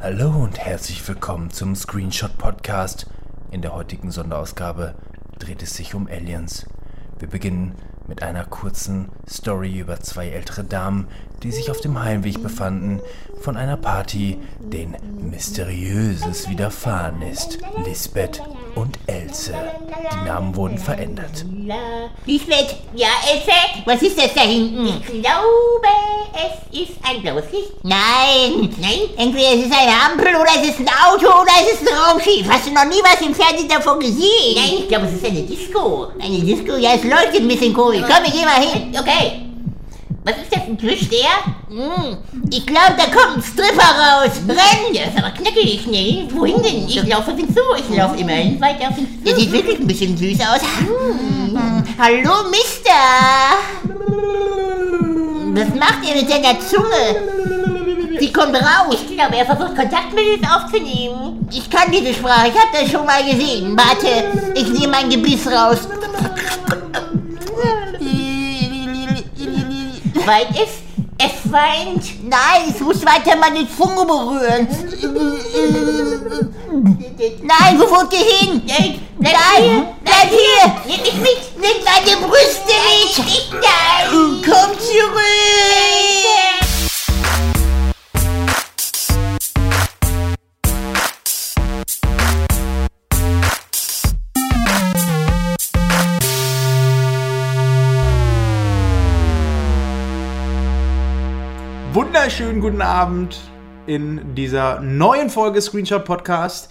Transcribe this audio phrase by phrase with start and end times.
[0.00, 3.06] Hallo und herzlich willkommen zum Screenshot Podcast.
[3.50, 4.94] In der heutigen Sonderausgabe
[5.38, 6.66] dreht es sich um Aliens.
[7.18, 7.74] Wir beginnen
[8.06, 11.08] mit einer kurzen Story über zwei ältere Damen,
[11.42, 13.00] die sich auf dem Heimweg befanden
[13.42, 14.96] von einer Party, denen
[15.30, 17.58] Mysteriöses widerfahren ist.
[17.84, 18.42] Lisbeth
[18.74, 19.52] und Else.
[20.12, 21.44] Die Namen wurden verändert.
[22.24, 23.50] Lisbeth, Ja, Else?
[23.84, 24.86] was ist das da hinten?
[24.86, 25.46] Ich glaube,
[26.38, 27.72] es ist ein blaues Licht.
[27.82, 29.00] Nein, Nein?
[29.16, 32.46] entweder es ist eine Ampel oder es ist ein Auto oder es ist ein Raumschiff.
[32.48, 34.54] Hast du noch nie was im Fernsehen davon gesehen?
[34.54, 36.08] Nein, ich glaube, es ist eine Disco.
[36.20, 38.02] Eine Disco, ja, es leuchtet ein bisschen komisch.
[38.02, 38.94] Komm, wir gehen mal hin.
[38.98, 39.42] Okay.
[40.24, 41.30] Was ist das, ein Plüschbär?
[41.70, 42.18] Hm,
[42.50, 44.32] ich glaube, da kommt ein Stripper raus.
[44.46, 44.92] Renn!
[44.92, 46.28] Der ist aber knackig schnell.
[46.34, 46.86] Wohin denn?
[46.86, 47.60] Ich laufe auf ihn zu.
[47.78, 49.40] Ich laufe immerhin weiter auf ihn Der zu.
[49.40, 50.60] sieht wirklich ein bisschen süß aus.
[50.80, 51.84] Hm.
[51.98, 52.90] Hallo, Mister.
[55.54, 58.18] Was macht ihr mit seiner Zunge?
[58.20, 58.96] Die kommt raus.
[59.08, 61.48] Ich glaube, er versucht Kontakt mit uns aufzunehmen.
[61.52, 63.76] Ich kann diese Sprache, ich habe das schon mal gesehen.
[63.76, 65.88] Warte, ich nehme mein Gebiss raus.
[70.26, 70.82] Weil es,
[71.18, 72.24] es weint.
[72.24, 74.68] Nein, ich muss weiter meine Zunge berühren.
[76.28, 78.62] Nein, wo wollt ihr hin?
[78.66, 79.86] Nein, bleib Nein, hier.
[80.04, 80.64] bleib hier.
[80.86, 81.38] Nimm mich mit.
[81.56, 82.74] Nimm meine Brüste
[83.24, 83.52] mit.
[83.52, 84.42] Nein.
[84.44, 85.18] Komm zurück.
[101.94, 103.38] Wunderschönen guten Abend
[103.88, 106.68] in dieser neuen Folge Screenshot Podcast.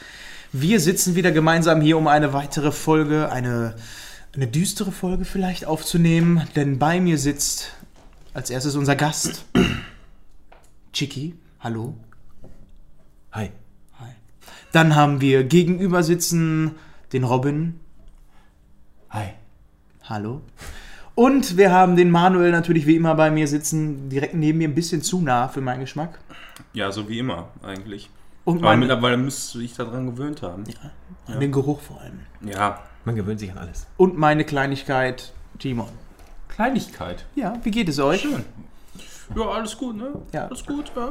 [0.51, 3.75] Wir sitzen wieder gemeinsam hier, um eine weitere Folge, eine,
[4.35, 7.71] eine düstere Folge vielleicht aufzunehmen, denn bei mir sitzt
[8.35, 9.45] als erstes unser Gast,
[10.93, 11.33] Chicky.
[11.59, 11.95] Hallo.
[13.31, 13.49] Hi.
[13.99, 14.11] Hi.
[14.71, 16.75] Dann haben wir gegenüber sitzen
[17.13, 17.79] den Robin.
[19.09, 19.29] Hi.
[20.03, 20.43] Hallo.
[21.15, 24.75] Und wir haben den Manuel natürlich wie immer bei mir sitzen, direkt neben mir, ein
[24.75, 26.19] bisschen zu nah für meinen Geschmack.
[26.77, 28.11] Ja, so wie immer eigentlich.
[28.45, 30.63] Und Aber mittlerweile müsstest du dich daran gewöhnt haben.
[31.27, 32.19] den Geruch vor allem.
[32.47, 32.83] Ja.
[33.03, 33.87] Man gewöhnt sich an alles.
[33.97, 35.89] Und meine Kleinigkeit, Timon.
[36.47, 37.25] Kleinigkeit.
[37.33, 38.21] Ja, wie geht es euch?
[38.21, 38.45] Schön.
[39.35, 40.21] Ja, alles gut, ne?
[40.31, 40.45] Ja.
[40.45, 41.09] Alles gut, ja.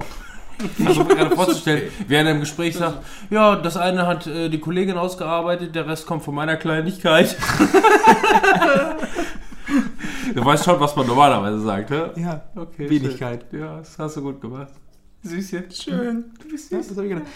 [0.60, 4.48] Ich versuche mir gerade vorzustellen, wer in einem Gespräch sagt, ja, das eine hat äh,
[4.48, 7.36] die Kollegin ausgearbeitet, der Rest kommt von meiner Kleinigkeit.
[10.32, 12.12] du weißt schon, was man normalerweise sagt, ne?
[12.14, 13.46] Ja, Okay, Wenigkeit.
[13.50, 13.60] Schön.
[13.60, 14.70] Ja, das hast du gut gemacht.
[15.26, 15.64] Süßchen.
[15.70, 16.24] Schön.
[16.42, 16.88] Du bist süß.
[16.88, 17.26] das hab ich gedacht.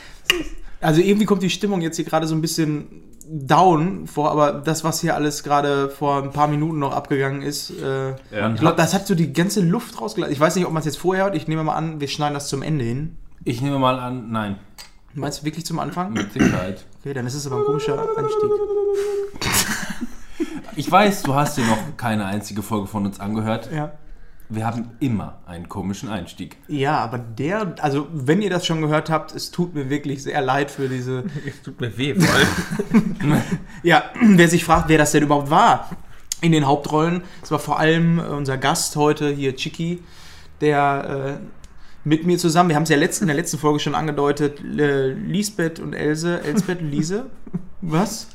[0.80, 2.86] Also irgendwie kommt die Stimmung jetzt hier gerade so ein bisschen
[3.32, 7.70] down vor, aber das, was hier alles gerade vor ein paar Minuten noch abgegangen ist,
[7.70, 8.52] äh, Ja.
[8.52, 10.32] ich glaube, das hat so die ganze Luft rausgelassen.
[10.32, 11.36] Ich weiß nicht, ob man es jetzt vorher hört.
[11.36, 13.16] Ich nehme mal an, wir schneiden das zum Ende hin.
[13.44, 14.56] Ich nehme mal an, nein,
[15.14, 16.12] Meinst du wirklich zum Anfang?
[16.12, 16.84] mit Sicherheit.
[17.00, 18.50] Okay, dann ist es aber ein komischer Einstieg.
[20.76, 23.68] Ich weiß, du hast dir noch keine einzige Folge von uns angehört.
[23.74, 23.92] Ja.
[24.52, 26.56] Wir haben immer einen komischen Einstieg.
[26.66, 30.40] Ja, aber der, also wenn ihr das schon gehört habt, es tut mir wirklich sehr
[30.40, 33.42] leid für diese Es tut mir weh, vor allem.
[33.84, 35.90] Ja, wer sich fragt, wer das denn überhaupt war
[36.40, 40.02] in den Hauptrollen, es war vor allem äh, unser Gast heute hier, Chicky,
[40.60, 41.44] der äh,
[42.02, 45.12] mit mir zusammen, wir haben es ja letzt, in der letzten Folge schon angedeutet, äh,
[45.12, 47.26] Lisbeth und Else, Elsbeth und Lise.
[47.82, 48.28] Was?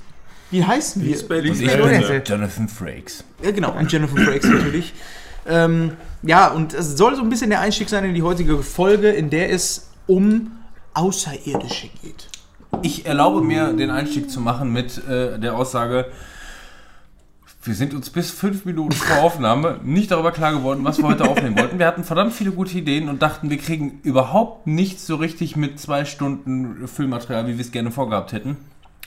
[0.51, 1.09] Wie heißen wir?
[1.09, 2.29] Lisbeth, Und ich Lisbeth.
[2.29, 3.23] Jonathan Frakes.
[3.43, 4.93] Ja, genau, und Jennifer Frakes natürlich.
[5.47, 9.09] Ähm, ja, und es soll so ein bisschen der Einstieg sein in die heutige Folge,
[9.09, 10.51] in der es um
[10.93, 12.27] Außerirdische geht.
[12.81, 16.07] Ich erlaube mir, den Einstieg zu machen mit äh, der Aussage,
[17.65, 21.27] wir sind uns bis fünf Minuten vor Aufnahme nicht darüber klar geworden, was wir heute
[21.27, 21.79] aufnehmen wollten.
[21.79, 25.79] Wir hatten verdammt viele gute Ideen und dachten, wir kriegen überhaupt nichts so richtig mit
[25.79, 28.57] zwei Stunden Füllmaterial, wie wir es gerne vorgehabt hätten.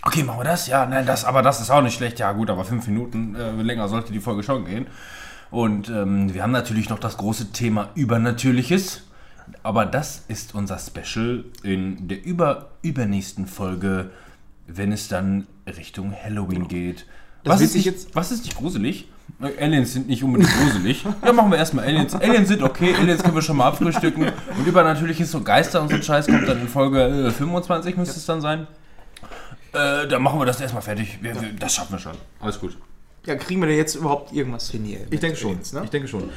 [0.02, 0.66] Okay, machen wir das?
[0.66, 2.18] Ja, nein, das, aber das ist auch nicht schlecht.
[2.18, 4.86] Ja, gut, aber fünf Minuten äh, länger sollte die Folge schon gehen.
[5.50, 9.02] Und ähm, wir haben natürlich noch das große Thema Übernatürliches.
[9.62, 14.10] Aber das ist unser Special in der über, übernächsten Folge,
[14.66, 17.06] wenn es dann Richtung Halloween geht.
[17.44, 19.08] Das Was ist, nicht, jetzt- was ist nicht gruselig?
[19.40, 21.04] Äh, Aliens sind nicht unbedingt gruselig.
[21.24, 22.14] Ja, machen wir erstmal Aliens.
[22.14, 24.24] Aliens sind okay, Aliens können wir schon mal abfrühstücken.
[24.56, 28.26] Und übernatürliches so Geister und so Scheiß kommt dann in Folge äh, 25, müsste es
[28.26, 28.66] dann sein.
[29.72, 31.18] Äh, dann machen wir das erstmal fertig.
[31.22, 32.16] Wir, wir, das schaffen wir schon.
[32.40, 32.76] Alles gut.
[33.28, 35.00] Ja, kriegen wir denn jetzt überhaupt irgendwas hin hier?
[35.10, 35.56] Ich denke schon.
[35.58, 35.82] Jetzt, ne?
[35.84, 36.30] Ich denke schon.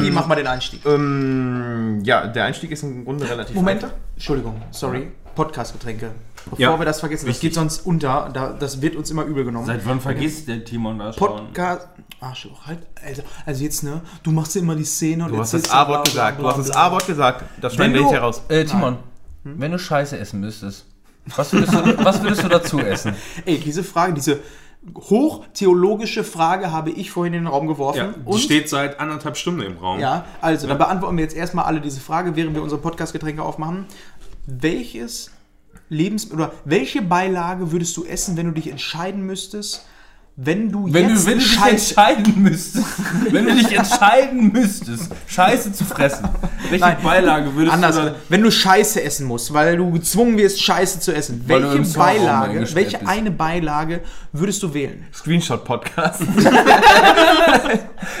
[0.00, 0.86] Wie machen wir den Einstieg?
[0.86, 3.82] Ähm, ja, der Einstieg ist im Grunde relativ Moment.
[3.82, 3.96] einfach.
[4.14, 5.08] Entschuldigung, sorry.
[5.34, 6.12] Podcast-Getränke.
[6.44, 6.78] Bevor Ja.
[6.78, 8.30] wir das vergessen, das geht sonst unter.
[8.32, 9.66] Da, das wird uns immer übel genommen.
[9.66, 11.26] Seit wann vergisst der Timon das schon?
[11.28, 11.88] Podcast.
[12.20, 12.86] Arschloch, halt.
[13.04, 14.00] Also, also jetzt, ne?
[14.22, 16.40] Du machst immer die Szene und Du hast das A-Wort gesagt.
[16.40, 16.70] Du hast das.
[16.70, 17.44] A-Wort gesagt.
[17.60, 18.42] Das schneiden wir nicht heraus.
[18.48, 18.96] Äh, Timon,
[19.42, 20.86] Wenn du Scheiße essen müsstest,
[21.36, 23.14] was würdest du, was würdest du dazu essen?
[23.44, 24.38] Ey, diese Frage, diese
[24.94, 27.98] hochtheologische Frage habe ich vorhin in den Raum geworfen.
[27.98, 30.00] Ja, die und steht seit anderthalb Stunden im Raum.
[30.00, 33.86] Ja, also dann beantworten wir jetzt erstmal alle diese Frage, während wir unsere Podcast-Getränke aufmachen.
[34.46, 35.30] Welches
[35.88, 39.86] Lebens oder welche Beilage würdest du essen, wenn du dich entscheiden müsstest,
[40.40, 42.86] wenn du Wenn jetzt du, wenn du dich entscheiden müsstest,
[43.32, 46.28] wenn du dich entscheiden müsstest, Scheiße zu fressen,
[46.70, 48.14] welche Nein, Beilage würdest anders, du dann...
[48.28, 52.98] wenn du Scheiße essen musst, weil du gezwungen wirst, Scheiße zu essen, welche Beilage, welche
[52.98, 53.10] bist.
[53.10, 54.00] eine Beilage
[54.32, 55.04] würdest du wählen?
[55.12, 56.22] Screenshot-Podcast.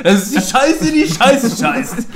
[0.02, 2.06] Das ist die Scheiße, die Scheiße scheißt.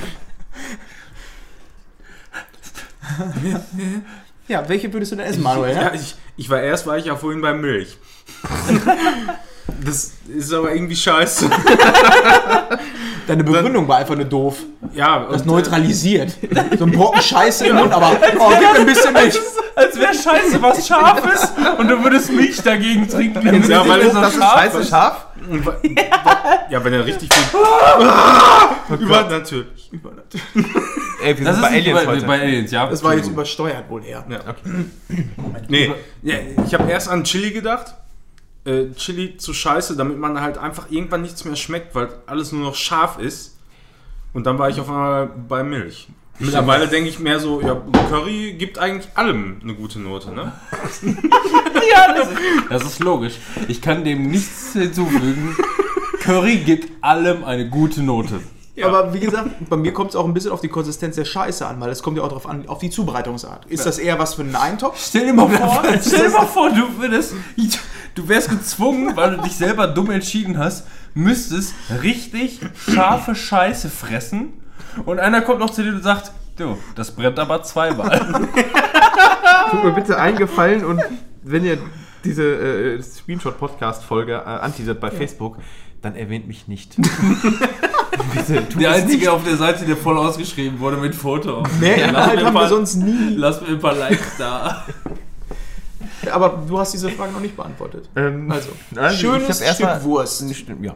[4.49, 5.75] Ja, welche würdest du denn essen, Manuel?
[5.75, 7.97] Ja, ich, ich war erst, war ich ja vorhin bei Milch.
[9.85, 11.49] Das ist aber irgendwie scheiße.
[13.27, 14.57] Deine Begründung war einfach nur doof.
[14.93, 16.37] Ja, Das äh, neutralisiert.
[16.77, 19.39] So ein Brocken Scheiße im Mund, aber oh, gib mir ein bisschen Milch.
[19.75, 23.33] Als wäre Scheiße was Scharfes und du würdest Milch dagegen trinken.
[23.43, 25.27] damit Ja, weil so Das ist scharf scheiße scharf.
[26.69, 28.97] Ja, wenn er richtig viel.
[28.97, 29.89] Übernatürlich.
[29.91, 30.43] Übernatürlich.
[31.23, 32.25] Ey, wir Das sind ist bei Aliens heute.
[32.25, 32.87] bei Aliens, ja.
[32.87, 34.23] Das war jetzt übersteuert wohl eher.
[34.29, 34.39] Ja.
[35.67, 35.91] Nee,
[36.21, 36.35] ja,
[36.65, 37.93] ich habe erst an Chili gedacht.
[38.65, 42.61] Äh, Chili zu scheiße, damit man halt einfach irgendwann nichts mehr schmeckt, weil alles nur
[42.61, 43.57] noch scharf ist.
[44.33, 46.07] Und dann war ich auf einmal bei Milch.
[46.39, 47.79] Mittlerweile denke ich mehr so, ja,
[48.09, 50.51] Curry gibt eigentlich allem eine gute Note, ne?
[51.91, 52.29] Ja, das,
[52.69, 53.35] das ist logisch.
[53.67, 55.55] Ich kann dem nichts hinzufügen.
[56.21, 58.39] Curry gibt allem eine gute Note.
[58.81, 61.65] Aber wie gesagt, bei mir kommt es auch ein bisschen auf die Konsistenz der Scheiße
[61.65, 63.65] an, weil es kommt ja auch darauf an, auf die Zubereitungsart.
[63.67, 64.99] Ist das eher was für einen Eintopf?
[64.99, 67.35] Stell dir mal vor, stell dir mal vor, du würdest,
[68.15, 74.53] du wärst gezwungen, weil du dich selber dumm entschieden hast, müsstest richtig scharfe Scheiße fressen
[75.05, 78.19] und einer kommt noch zu dir und sagt, du, das brennt aber zweimal.
[79.69, 80.99] Tut mir bitte eingefallen und
[81.43, 81.77] wenn ihr
[82.23, 85.57] diese äh, Screenshot-Podcast-Folge äh, anteasert bei Facebook,
[86.01, 86.97] dann erwähnt mich nicht.
[88.33, 89.29] bitte, tut Der es einzige nicht.
[89.29, 91.63] auf der Seite, der voll ausgeschrieben wurde mit Foto.
[91.79, 93.35] Nee, Lass Inhalt haben wir sonst nie.
[93.35, 94.85] Lass mir ein paar Likes da.
[96.31, 98.07] Aber du hast diese Frage noch nicht beantwortet.
[98.15, 100.41] Ähm, Also, also, schönes ich hab erst mal- Stück Wurst.
[100.43, 100.95] Nicht, ja,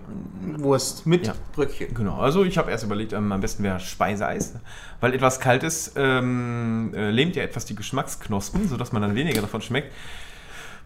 [0.58, 1.34] Wurst mit Ja.
[1.54, 1.94] Bröckchen.
[1.94, 4.54] Genau, also ich habe erst überlegt, ähm, am besten wäre Speiseeis,
[5.02, 9.62] weil etwas Kaltes ähm, äh, lähmt ja etwas die Geschmacksknospen, sodass man dann weniger davon
[9.62, 9.92] schmeckt.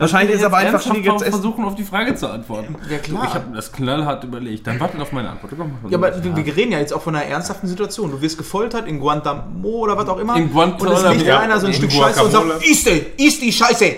[0.01, 1.21] Wahrscheinlich ist aber einfach zu essen.
[1.31, 2.75] versuchen, auf die Frage zu antworten.
[2.89, 3.23] Ja, klar.
[3.27, 4.65] Ich habe das knallhart überlegt.
[4.67, 5.53] Dann warten auf meine Antwort.
[5.55, 8.11] Komm, Ja, aber wir, wir reden ja jetzt auch von einer ernsthaften Situation.
[8.11, 10.35] Du wirst gefoltert in Guantanamo oder was auch immer.
[10.35, 10.97] In Guantanamo.
[10.99, 13.39] Und es liegt Ja, einer so ein in Stück Scheiße und sagt, iss die, iss
[13.39, 13.93] die Scheiße.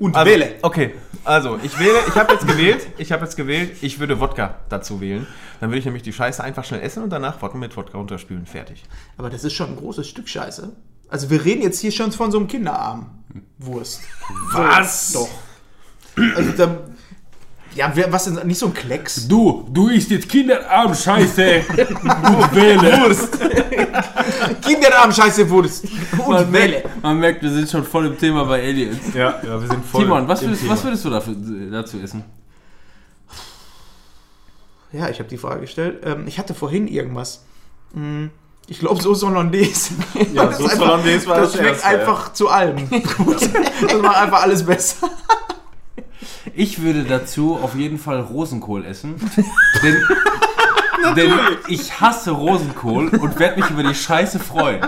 [0.00, 0.54] Und Also, wähle.
[0.62, 0.94] Okay,
[1.24, 5.00] also ich wähle, ich habe jetzt gewählt, ich habe jetzt gewählt, ich würde Wodka dazu
[5.00, 5.26] wählen.
[5.60, 8.46] Dann würde ich nämlich die Scheiße einfach schnell essen und danach Wodka mit Wodka runterspülen.
[8.46, 8.84] Fertig.
[9.16, 10.70] Aber das ist schon ein großes Stück Scheiße.
[11.08, 13.10] Also wir reden jetzt hier schon von so einem Kinderarm.
[13.58, 14.02] Wurst.
[14.52, 15.12] Was?
[15.12, 15.28] Doch.
[16.36, 16.76] Also da,
[17.74, 19.28] ja, wer, was denn, nicht so ein Klecks.
[19.28, 21.60] Du, du isst jetzt Kinderarm, Scheiße.
[21.68, 23.00] Und wähle.
[23.02, 23.38] Wurst.
[24.62, 25.84] Kinderarm, Scheiße, Wurst.
[26.18, 26.68] Und Man wähle.
[26.80, 28.98] merkt, man merkt, wir sind schon voll im Thema bei Aliens.
[29.14, 30.02] Ja, ja, wir sind voll.
[30.04, 30.74] Timon, was im würdest, Thema.
[30.74, 31.34] was würdest du dafür,
[31.70, 32.24] dazu essen?
[34.92, 36.02] Ja, ich habe die Frage gestellt.
[36.04, 37.44] Ähm, ich hatte vorhin irgendwas.
[37.92, 38.30] Hm,
[38.68, 39.92] Ich glaube, Soße Hollandaise.
[40.32, 41.98] Ja, Das ist Soße einfach- Hollandaise war Das das schmeckt Erste, ja.
[42.00, 42.88] einfach zu allem.
[42.90, 45.08] das macht einfach alles besser.
[46.54, 49.16] Ich würde dazu auf jeden Fall Rosenkohl essen.
[49.82, 49.96] denn,
[51.16, 51.32] denn
[51.68, 54.80] ich hasse Rosenkohl und werde mich über die Scheiße freuen.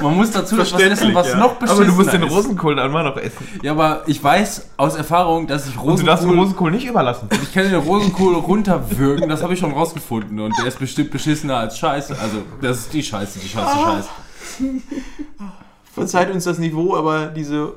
[0.00, 1.36] Man muss dazu etwas Verständlich, essen, was ja.
[1.36, 2.32] noch beschissener Aber du musst den ist.
[2.32, 3.46] Rosenkohl dann mal noch essen.
[3.62, 6.38] Ja, aber ich weiß aus Erfahrung, dass ich Und du darfst den Rosenkohl...
[6.38, 7.28] Rosenkohl nicht überlassen.
[7.42, 10.40] Ich kann den Rosenkohl runterwürgen, das habe ich schon rausgefunden.
[10.40, 12.16] Und der ist bestimmt beschissener als Scheiße.
[12.20, 14.08] Also, das ist die Scheiße, die Scheiße, Scheiße.
[15.92, 17.74] Verzeiht uns das Niveau, aber diese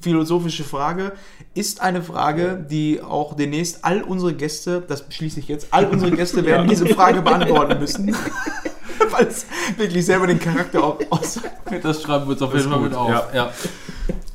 [0.00, 1.12] philosophische Frage
[1.54, 6.10] ist eine Frage, die auch demnächst all unsere Gäste, das beschließe ich jetzt, all unsere
[6.10, 8.14] Gäste werden diese Frage beantworten müssen.
[9.10, 11.40] Weil es wirklich selber den Charakter auch aus.
[11.82, 13.08] Das schreiben wir uns auf jeden Fall mit auf.
[13.10, 13.28] ja.
[13.32, 13.52] Ja.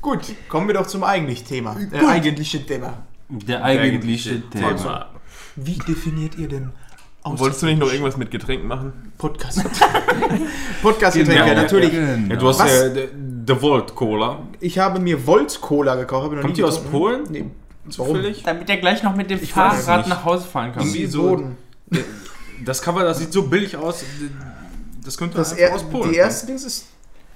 [0.02, 0.20] Gut,
[0.50, 1.76] kommen wir doch zum eigentlichen Thema.
[1.92, 3.04] Äh, eigentlichen Thema.
[3.30, 5.08] Der eigentliche Thema.
[5.56, 6.72] Wie definiert ihr denn
[7.24, 9.14] aus Wolltest du nicht noch irgendwas mit Getränken machen?
[9.18, 9.64] Podcast?
[10.82, 11.62] Podcast-Getränke, Genau.
[11.62, 11.94] natürlich.
[11.94, 12.72] Ja, du hast Was?
[12.72, 12.90] ja
[13.46, 14.40] The Volt Cola.
[14.60, 16.26] Ich habe mir Volt Cola gekauft.
[16.26, 16.84] Habe noch Kommt nie die aus.
[16.84, 17.24] Polen?
[17.30, 17.46] Nee.
[17.98, 18.16] Warum?
[18.16, 18.44] Zufällig?
[18.44, 20.84] Damit er gleich noch mit dem es Fahrrad nach Hause fahren kann.
[20.84, 21.58] Irgendwie so- Boden.
[22.66, 24.06] Das Cover, das sieht so billig aus.
[25.04, 26.86] Das könnte Das er, aus Polen die erste Dings ist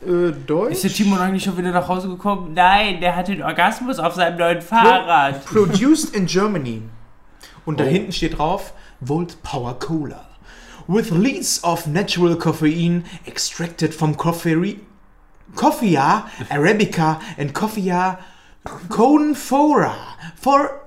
[0.06, 0.72] äh, Deutsch.
[0.72, 2.54] Ist der Timon eigentlich schon wieder nach Hause gekommen?
[2.54, 5.44] Nein, der hat den Orgasmus auf seinem neuen Fahrrad.
[5.44, 6.82] Produced in Germany.
[7.66, 7.88] Und da Oh.
[7.88, 8.72] hinten steht drauf
[9.02, 10.24] Volt Power Cola.
[10.88, 14.80] With leads of natural caffeine extracted from coffee.
[15.58, 18.18] Coffea Arabica and Coffea
[18.88, 19.94] Conifera
[20.36, 20.82] for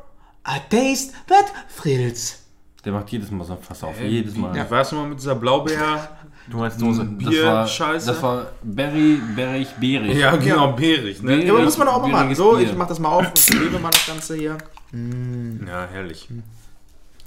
[0.44, 1.46] a taste that
[1.76, 2.38] thrills.
[2.84, 4.00] Der macht jedes Mal so fast auf.
[4.00, 4.56] jedes Mal.
[4.56, 6.08] Ich weiß noch mal mit dieser Blaubeer.
[6.48, 7.04] Du meinst Dose.
[7.04, 8.06] Das Bier, war, Scheiße.
[8.06, 10.16] das war Berry, Berrig, Beerig.
[10.16, 11.28] Ja, genau, beerig, ne?
[11.28, 11.46] Beerig.
[11.46, 12.34] Ja, aber muss man doch auch mal machen.
[12.34, 12.66] So, Bier.
[12.70, 14.58] ich mach das mal auf und lebe mal das Ganze hier.
[14.92, 16.28] Ja, herrlich.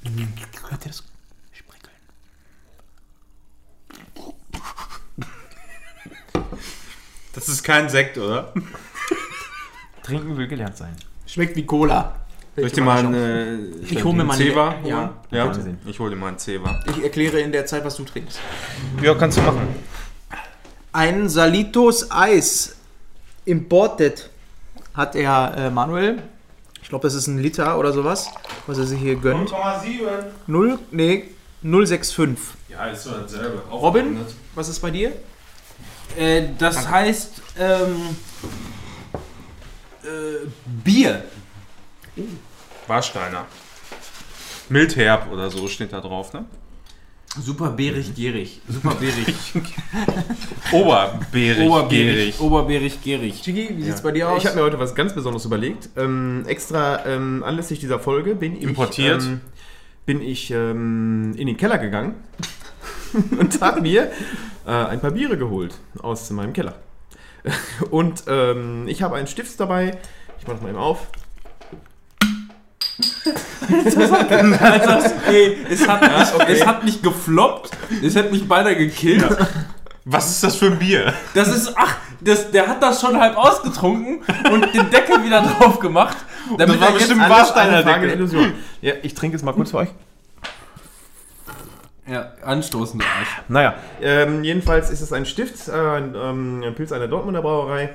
[0.04, 1.04] Hört ihr das?
[7.34, 8.54] Das ist kein Sekt, oder?
[10.04, 10.96] Trinken will gelernt sein.
[11.26, 12.16] Schmeckt wie Cola.
[12.56, 13.60] Soll ich dir mal eine,
[13.90, 14.98] Ich hol mir mal Zewa Ja.
[14.98, 15.10] holen?
[15.32, 15.80] Ja, sehen.
[15.88, 16.80] ich hol dir mal einen Zewa.
[16.88, 18.40] Ich erkläre in der Zeit, was du trinkst.
[19.02, 19.68] Ja, kannst du machen.
[20.92, 22.76] Ein Salitos Eis
[23.46, 24.30] Imported
[24.94, 26.22] hat er äh, Manuel.
[26.84, 28.30] Ich glaube, das ist ein Liter oder sowas,
[28.68, 29.50] was er sich hier gönnt.
[29.50, 30.26] 0,7.
[30.46, 31.24] 0, nee,
[31.64, 32.38] 065.
[32.70, 33.64] Ja, ist so dasselbe.
[33.72, 34.20] Robin,
[34.54, 35.14] was ist bei dir?
[36.18, 38.16] Äh, das heißt ähm,
[40.04, 40.48] äh,
[40.84, 41.24] Bier.
[42.88, 43.46] Warsteiner.
[44.70, 46.46] Mildherb oder so steht da drauf, ne?
[47.42, 48.62] Super beerig, gierig.
[48.70, 49.36] Super beerig.
[50.72, 51.68] Oberbeerig.
[51.68, 51.90] Oberbeerig.
[51.90, 52.40] gierig.
[52.40, 53.42] Oberbeerig, gierig.
[53.42, 54.40] Chigi, wie sieht's bei dir aus?
[54.40, 55.90] Ich habe mir heute was ganz Besonderes überlegt.
[55.98, 59.24] Ähm, extra ähm, anlässlich dieser Folge bin ich, Importiert.
[59.24, 59.42] ähm,
[60.06, 62.16] bin ich ähm, in den Keller gegangen
[63.40, 64.12] und habe mir
[64.66, 66.76] äh, ein paar Biere geholt aus meinem Keller.
[67.90, 69.98] Und ähm, ich habe einen Stift dabei.
[70.40, 71.08] Ich mache das mal eben auf.
[75.28, 77.72] Ey, es hat, nicht, es hat nicht gefloppt,
[78.04, 79.26] es hat mich beinahe gekillt.
[80.06, 81.14] Was ist das für ein Bier?
[81.34, 85.80] Das ist, ach, das, der hat das schon halb ausgetrunken und den Deckel wieder drauf
[85.80, 86.18] gemacht.
[86.58, 88.54] Damit war er jetzt bestimmt Warsteiner Deckel.
[88.82, 89.90] Ja, ich trinke jetzt mal kurz für euch.
[92.08, 93.42] Ja, anstoßen, du Arsch.
[93.48, 97.92] Naja, ähm, jedenfalls ist es ein Stift, äh, ein, ähm, ein Pilz einer Dortmunder Brauerei.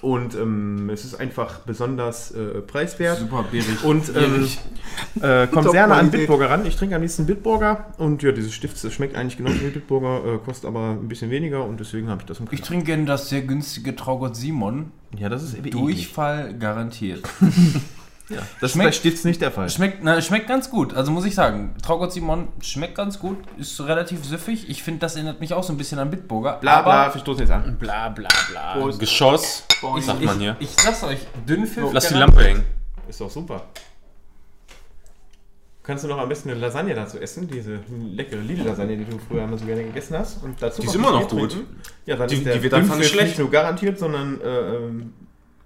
[0.00, 3.18] Und ähm, es ist einfach besonders äh, preiswert.
[3.20, 3.84] Super beerig.
[3.84, 4.48] Und ähm,
[5.20, 6.66] äh, kommt sehr nah an Bitburger ran.
[6.66, 7.86] Ich trinke am liebsten Bitburger.
[7.98, 11.30] Und ja, dieses Stift das schmeckt eigentlich genauso wie Bitburger, äh, kostet aber ein bisschen
[11.30, 12.62] weniger und deswegen habe ich das im Ich Keller.
[12.64, 14.90] trinke gerne das sehr günstige Traugott Simon.
[15.16, 15.70] Ja, das ist eklig.
[15.72, 17.22] Durchfall garantiert.
[18.28, 19.68] Das ist Schmeckt- bei Stifts nicht der Fall.
[19.68, 20.94] Schmeckt, na, schmeckt ganz gut.
[20.94, 24.70] Also muss ich sagen, Traugott Simon schmeckt ganz gut, ist relativ süffig.
[24.70, 26.54] Ich finde, das erinnert mich auch so ein bisschen an Bitburger.
[26.60, 27.76] Bla aber bla, wir stoßen jetzt an.
[27.78, 28.90] bla bla bla.
[28.98, 29.64] Geschoss,
[29.98, 30.56] Ich, sagt man hier.
[30.60, 31.92] ich, ich sag's euch, Dünnpfiff.
[31.92, 32.14] Lass die.
[32.14, 32.64] Lampe hängen.
[33.08, 33.64] Ist doch super.
[35.82, 37.48] Kannst du noch am besten eine Lasagne dazu essen?
[37.48, 37.80] Diese
[38.14, 40.42] leckere Lidl-Lasagne, die du früher immer so gerne gegessen hast.
[40.44, 41.50] Und dazu Die ist immer noch gut.
[41.50, 41.76] trinken.
[42.06, 43.26] Ja, dann Die- ist der die wird einfach nicht schlecht.
[43.30, 45.12] nicht nur garantiert, sondern äh, ähm,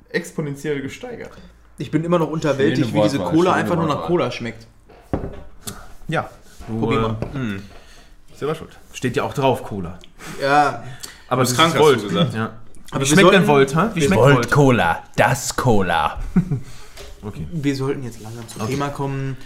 [0.08, 1.32] exponentiell gesteigert.
[1.78, 4.06] Ich bin immer noch unterwältigt, wie diese Cola einfach nur nach.
[4.06, 4.66] Cola schmeckt.
[6.08, 6.30] Ja.
[6.68, 7.16] Du, Probier mal.
[8.34, 8.70] Selber schuld.
[8.92, 9.98] Steht ja auch drauf, Cola.
[10.40, 10.82] Ja,
[11.28, 12.02] Aber krank, ist hast Volt.
[12.02, 12.34] gesagt.
[12.34, 12.52] Ja.
[12.90, 13.90] Aber wie schmeckt denn Volt, ha?
[13.94, 14.50] Wie schmeckt Volt?
[14.50, 16.18] Cola, das Cola.
[17.52, 19.36] wir sollten jetzt langsam zum Thema kommen.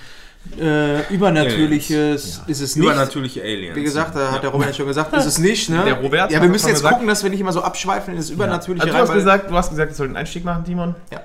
[0.59, 2.85] Äh, Übernatürliches ist es nicht.
[2.85, 3.77] Übernatürliche Aliens.
[3.77, 5.83] Wie gesagt, da hat der Robert ja schon gesagt, ist es nicht, ne?
[5.85, 6.95] Der Robert ja, wir müssen jetzt gesagt.
[6.95, 9.55] gucken, dass wir nicht immer so abschweifen in das Übernatürliche Also du, hast gesagt, du
[9.55, 10.95] hast gesagt, ich soll den Einstieg machen, Timon.
[11.13, 11.21] Ja.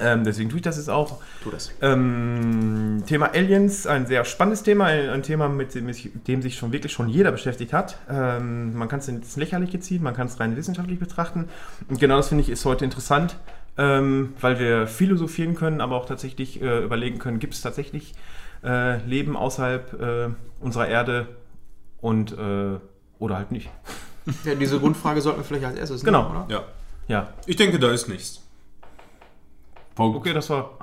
[0.00, 1.18] Ähm, deswegen tue ich das jetzt auch.
[1.42, 1.70] Tu das.
[1.82, 6.56] Ähm, Thema Aliens, ein sehr spannendes Thema, ein, ein Thema, mit dem, sich- dem sich
[6.56, 7.96] schon wirklich schon jeder beschäftigt hat.
[8.10, 11.48] Ähm, man kann es ins Lächerliche ziehen, man kann es rein wissenschaftlich betrachten.
[11.88, 13.36] Und genau das finde ich ist heute interessant,
[13.78, 18.14] ähm, weil wir philosophieren können, aber auch tatsächlich äh, überlegen können, gibt es tatsächlich
[18.64, 20.28] äh, Leben außerhalb äh,
[20.60, 21.28] unserer Erde
[22.00, 22.78] und äh,
[23.18, 23.68] oder halt nicht.
[24.44, 26.22] Ja, diese Grundfrage sollten wir vielleicht als erstes Genau.
[26.28, 26.54] nehmen, oder?
[26.54, 26.64] Ja.
[27.08, 28.40] Ja, Ich denke, da ist nichts.
[29.96, 30.78] okay, das war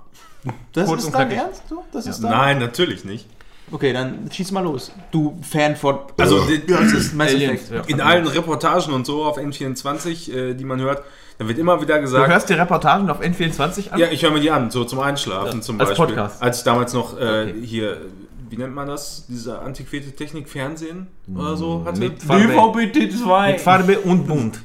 [0.73, 1.37] Das Kurz ist und dein knackig.
[1.45, 1.63] Ernst?
[1.69, 1.85] So?
[1.93, 2.31] Das ist dein?
[2.31, 3.27] Nein, natürlich nicht.
[3.71, 4.91] Okay, dann schieß mal los.
[5.11, 5.99] Du Fan von...
[6.17, 7.33] Also, ja, das ist Mass.
[7.33, 7.71] Effect.
[7.71, 7.81] Ja.
[7.87, 11.03] In allen Reportagen und so auf N24, äh, die man hört,
[11.39, 13.99] da wird immer wieder Du gesagt, hörst die Reportagen auf N24 an?
[13.99, 16.05] ja, ich höre mir die an, so zum Einschlafen zum als Beispiel.
[16.07, 16.41] Podcast.
[16.43, 17.55] Als ich damals noch äh, Okay.
[17.65, 18.01] hier,
[18.49, 21.99] wie nennt man das, diese antiquierte Technik Fernsehen oder so hatte.
[21.99, 23.51] Mit Farbe, DVB-T2.
[23.53, 24.61] mit Farbe und bunt.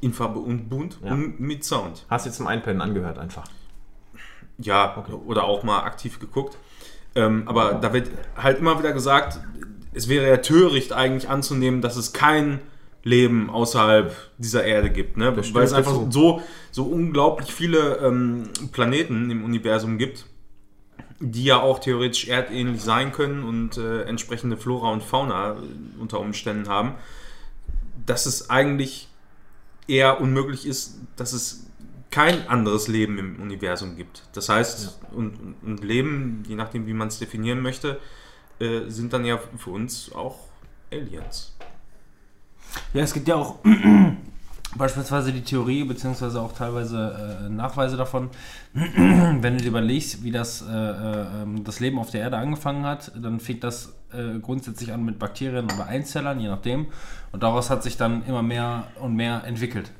[0.00, 1.12] in Farbe und bunt Ja.
[1.12, 2.06] und mit Sound.
[2.08, 3.44] Hast jetzt zum Einpennen angehört einfach.
[4.58, 6.56] Ja, oder auch mal aktiv geguckt.
[7.14, 9.40] Ähm, aber da wird halt immer wieder gesagt,
[9.92, 12.60] es wäre ja töricht eigentlich anzunehmen, dass es kein
[13.02, 15.16] Leben außerhalb dieser Erde gibt.
[15.16, 15.32] Ne?
[15.32, 20.26] Das Weil es einfach so, so unglaublich viele ähm, Planeten im Universum gibt,
[21.18, 25.56] die ja auch theoretisch erdähnlich sein können und äh, entsprechende Flora und Fauna äh,
[26.00, 26.94] unter Umständen haben,
[28.04, 29.08] dass es eigentlich
[29.86, 31.66] eher unmöglich ist, dass es
[32.10, 34.24] kein anderes Leben im Universum gibt.
[34.32, 37.98] Das heißt, und, und, und Leben, je nachdem, wie man es definieren möchte,
[38.58, 40.48] äh, sind dann ja für uns auch
[40.92, 41.54] Aliens.
[42.92, 43.58] Ja, es gibt ja auch
[44.76, 48.30] Beispielsweise die Theorie, beziehungsweise auch teilweise äh, Nachweise davon,
[48.72, 52.84] wenn du dir überlegst, wie das, äh, äh, ähm, das Leben auf der Erde angefangen
[52.84, 56.86] hat, dann fängt das äh, grundsätzlich an mit Bakterien oder Einzellern, je nachdem.
[57.32, 59.90] Und daraus hat sich dann immer mehr und mehr entwickelt.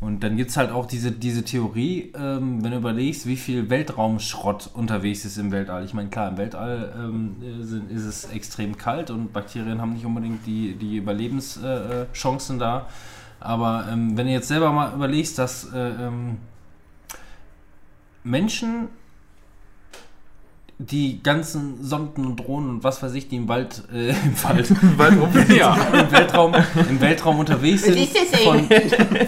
[0.00, 3.68] Und dann gibt es halt auch diese, diese Theorie, ähm, wenn du überlegst, wie viel
[3.68, 5.84] Weltraumschrott unterwegs ist im Weltall.
[5.84, 9.92] Ich meine, klar, im Weltall ähm, äh, sind, ist es extrem kalt und Bakterien haben
[9.92, 12.88] nicht unbedingt die, die Überlebenschancen da.
[13.40, 16.38] Aber ähm, wenn du jetzt selber mal überlegst, dass äh, ähm,
[18.24, 18.88] Menschen
[20.88, 24.68] die ganzen Sonden und Drohnen und was weiß ich, die im Wald, äh, im Wald,
[25.54, 26.54] ja, im Weltraum,
[26.88, 28.08] im Weltraum unterwegs sind,
[28.42, 28.66] von,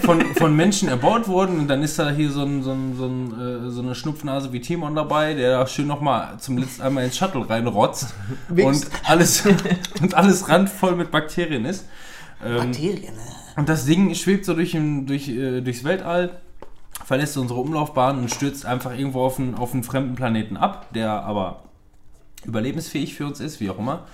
[0.01, 3.05] von, von Menschen erbaut wurden und dann ist da hier so, ein, so, ein, so,
[3.05, 7.05] ein, äh, so eine Schnupfnase wie Timon dabei, der da schön nochmal zum letzten einmal
[7.05, 8.15] ins Shuttle reinrotzt
[8.49, 9.43] und alles,
[10.01, 11.85] und alles randvoll mit Bakterien ist.
[12.43, 13.13] Ähm, Bakterien.
[13.13, 13.21] ne?
[13.57, 16.31] und das Ding schwebt so durch, durch, äh, durchs Weltall,
[17.03, 21.23] verlässt unsere Umlaufbahn und stürzt einfach irgendwo auf einen, auf einen fremden Planeten ab, der
[21.23, 21.63] aber
[22.45, 24.05] überlebensfähig für uns ist, wie auch immer.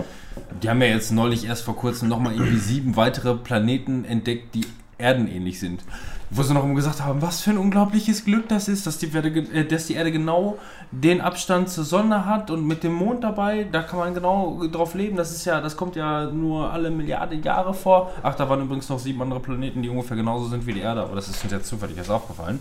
[0.62, 4.66] Die haben ja jetzt neulich erst vor kurzem nochmal irgendwie sieben weitere Planeten entdeckt, die
[4.98, 5.84] erdenähnlich sind.
[6.32, 9.12] Wo sie noch immer gesagt haben, was für ein unglaubliches Glück das ist, dass die,
[9.12, 10.60] Erde, äh, dass die Erde genau
[10.92, 14.94] den Abstand zur Sonne hat und mit dem Mond dabei, da kann man genau drauf
[14.94, 15.18] leben.
[15.18, 18.12] Das ist ja, das kommt ja nur alle Milliarden Jahre vor.
[18.22, 21.02] Ach, da waren übrigens noch sieben andere Planeten, die ungefähr genauso sind wie die Erde,
[21.02, 22.60] aber das ist uns jetzt zufällig erst aufgefallen.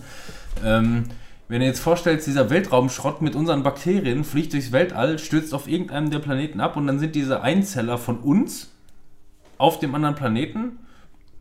[0.65, 1.05] Ähm,
[1.49, 6.11] wenn du jetzt vorstellst, dieser Weltraumschrott mit unseren Bakterien fliegt durchs Weltall, stürzt auf irgendeinem
[6.11, 8.71] der Planeten ab und dann sind diese Einzeller von uns
[9.57, 10.79] auf dem anderen Planeten,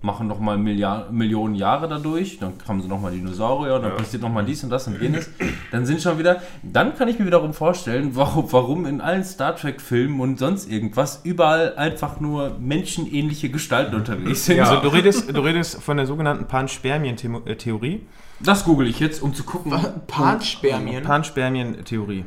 [0.01, 4.45] machen nochmal Milliard Millionen Jahre dadurch, dann haben sie nochmal Dinosaurier, und dann passiert nochmal
[4.45, 5.29] dies und das und jenes.
[5.71, 9.55] Dann sind schon wieder, dann kann ich mir wiederum vorstellen, warum, warum in allen Star
[9.55, 14.59] Trek-Filmen und sonst irgendwas überall einfach nur menschenähnliche Gestalten unterwegs sind.
[14.59, 18.05] Also du redest, du redest von der sogenannten Panspermien-Theorie.
[18.39, 19.73] Das google ich jetzt, um zu gucken.
[20.05, 21.03] Panspermien.
[21.03, 22.23] Panspermien-Theorie.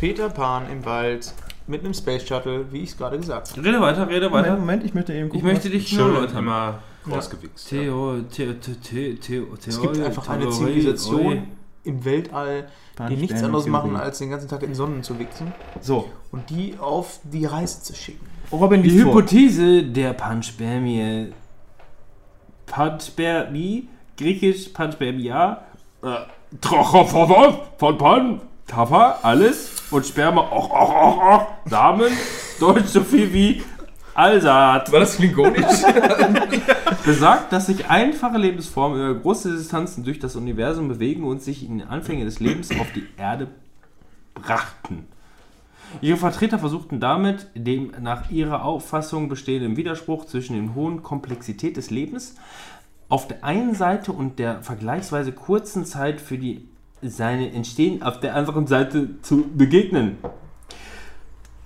[0.00, 1.34] Peter Pan im Wald
[1.66, 3.64] mit einem Space Shuttle, wie ich es gerade gesagt habe.
[3.64, 4.56] Rede weiter, rede weiter.
[4.56, 5.46] Moment, ich möchte eben Ich gucken.
[5.48, 6.74] möchte dich nur Schön erläutern.
[7.10, 7.68] Rausgewichst.
[7.68, 11.48] Theo, Theo, Theo, Theo, Theo, Es gibt einfach eine Zivilisation
[11.84, 12.68] im Weltall,
[13.08, 16.74] die nichts anderes machen, als den ganzen Tag in Sonnen zu wichsen So, und die
[16.78, 18.26] auf die Reise zu schicken.
[18.52, 18.90] Robin Die.
[18.90, 21.32] Hypothese der Panspermie.
[22.66, 25.62] Panspermie, griechisch Panspermia,
[26.02, 26.08] äh,
[27.78, 32.12] von Pan, Taffer, alles und Sperma, och, och, och, och, Samen,
[32.58, 33.62] Deutsch so viel wie
[34.16, 34.90] Alsaat.
[34.92, 35.64] War das klingonisch?
[37.06, 41.78] besagt, dass sich einfache Lebensformen über große Distanzen durch das Universum bewegen und sich in
[41.78, 43.48] den Anfängen des Lebens auf die Erde
[44.34, 45.06] brachten.
[46.00, 51.90] Ihre Vertreter versuchten damit, dem nach ihrer Auffassung bestehenden Widerspruch zwischen der hohen Komplexität des
[51.90, 52.34] Lebens
[53.08, 56.68] auf der einen Seite und der vergleichsweise kurzen Zeit für die
[57.02, 60.18] seine Entstehen auf der anderen Seite zu begegnen.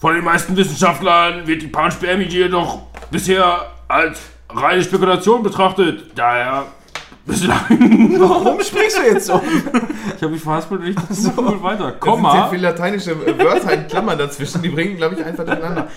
[0.00, 6.12] Von den meisten Wissenschaftlern wird die Panspermie jedoch bisher als reine Spekulation betrachtet.
[6.14, 6.64] Daher
[7.26, 7.60] bislang.
[8.18, 9.42] Warum sprichst du jetzt so?
[10.16, 11.84] Ich habe mich verhaspelt und ich dachte, so gut weiter.
[11.84, 12.48] Sind sehr Komma.
[12.48, 15.88] viele lateinische Wörter in Klammern dazwischen, die bringen, glaube ich, einfach durcheinander.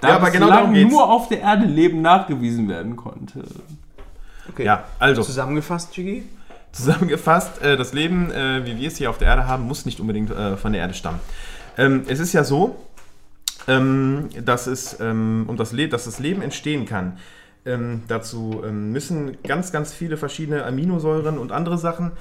[0.00, 0.90] Da ja, aber genau darum geht's.
[0.90, 3.44] nur auf der Erde Leben nachgewiesen werden konnte.
[4.48, 4.64] Okay.
[4.64, 6.24] Ja, also, Zusammengefasst, Jiggy?
[6.72, 10.00] zusammengefasst, äh, das Leben, äh, wie wir es hier auf der Erde haben, muss nicht
[10.00, 11.20] unbedingt äh, von der Erde stammen.
[11.76, 12.76] Ähm, es ist ja so,
[13.68, 17.18] ähm, dass, es, ähm, um das Le dass das Leben entstehen kann.
[17.66, 22.12] Ähm, dazu ähm, müssen ganz, ganz viele verschiedene Aminosäuren und andere Sachen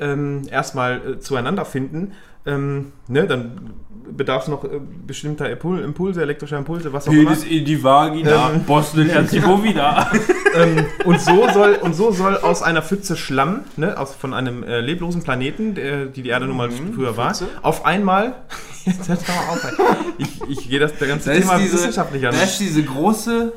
[0.00, 2.12] ähm, erstmal äh, zueinander finden.
[2.44, 3.70] Ähm, ne, dann
[4.08, 4.68] bedarf es noch äh,
[5.06, 7.24] bestimmter Impul Impulse, elektrischer Impulse, was auch immer.
[7.30, 10.10] Penis in die Vagina, Ähm, Bosnien, Herzegowina.
[10.54, 14.62] ähm, und, so soll, und so soll aus einer Pfütze Schlamm, ne, aus, von einem
[14.62, 18.34] äh, leblosen Planeten, der, die die Erde nun mal früher war, auf einmal.
[18.84, 19.72] Jetzt hört mal auf.
[20.18, 22.34] Ich, ich gehe das der ganze Da Thema diese, wissenschaftlich da an.
[22.36, 23.52] ist diese große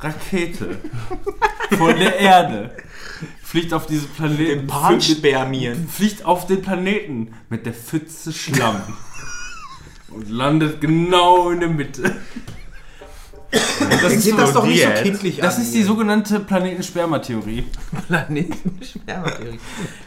[0.00, 0.66] Rakete
[1.78, 2.70] von der Erde.
[3.54, 4.62] Fliegt auf diese Planeten.
[4.62, 5.86] Den Panspermien.
[5.88, 8.82] fliegt auf den Planeten mit der Pfütze Schlamm
[10.08, 12.16] und landet genau in der Mitte.
[13.52, 15.86] Das ist, Geht das doch nicht so kindlich das an ist die hier.
[15.86, 17.66] sogenannte Planetensperma-Theorie.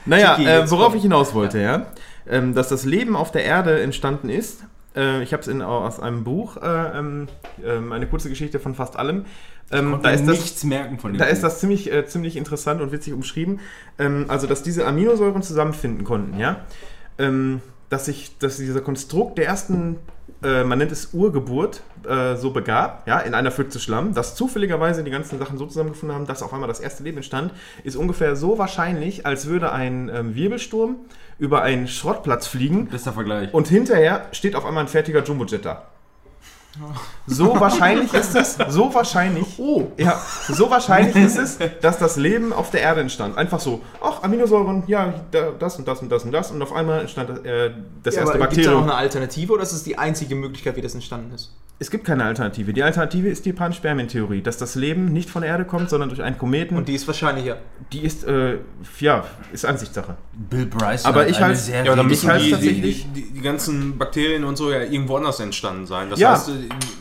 [0.05, 1.85] Naja, Chicky, äh, worauf ich hinaus wollte, ja,
[2.29, 4.65] ähm, dass das Leben auf der Erde entstanden ist.
[4.97, 7.27] Äh, ich habe es aus einem Buch, äh, ähm,
[7.91, 9.25] eine kurze Geschichte von fast allem.
[9.71, 11.49] Ähm, da ist das, nichts merken von dem Da ist Buch.
[11.49, 13.59] das ziemlich, äh, ziemlich interessant und witzig umschrieben.
[13.99, 16.65] Ähm, also, dass diese Aminosäuren zusammenfinden konnten, ja.
[17.17, 19.97] Ähm, dass sich dass dieser Konstrukt der ersten,
[20.43, 25.03] äh, man nennt es Urgeburt, äh, so begab, ja, in einer Pfütze Schlamm, dass zufälligerweise
[25.03, 27.51] die ganzen Sachen so zusammengefunden haben, dass auf einmal das erste Leben entstand,
[27.83, 30.97] ist ungefähr so wahrscheinlich, als würde ein ähm, Wirbelsturm
[31.39, 33.53] über einen Schrottplatz fliegen Bester Vergleich.
[33.53, 35.83] und hinterher steht auf einmal ein fertiger Jumbojet da.
[37.25, 39.91] So wahrscheinlich ist es, so wahrscheinlich, Oh.
[39.97, 43.37] ja, so wahrscheinlich ist es, dass das Leben auf der Erde entstand.
[43.37, 46.73] Einfach so, ach, Aminosäuren, ja, da- das und das und das und das und auf
[46.73, 47.71] einmal entstand äh,
[48.03, 48.83] das Ja, erste aber gibt es da noch Bakterium.
[48.83, 51.51] eine Alternative oder ist es die einzige Möglichkeit, wie das entstanden ist?
[51.79, 52.73] Es gibt keine Alternative.
[52.73, 56.23] Die Alternative ist die Panspermien-Theorie, dass das Leben nicht von der Erde kommt, sondern durch
[56.23, 56.75] einen Kometen.
[56.75, 57.57] Und die ist wahrscheinlicher.
[57.93, 58.57] die ist, äh,
[58.99, 60.17] ja, ist Ansichtssache.
[60.33, 62.73] Bill Bryson Aber hat ich halt- sehr Ja, dann müssen halte die, es die, die,
[62.73, 66.09] tatsächlich- die, die ganzen Bakterien und so ja irgendwo anders entstanden sein.
[66.09, 66.31] Das Ja.
[66.31, 66.49] heißt,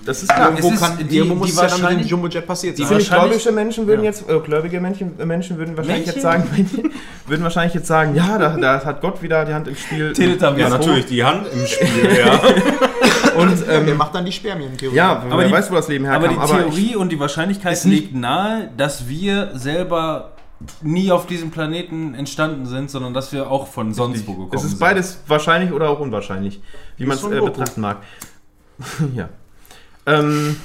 [0.05, 0.51] Das ist klar.
[0.51, 2.79] Irgendwo, ist kann, die- irgendwo muss die es ja dann mit dem wahrscheinlich- Jumbojet passiert
[2.79, 2.89] die sein.
[3.01, 4.11] Ziemlich gläubige Menschen würden Ja.
[4.11, 6.23] jetzt, äh, gläubige Menschen, äh, Menschen würden wahrscheinlich Männchen?
[6.23, 6.93] jetzt sagen,
[7.27, 10.13] würden wahrscheinlich jetzt sagen, ja, da, da hat Gott wieder die Hand im Spiel.
[10.13, 10.61] Teletubbies.
[10.63, 12.41] ja, natürlich die Hand im Spiel, ja.
[13.37, 14.95] Und ähm, macht dann die Spermien-Theorie?
[14.97, 16.47] ja, Aber wer die- weiß, wo das Leben Aber herkam.
[16.47, 20.33] die Aber, Theorie und die Wahrscheinlichkeit liegt nahe, dass wir selber
[20.81, 24.63] nie auf diesem Planeten entstanden sind, sondern dass wir auch von sonst wo gekommen es
[24.65, 24.81] ist sind.
[24.81, 26.63] beides wahrscheinlich oder auch unwahrscheinlich,
[26.97, 27.99] wie man es äh, betrachten mag.
[29.15, 29.29] ja.
[30.07, 30.57] Ähm,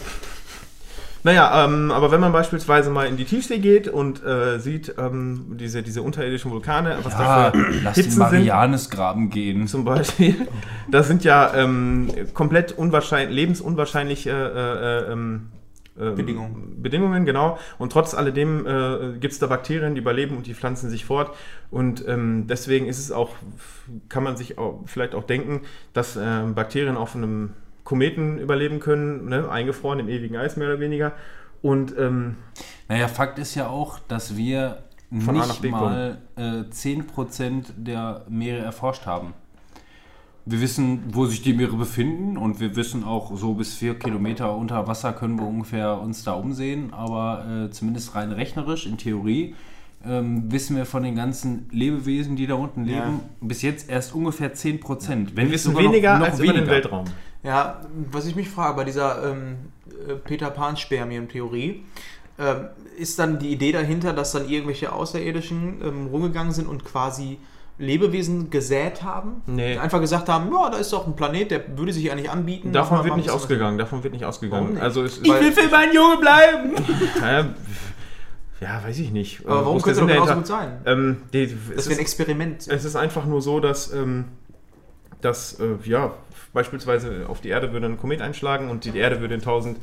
[1.24, 5.56] naja, ähm, aber wenn man beispielsweise mal in die Tiefsee geht und äh, sieht ähm,
[5.60, 9.68] diese, diese unterirdischen Vulkane, was Ja, da für lass den Hitzen Marianesgraben gehen.
[9.68, 10.48] zum Beispiel.
[10.90, 15.50] Das sind ja ähm, komplett unwahrscheinlich, lebensunwahrscheinliche äh, äh, ähm,
[16.00, 16.82] ähm, Bedingungen.
[16.82, 17.60] Bedingungen, genau.
[17.78, 21.36] Und trotz alledem äh, gibt es da Bakterien, die überleben und die pflanzen sich fort.
[21.70, 23.30] Und ähm, deswegen ist es auch,
[24.10, 25.62] kann man sich auch, vielleicht auch denken,
[25.94, 27.52] dass ähm, Bakterien auf einem
[27.84, 29.50] Kometen überleben können, ne?
[29.50, 31.14] eingefroren im ewigen Eis mehr oder weniger.
[31.62, 32.36] Und ähm,
[32.88, 34.84] Naja, Fakt ist ja auch, dass wir
[35.20, 36.42] Von nicht mal äh,
[36.72, 39.34] 10% der Meere erforscht haben.
[40.46, 44.56] Wir wissen, wo sich die Meere befinden und wir wissen auch, so bis vier Kilometer
[44.56, 49.54] unter Wasser können wir ungefähr uns da umsehen, aber äh, zumindest rein rechnerisch, in Theorie,
[50.04, 53.20] ähm, wissen wir von den ganzen Lebewesen, die da unten leben, Ja.
[53.42, 55.36] bis jetzt erst ungefähr 10%.
[55.36, 56.72] Wenn wir wissen sogar noch- weniger noch als über den weniger.
[56.72, 57.06] Weltraum.
[57.44, 59.56] Ja, was ich mich frage, bei dieser ähm,
[60.08, 61.84] äh, Peter Pan-Spermien-Theorie,
[62.40, 62.66] ähm,
[62.98, 67.40] ist dann die Idee dahinter, dass dann irgendwelche Außerirdischen ähm, rumgegangen sind und quasi
[67.78, 69.42] Lebewesen gesät haben?
[69.48, 69.78] Nee.
[69.78, 72.72] Einfach gesagt haben, ja, da ist doch ein Planet, der würde sich eigentlich anbieten.
[72.74, 73.78] Davon wird nicht ausgegangen.
[73.80, 74.74] Davon wird nicht ausgegangen.
[74.74, 74.84] Nicht?
[74.84, 76.76] Also es, Ich will für meinen Junge bleiben!
[78.62, 79.44] Ja, weiß ich nicht.
[79.48, 80.82] Aber warum könnte Sinn genauso gut sein?
[80.86, 82.68] Ähm, die, Das wäre ein ist, Experiment.
[82.68, 84.26] es ist einfach nur so, dass, ähm,
[85.20, 86.14] dass äh, ja,
[86.54, 89.78] beispielsweise auf die Erde würde ein Komet einschlagen und die Erde würde in tausend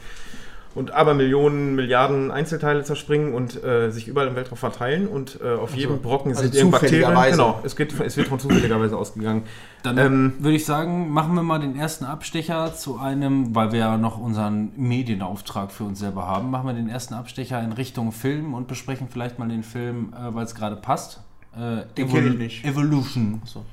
[0.75, 5.55] und aber Millionen, Milliarden Einzelteile zerspringen und äh, sich überall im Weltraum verteilen und äh,
[5.55, 7.33] auf jedem Brocken also sind irgendwelche Bakterien.
[7.33, 9.43] Genau, es, geht, es wird von zufälligerweise ausgegangen.
[9.83, 13.81] Dann Ähm, würde ich sagen, machen wir mal den ersten Abstecher zu einem, weil wir
[13.81, 18.13] ja noch unseren Medienauftrag für uns selber haben, machen wir den ersten Abstecher in Richtung
[18.13, 21.23] Film und besprechen vielleicht mal den Film, äh, weil es gerade passt.
[21.57, 22.65] Äh, Den kenn ich nicht.
[22.65, 23.43] Evolution.
[23.45, 23.65] So.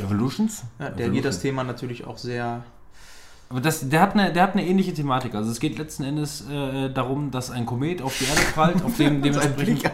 [0.00, 0.64] Evolutions?
[0.78, 2.64] Ja, der geht das Thema natürlich auch sehr.
[3.48, 5.34] Aber das, der, hat eine, der hat eine ähnliche Thematik.
[5.34, 8.96] Also es geht letzten Endes äh, darum, dass ein Komet auf die Erde prallt, auf
[8.96, 9.90] dem dementsprechend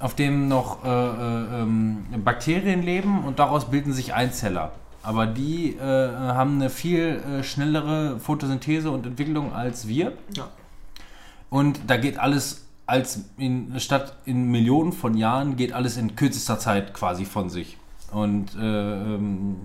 [0.00, 4.72] auf dem noch äh, äh, ähm, Bakterien leben und daraus bilden sich Einzeller.
[5.02, 10.12] Aber die äh, haben eine viel äh, schnellere Photosynthese und Entwicklung als wir.
[10.36, 10.48] Ja.
[11.50, 16.58] Und da geht alles als in statt in Millionen von Jahren geht alles in kürzester
[16.58, 17.76] Zeit quasi von sich.
[18.12, 19.56] Und äh, ähm,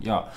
[0.00, 0.28] ja,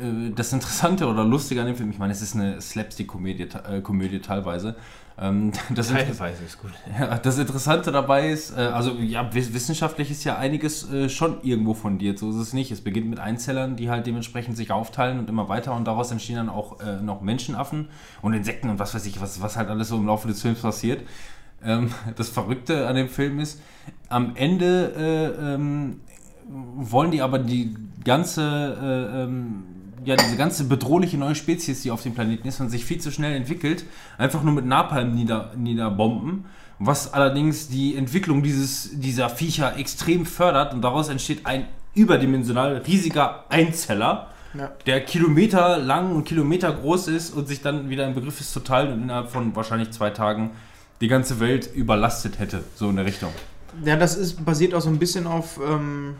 [0.00, 3.80] äh, das Interessante oder Lustige an dem Film, ich meine, es ist eine Slapstick-Komödie äh,
[3.80, 4.76] Komödie teilweise.
[5.20, 6.70] Ähm, das, Teilweise ist gut.
[6.98, 11.74] ja, das Interessante dabei ist, äh, also ja, wiss- wissenschaftlich ist ja einiges schon irgendwo
[11.74, 12.70] fundiert, so ist es nicht.
[12.70, 16.36] Es beginnt mit Einzellern, die halt dementsprechend sich aufteilen und immer weiter und daraus entstehen
[16.36, 17.88] dann auch noch Menschenaffen
[18.22, 20.60] und Insekten und was weiß ich, was, was halt alles so im Laufe des Films
[20.62, 21.02] passiert.
[21.64, 23.60] Ähm, das Verrückte an dem Film ist,
[24.08, 26.00] am Ende äh, ähm,
[26.48, 28.42] wollen die aber die ganze,
[29.12, 29.64] äh, ähm,
[30.04, 33.10] ja, diese ganze bedrohliche neue Spezies, die auf dem Planeten ist und sich viel zu
[33.10, 33.84] schnell entwickelt,
[34.16, 36.44] einfach nur mit Napalm nieder, niederbomben,
[36.78, 43.44] was allerdings die Entwicklung dieses, dieser Viecher extrem fördert und daraus entsteht ein überdimensional riesiger
[43.50, 44.70] Einzeller, Ja.
[44.86, 48.60] der Kilometer lang und Kilometer groß ist und sich dann wieder im Begriff ist zu
[48.60, 50.52] teilen und innerhalb von wahrscheinlich zwei Tagen
[51.00, 53.30] die ganze Welt überlastet hätte, so in der Richtung.
[53.84, 56.14] Ja, das ist basiert auch so ein bisschen auf ähm,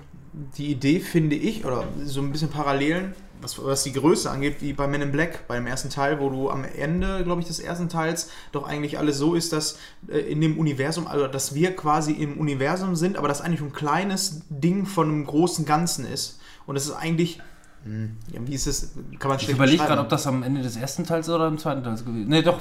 [0.56, 4.72] die Idee, finde ich, oder so ein bisschen Parallelen, was, was die Größe angeht, wie
[4.72, 7.88] bei Men in Black, beim ersten Teil, wo du am Ende, glaube ich, des ersten
[7.88, 12.12] Teils doch eigentlich alles so ist, dass äh, in dem Universum, also dass wir quasi
[12.12, 16.40] im Universum sind, aber das eigentlich ein kleines Ding von einem großen Ganzen ist.
[16.66, 17.40] Und es ist eigentlich,
[17.84, 20.76] hm, ja, wie ist es, kann man Ich überlege gerade, ob das am Ende des
[20.76, 22.28] ersten Teils oder im zweiten Teil gewesen ist.
[22.28, 22.60] Nee, doch.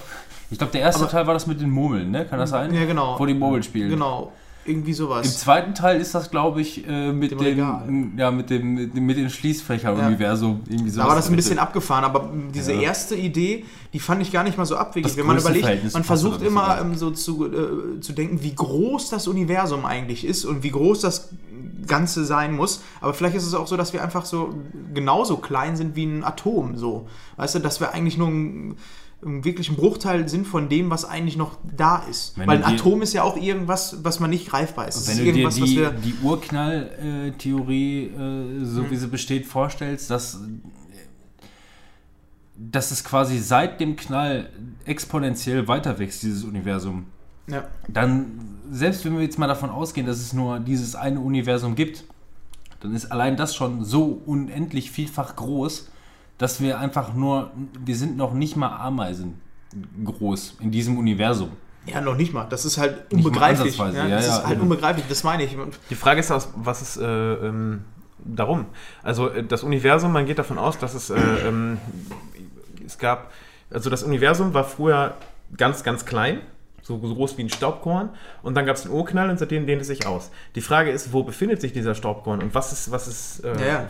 [0.52, 2.26] Ich glaube, der erste Aber- Teil war das mit den Murmeln, ne?
[2.26, 2.72] Kann das sein?
[2.74, 3.20] Ja, genau.
[3.20, 3.90] Wo die Murmeln spielen.
[3.90, 4.32] Genau,
[4.68, 5.40] irgendwie Im sowas.
[5.40, 7.88] zweiten Teil ist das, glaube ich, äh, mit Dem Regal.
[8.18, 10.62] ja, mit dem, mit dem, mit dem Schließfächer-Universum.
[10.70, 12.82] Irgendwie Da war das ein bisschen abgefahren, aber diese Ja.
[12.82, 15.10] erste Idee, die fand ich gar nicht mal so abwegig.
[15.12, 19.10] Das Wenn man überlegt, man versucht immer ähm, so zu, äh, zu denken, wie groß
[19.10, 21.30] das Universum eigentlich ist und wie groß das
[21.88, 22.82] Ganze sein muss.
[23.02, 24.54] Aber vielleicht ist es auch so, dass wir einfach so
[24.94, 26.78] genauso klein sind wie ein Atom.
[26.78, 27.08] So.
[27.38, 28.76] Weißt du, dass wir eigentlich nur ein
[29.22, 32.38] wirklich ein Bruchteil sind von dem, was eigentlich noch da ist.
[32.38, 35.08] Wenn Weil ein Atom ist ja auch irgendwas, was man nicht greifbar ist.
[35.08, 40.40] Wenn ist du dir die, die Urknall-Theorie, äh, so wie sie besteht, vorstellst, dass,
[42.56, 44.50] dass es quasi seit dem Knall
[44.86, 47.08] exponentiell weiter wächst, dieses Universum,
[47.48, 47.68] Ja.
[47.88, 52.04] dann, selbst wenn wir jetzt mal davon ausgehen, dass es nur dieses eine Universum gibt,
[52.82, 55.90] dann ist allein das schon so unendlich vielfach groß,
[56.38, 57.52] dass wir einfach nur,
[57.84, 59.42] wir sind noch nicht mal Ameisen
[60.04, 61.52] groß in diesem Universum.
[61.86, 62.46] ja, noch nicht mal.
[62.50, 63.78] Das ist halt unbegreiflich.
[63.78, 65.56] Ja, ja, das ja, ist halt unbegreiflich, das meine ich.
[65.90, 67.86] Die Frage ist, was ist äh, ähm,
[68.24, 68.66] darum?
[69.04, 71.16] Also äh, das Universum, man geht davon aus, dass es, äh,
[71.48, 71.78] ähm,
[72.86, 73.32] es gab,
[73.70, 75.16] also das Universum war früher
[75.56, 76.42] ganz, ganz klein,
[76.82, 78.10] so, so groß wie ein Staubkorn
[78.44, 80.32] und dann gab es einen Urknall und seitdem dehnt es sich aus.
[80.56, 83.66] Die Frage ist, wo befindet sich dieser Staubkorn und was ist, was ist, äh, Ja,
[83.66, 83.90] ja.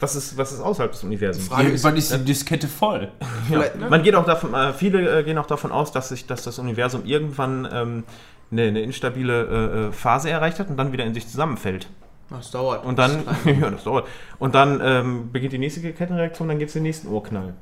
[0.00, 1.48] Was ist, was ist außerhalb des Universums?
[1.48, 3.10] Frage ist- Irgendwann ist die Diskette voll.
[3.50, 3.58] Ja.
[3.58, 3.70] Ne?
[3.90, 6.58] Man geht auch davon, äh, viele äh, gehen auch davon aus, dass sich, dass das
[6.58, 8.04] Universum irgendwann ähm,
[8.50, 11.88] eine, eine instabile äh, äh, Phase erreicht hat und dann wieder in sich zusammenfällt.
[12.30, 12.84] Das dauert.
[12.84, 14.06] Und dann, ja, das dauert.
[14.38, 17.54] Und dann ähm, beginnt die nächste Kettenreaktion, dann gibt es den nächsten Urknall.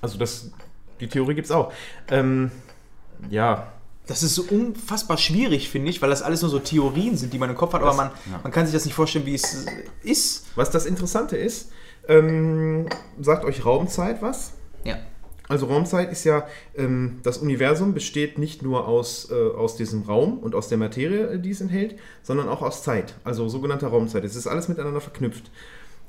[0.00, 0.50] Also das,
[1.00, 1.72] die Theorie gibt es auch.
[2.10, 2.50] Ähm,
[3.30, 3.66] ja,
[4.06, 7.38] Das ist so unfassbar schwierig, finde ich, weil das alles nur so Theorien sind, die
[7.38, 8.10] man im Kopf hat, aber man,
[8.42, 9.64] man kann sich das nicht vorstellen, wie es
[10.02, 10.46] ist.
[10.56, 11.70] was das Interessante ist,
[12.08, 12.86] ähm,
[13.20, 14.52] sagt euch Raumzeit was?
[14.84, 14.98] Ja.
[15.48, 20.38] Also Raumzeit ist ja, ähm, das Universum besteht nicht nur aus, äh, aus diesem Raum
[20.38, 24.24] und aus der Materie, äh, die es enthält, sondern auch aus Zeit, also sogenannter Raumzeit.
[24.24, 25.50] Es ist alles miteinander verknüpft.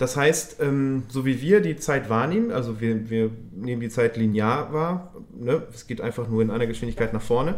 [0.03, 4.17] Das heißt, ähm, so wie wir die Zeit wahrnehmen, also wir, wir nehmen die Zeit
[4.17, 5.63] linear wahr, ne?
[5.73, 7.55] es geht einfach nur in einer Geschwindigkeit nach vorne,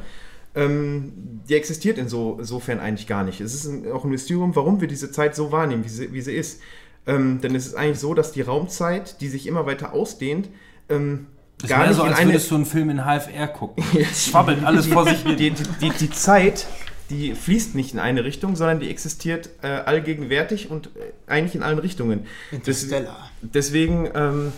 [0.54, 1.12] ähm,
[1.50, 3.42] die existiert inso, insofern eigentlich gar nicht.
[3.42, 6.22] Es ist ein, auch ein Mysterium, warum wir diese Zeit so wahrnehmen, wie sie, wie
[6.22, 6.62] sie ist.
[7.08, 10.50] Ähm, denn es ist eigentlich so, dass die Raumzeit, die sich immer weiter ausdehnt,
[10.88, 11.26] ähm,
[11.58, 13.84] Das gar wäre nicht so, als eine, würdest du einen Film in HFR gucken.
[14.00, 15.36] Es schwabbelt alles vor sich hin.
[15.36, 16.68] die, die, die, die Zeit,
[17.10, 21.64] die fließt nicht in eine Richtung, sondern die existiert äh, allgegenwärtig und äh, eigentlich in
[21.64, 22.26] allen Richtungen.
[22.52, 23.30] Des, Interstellar.
[23.42, 24.52] deswegen, ähm,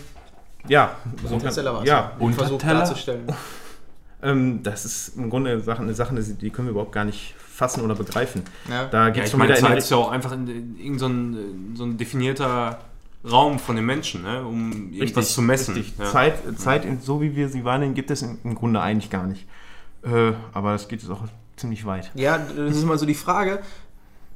[0.66, 1.90] ja, so Interstellar war kann, es.
[1.90, 3.32] ja, um versucht darzustellen.
[4.22, 7.34] ähm, das ist im Grunde eine Sache, eine Sache, die können wir überhaupt gar nicht
[7.38, 8.42] fassen oder begreifen.
[8.68, 8.86] Ja.
[8.86, 10.78] Da Ja, geht es ich schon meine, wieder Zeit ist ja auch einfach in, in,
[10.80, 12.80] irgend so ein, so ein definierter
[13.28, 14.44] Raum von den Menschen, ne?
[14.44, 15.74] um irgendwas zu messen.
[15.74, 15.98] Richtig.
[15.98, 16.04] Ja.
[16.06, 19.26] Zeit, Zeit in, so wie wir sie wahrnehmen, gibt es im, im Grunde eigentlich gar
[19.26, 19.46] nicht.
[20.04, 21.22] Äh, aber es geht jetzt auch
[21.58, 22.10] ziemlich weit.
[22.14, 23.60] Ja, das ist immer so die Frage,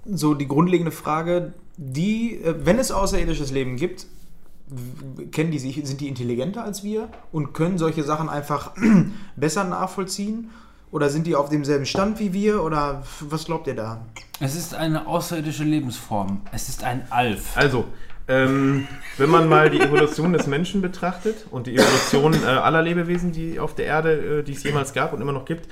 [0.05, 4.07] so die grundlegende Frage, die, äh, wenn es außerirdisches Leben gibt,
[5.33, 8.73] kennen die sich, sind die intelligenter als wir und können solche Sachen einfach
[9.37, 10.51] besser nachvollziehen?
[10.91, 12.63] Oder sind die auf demselben Stand wie wir?
[12.63, 14.05] Oder was glaubt ihr da?
[14.41, 16.43] Es ist eine außerirdische Lebensform.
[16.53, 17.57] Es ist ein Alf.
[17.57, 17.87] Also,
[18.29, 23.33] ähm, wenn man mal die Evolution des Menschen betrachtet und die Evolution äh, aller Lebewesen,
[23.33, 25.67] die auf der Erde, äh, die es jemals gab und immer noch gibt,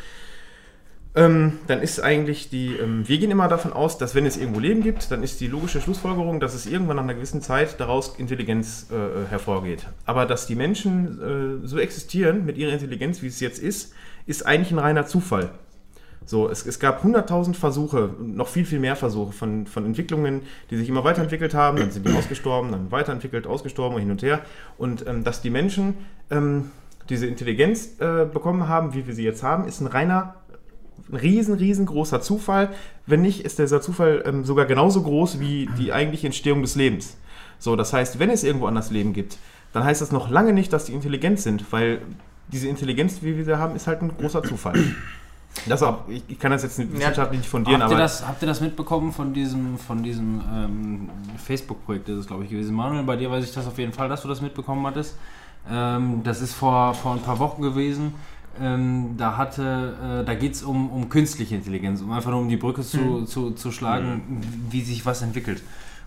[1.16, 4.60] ähm, dann ist eigentlich die, ähm, wir gehen immer davon aus, dass wenn es irgendwo
[4.60, 8.14] Leben gibt, dann ist die logische Schlussfolgerung, dass es irgendwann nach einer gewissen Zeit daraus
[8.18, 9.86] Intelligenz äh, hervorgeht.
[10.06, 13.92] Aber dass die Menschen äh, so existieren mit ihrer Intelligenz, wie es jetzt ist,
[14.26, 15.50] ist eigentlich ein reiner Zufall.
[16.26, 20.76] So, es, es gab 100.000 Versuche, noch viel, viel mehr Versuche von, von Entwicklungen, die
[20.76, 24.40] sich immer weiterentwickelt haben, dann sind die ausgestorben, dann weiterentwickelt, ausgestorben und hin und her.
[24.78, 25.94] Und ähm, dass die Menschen
[26.30, 26.70] ähm,
[27.08, 30.36] diese Intelligenz äh, bekommen haben, wie wir sie jetzt haben, ist ein reiner,
[31.10, 32.70] ein riesen, riesengroßer Zufall.
[33.06, 37.16] Wenn nicht, ist dieser Zufall ähm, sogar genauso groß wie die eigentliche Entstehung des Lebens.
[37.58, 39.38] So, das heißt, wenn es irgendwo anders Leben gibt,
[39.72, 42.00] dann heißt das noch lange nicht, dass die intelligent sind, weil
[42.48, 44.74] diese Intelligenz, wie wir sie haben, ist halt ein großer Zufall.
[45.66, 48.26] Das auch, ich, ich kann das jetzt nicht wissenschaftlich nicht fundieren, Habt ihr, aber das,
[48.26, 51.10] habt ihr das mitbekommen von diesem, von diesem ähm,
[51.44, 52.74] Facebook-Projekt, das ist glaube ich gewesen?
[52.74, 55.16] Manuel, bei dir weiß ich das auf jeden Fall, dass du das mitbekommen hattest.
[55.68, 58.14] Ähm, das ist vor, vor ein paar Wochen gewesen.
[58.60, 62.48] Ähm, da hatte, äh, da geht es um, um künstliche Intelligenz, um einfach nur um
[62.48, 65.62] die Brücke zu, zu, zu schlagen, wie sich was entwickelt.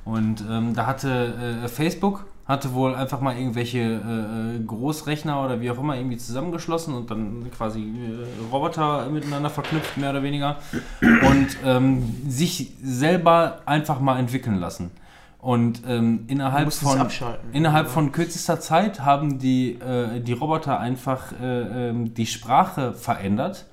[0.06, 5.62] Und ähm, da hatte äh, Facebook hatte wohl einfach mal irgendwelche äh, äh, Großrechner oder
[5.62, 10.58] wie auch immer irgendwie zusammengeschlossen und dann quasi äh, Roboter miteinander verknüpft, mehr oder weniger,
[11.02, 14.92] und ähm, sich selber einfach mal entwickeln lassen.
[15.44, 17.06] Und ähm, innerhalb, von,
[17.52, 23.66] innerhalb von kürzester Zeit haben die, äh, die Roboter einfach äh, ähm, die Sprache verändert,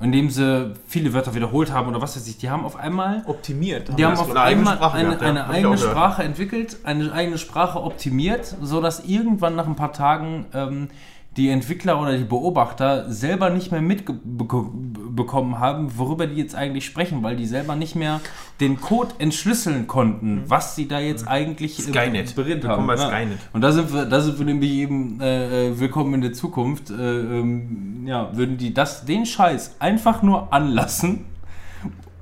[0.00, 2.38] indem sie viele Wörter wiederholt haben oder was weiß ich.
[2.38, 3.98] Die haben auf einmal Optimiert.
[3.98, 5.78] die haben auf eine eigene einmal Sprache eine, gehabt, eine ich eigene.
[5.78, 10.88] Sprache entwickelt, eine eigene Sprache optimiert, sodass irgendwann nach ein paar Tagen ähm,
[11.38, 17.22] die Entwickler oder die Beobachter selber nicht mehr mitbekommen haben, worüber die jetzt eigentlich sprechen,
[17.22, 18.20] weil die selber nicht mehr
[18.60, 22.34] den Code entschlüsseln konnten, was sie da jetzt eigentlich äh, Skynet.
[22.34, 22.90] berät haben.
[22.98, 23.38] Skynet.
[23.52, 26.90] Und da sind wir, da sind wir nämlich eben äh, äh, willkommen in der Zukunft.
[26.90, 31.24] Äh, ähm, ja, würden die das, den Scheiß einfach nur anlassen,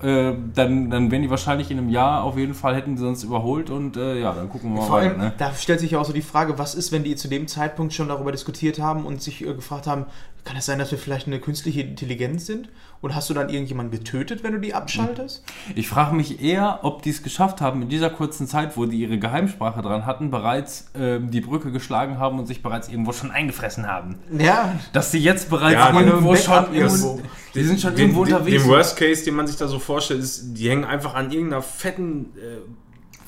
[0.03, 3.25] äh, dann, dann wären die wahrscheinlich in einem Jahr auf jeden Fall, hätten sie uns
[3.25, 5.23] überholt und äh, ja, dann gucken wir mal Vor allem, weiter.
[5.23, 5.33] Ne?
[5.39, 7.95] da stellt sich ja auch so die Frage, was ist, wenn die zu dem Zeitpunkt
[7.95, 10.05] schon darüber diskutiert haben und sich äh, gefragt haben,
[10.47, 12.69] kann es sein, dass wir vielleicht eine künstliche Intelligenz sind?
[13.03, 15.45] Und hast du dann irgendjemanden getötet, wenn du die abschaltest?
[15.75, 18.99] Ich frage mich eher, ob die es geschafft haben, in dieser kurzen Zeit, wo die
[18.99, 23.31] ihre Geheimsprache dran hatten, bereits ähm, die Brücke geschlagen haben und sich bereits irgendwo schon
[23.31, 24.17] eingefressen haben.
[24.39, 27.21] Ja, Dass sie jetzt bereits Ja, irgendwo schon irgendwo,
[27.55, 28.63] die sind schon Den, irgendwo den, unterwegs.
[28.63, 31.63] den Worst Case, den man sich da so vorstellt, ist, die hängen einfach an irgendeiner
[31.63, 32.59] fetten äh,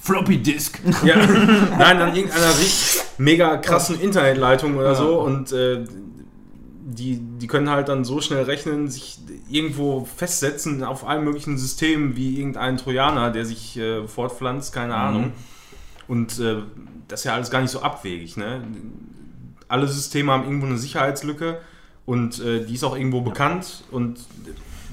[0.01, 0.81] Floppy Disk.
[1.05, 1.17] Ja,
[1.79, 2.53] nein, an irgendeiner
[3.19, 5.85] mega krassen Internetleitung oder so und äh,
[6.91, 9.19] die, die können halt dann so schnell rechnen, sich
[9.51, 15.33] irgendwo festsetzen auf allen möglichen Systemen wie irgendein Trojaner, der sich äh, fortpflanzt, keine Ahnung.
[16.07, 16.63] Und äh,
[17.07, 18.39] das ist ja alles gar nicht so abwegig.
[18.39, 18.63] Ne?
[19.69, 21.61] Alle Systeme haben irgendwo eine Sicherheitslücke
[22.07, 24.21] und äh, die ist auch irgendwo bekannt und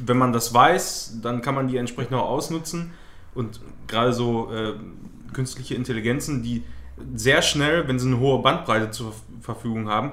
[0.06, 2.92] wenn man das weiß, dann kann man die entsprechend auch ausnutzen
[3.34, 4.74] und gerade so äh,
[5.32, 6.64] künstliche Intelligenzen, die
[7.14, 10.12] sehr schnell, wenn sie eine hohe Bandbreite zur Verfügung haben,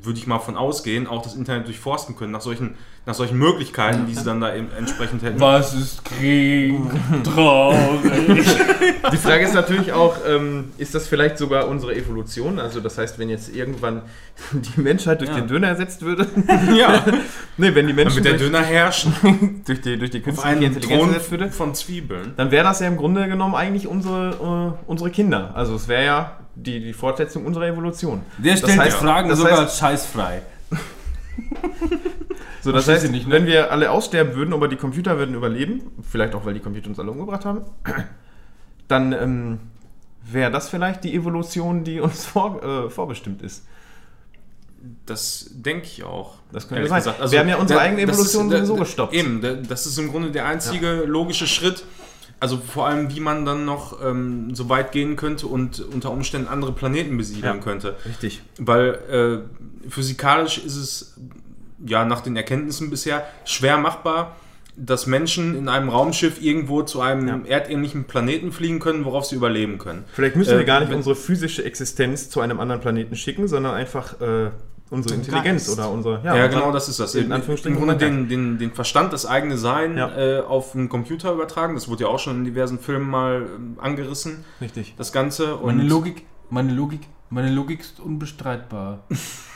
[0.00, 4.06] würde ich mal von ausgehen, auch das Internet durchforsten können, nach solchen, nach solchen Möglichkeiten,
[4.06, 5.40] die sie dann da eben entsprechend hätten.
[5.40, 6.74] Was ist Krieg?
[7.24, 8.46] Traurig.
[9.12, 12.60] Die Frage ist natürlich auch, ähm, ist das vielleicht sogar unsere Evolution?
[12.60, 14.02] Also das heißt, wenn jetzt irgendwann
[14.52, 15.36] die Menschheit durch Ja.
[15.36, 16.26] den Döner ersetzt würde,
[16.76, 17.04] Ja,
[17.56, 19.62] nee, wenn die dann Menschen wird der durch, Döner herrschen.
[19.66, 22.34] durch die, durch die künstliche Intelligenz ersetzt würde, von Zwiebeln.
[22.36, 25.50] dann wäre das ja im Grunde genommen eigentlich unsere, äh, unsere Kinder.
[25.56, 28.20] Also es wäre ja die, die Fortsetzung unserer Evolution.
[28.38, 30.42] Der Das stellt heißt- die Fragen das sogar heißt- scheißfrei.
[32.62, 33.34] So, das heißt, nicht, ne?
[33.34, 36.88] wenn wir alle aussterben würden, aber die Computer würden überleben, vielleicht auch, weil die Computer
[36.88, 37.62] uns alle umgebracht haben,
[38.88, 39.58] dann ähm,
[40.24, 43.64] wäre das vielleicht die Evolution, die uns vor, äh, vorbestimmt ist.
[45.06, 46.34] Das denke ich auch.
[46.52, 47.04] Das könnte sein.
[47.30, 49.14] Wir haben ja unsere eigene das Evolution ist- sowieso gestoppt.
[49.14, 51.84] Eben, da- das ist im Grunde der einzige logische Schritt.
[52.40, 56.48] Also vor allem, wie man dann noch ähm, so weit gehen könnte und unter Umständen
[56.48, 57.62] andere Planeten besiedeln Ja.
[57.62, 57.96] könnte.
[58.04, 58.42] Richtig.
[58.58, 59.44] Weil
[59.84, 61.14] äh, physikalisch ist es
[61.86, 64.36] ja nach den Erkenntnissen bisher schwer machbar,
[64.76, 67.40] dass Menschen in einem Raumschiff irgendwo zu einem Ja.
[67.56, 70.04] erdähnlichen Planeten fliegen können, worauf sie überleben können.
[70.14, 73.74] Vielleicht müssen wir Äh, gar nicht unsere physische Existenz zu einem anderen Planeten schicken, sondern
[73.74, 74.50] einfach äh,
[74.88, 75.78] unsere Intelligenz Geist.
[75.78, 76.20] oder unsere.
[76.24, 77.14] Ja, unser- genau, das ist das.
[77.14, 80.16] In Im, Anführungsstrichen Im Grunde den, den, den Verstand, das eigene Sein Ja.
[80.16, 81.74] äh, auf einen Computer übertragen.
[81.74, 84.94] Das wurde ja auch schon in diversen Filmen mal ähm, angerissen, Richtig.
[84.96, 85.56] das Ganze.
[85.56, 89.00] Und Meine Logik, meine Logik, meine Logik ist unbestreitbar.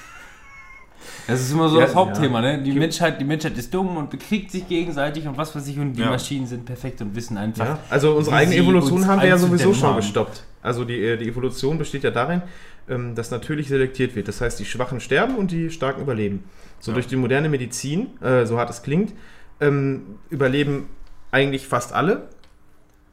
[1.26, 2.62] Das ist immer so Ja, das Hauptthema, ne?
[2.62, 5.94] Die Menschheit, die Menschheit ist dumm und bekriegt sich gegenseitig und was weiß ich und
[5.94, 6.10] die Ja.
[6.10, 7.64] Maschinen sind perfekt und wissen einfach.
[7.64, 9.96] Ja, also unsere eigene Evolution haben wir ja sowieso schon haben.
[9.96, 10.44] gestoppt.
[10.62, 12.42] Also die, äh, die Evolution besteht ja darin,
[12.88, 14.28] ähm, dass natürlich selektiert wird.
[14.28, 16.44] Das heißt, die Schwachen sterben und die Starken überleben.
[16.80, 16.94] So Ja.
[16.94, 19.12] durch die moderne Medizin, äh, so hart es klingt,
[19.60, 20.88] ähm, überleben
[21.32, 22.28] eigentlich fast alle,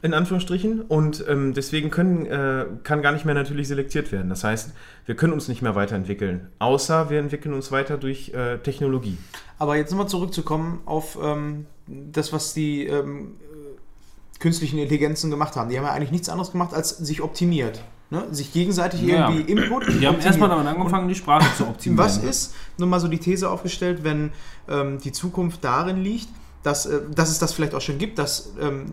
[0.04, 0.82] in Anführungsstrichen.
[0.82, 4.30] Und ähm, deswegen können, äh, kann gar nicht mehr natürlich selektiert werden.
[4.30, 4.72] Das heißt,
[5.06, 9.18] wir können uns nicht mehr weiterentwickeln, außer wir entwickeln uns weiter durch äh, Technologie.
[9.58, 15.70] Aber jetzt nochmal zurückzukommen auf ähm, das, was die ähm, äh, künstlichen Intelligenzen gemacht haben.
[15.70, 17.82] Die haben ja eigentlich nichts anderes gemacht, als sich optimiert.
[18.10, 18.26] Ne?
[18.32, 19.30] Sich gegenseitig Ja.
[19.32, 19.88] irgendwie Input.
[19.88, 22.04] Die haben erstmal damit angefangen, die Sprache zu optimieren.
[22.06, 24.32] Was ist, nur mal so die These aufgestellt, wenn
[24.68, 26.28] ähm, die Zukunft darin liegt,
[26.62, 28.86] dass, äh, dass es das vielleicht auch schon gibt, dass ähm,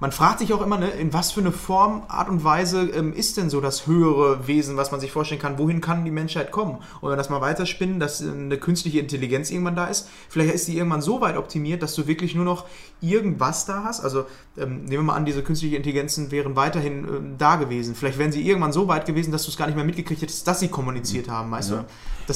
[0.00, 3.12] man fragt sich auch immer, ne, in was für eine Form, Art und Weise ähm,
[3.12, 6.52] ist denn so das höhere Wesen, was man sich vorstellen kann, wohin kann die Menschheit
[6.52, 6.76] kommen?
[6.76, 10.54] Und wenn wir das mal weiterspinnen, dass äh, eine künstliche Intelligenz irgendwann da ist, vielleicht
[10.54, 12.66] ist die irgendwann so weit optimiert, dass du wirklich nur noch
[13.00, 14.00] irgendwas da hast.
[14.00, 14.26] Also
[14.56, 17.94] ähm, nehmen wir mal an, diese künstliche Intelligenzen wären weiterhin ähm, da gewesen.
[17.96, 20.46] Vielleicht wären sie irgendwann so weit gewesen, dass du es gar nicht mehr mitgekriegt hättest,
[20.46, 21.84] dass sie kommuniziert haben, weißt du?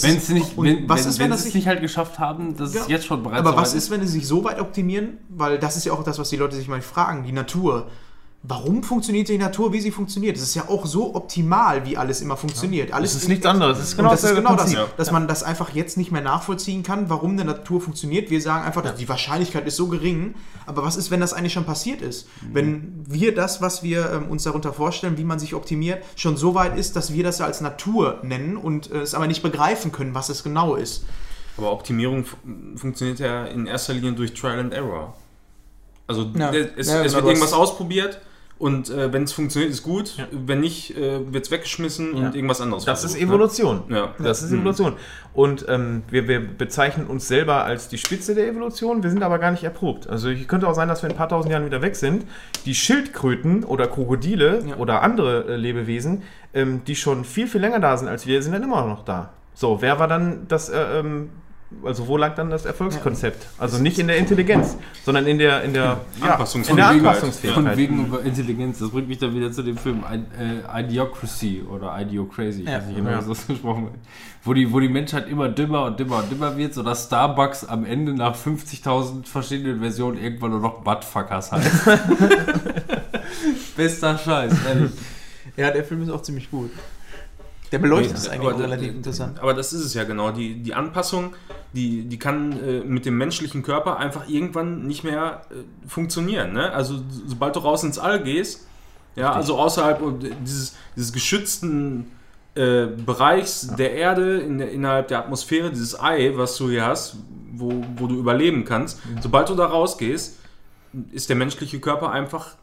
[0.01, 2.19] Wenn ist- sie nicht, wenn, was wenn, ist, wenn wenn sie es nicht halt geschafft
[2.19, 2.83] haben, dass Ja.
[2.83, 5.19] es jetzt schon bereits aber so was ist, wenn sie sich so weit optimieren?
[5.29, 7.25] Weil das ist ja auch das, was die Leute sich mal fragen.
[7.25, 7.89] Die Natur.
[8.45, 10.37] Warum funktioniert die Natur, wie sie funktioniert?
[10.37, 12.93] Es ist ja auch so optimal, wie alles immer funktioniert.
[12.93, 13.79] Alles Es ist nichts anderes.
[13.79, 16.83] Es ist genau das ist genau das, dass man das einfach jetzt nicht mehr nachvollziehen
[16.83, 18.31] kann, warum eine Natur funktioniert.
[18.31, 20.35] Wir sagen einfach, dass die Wahrscheinlichkeit ist so gering.
[20.67, 22.27] Aber was ist, wenn das eigentlich schon passiert ist?
[22.53, 26.55] Wenn wir das, was wir ähm, uns darunter vorstellen, wie man sich optimiert, schon so
[26.55, 29.93] weit ist, dass wir das ja als Natur nennen und äh, es aber nicht begreifen
[29.93, 31.05] können, was es genau ist.
[31.57, 32.37] Aber Optimierung fu-
[32.77, 35.15] funktioniert ja in erster Linie durch Trial and Error.
[36.09, 36.51] Also Ja.
[36.53, 38.21] es, Ja, es genau, wird irgendwas ausprobiert
[38.63, 40.15] und äh, wenn es funktioniert, ist gut.
[40.31, 42.33] Wenn nicht, äh, wird es weggeschmissen und Ja.
[42.35, 42.85] irgendwas anderes.
[42.85, 43.21] Das ist ne?
[43.23, 43.83] Evolution.
[43.89, 44.15] Ja.
[44.23, 44.61] Das ist Mhm.
[44.61, 44.93] Evolution.
[45.35, 49.41] Und ähm, wir, wir bezeichnen uns selber als die Spitze der Evolution, wir sind aber
[49.41, 50.09] gar nicht erprobt.
[50.09, 52.25] Also es könnte auch sein, dass wir in ein paar tausend Jahren wieder weg sind.
[52.65, 54.77] Die Schildkröten oder Krokodile Ja.
[54.77, 56.23] oder andere äh, Lebewesen,
[56.55, 59.33] ähm, die schon viel, viel länger da sind als wir, sind dann immer noch da.
[59.55, 61.31] So, wer war dann das, äh, ähm,
[61.85, 63.47] also wo lag dann das Erfolgskonzept?
[63.59, 66.91] Also nicht in der Intelligenz, sondern in der, in der, ja, in der Anpassungsfähigkeit.
[66.91, 67.65] Anpassungsfähigkeit.
[67.65, 71.63] Von wegen über Intelligenz, das bringt mich dann wieder zu dem Film I- äh, Idiocracy
[71.69, 72.79] oder Idiocrazy, ich Ja.
[72.79, 73.25] weiß nicht genau, Ja.
[73.25, 73.95] wie das gesprochen wird.
[74.45, 77.85] Wo die, wo die Menschheit immer dümmer und dümmer und dümmer wird, sodass Starbucks am
[77.85, 81.85] Ende nach 50.000 verschiedenen Versionen irgendwann nur noch Buttfuckers heißt.
[83.77, 84.91] Bester Scheiß, ehrlich.
[85.57, 86.71] Ja, der Film ist auch ziemlich gut.
[87.73, 89.41] Der beleuchtet es eigentlich auch da- relativ interessant.
[89.41, 90.31] Aber das ist es ja genau.
[90.31, 91.35] Die, die Anpassung,
[91.73, 96.53] die, die kann äh, mit dem menschlichen Körper einfach irgendwann nicht mehr äh, funktionieren.
[96.53, 96.71] Ne?
[96.73, 98.67] Also so- sobald du raus ins All gehst,
[99.17, 100.01] ja, also außerhalb
[100.45, 102.11] dieses, dieses geschützten
[102.55, 107.17] äh, Bereichs der Erde, in der, innerhalb der Atmosphäre, dieses Ei, was du hier hast,
[107.53, 110.39] wo, wo du überleben kannst, sobald du da rausgehst,
[111.13, 112.55] ist der menschliche Körper einfach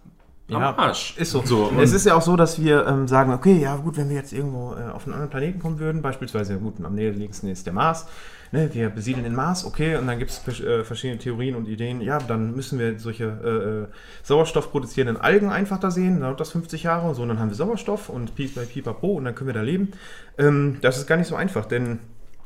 [0.52, 1.16] am Ja, Arsch.
[1.18, 1.42] Ist so.
[1.46, 4.16] So, es ist ja auch so, dass wir ähm, sagen, okay, ja gut, wenn wir
[4.16, 7.74] jetzt irgendwo äh, auf einen anderen Planeten kommen würden, beispielsweise, gut, am nächsten ist der
[7.74, 8.08] Mars,
[8.52, 12.02] ne, wir besiedeln den Mars, okay, und dann gibt es äh, verschiedene Theorien und Ideen,
[12.02, 13.88] ja, dann müssen wir solche äh, äh,
[14.24, 17.40] Sauerstoff produzierenden Algen einfach da sehen, dann dauert das 50 Jahre und so, und dann
[17.40, 19.92] haben wir Sauerstoff und Piep bei Pipapo und dann können wir da leben.
[20.38, 22.00] Ähm, das ist gar nicht so einfach, denn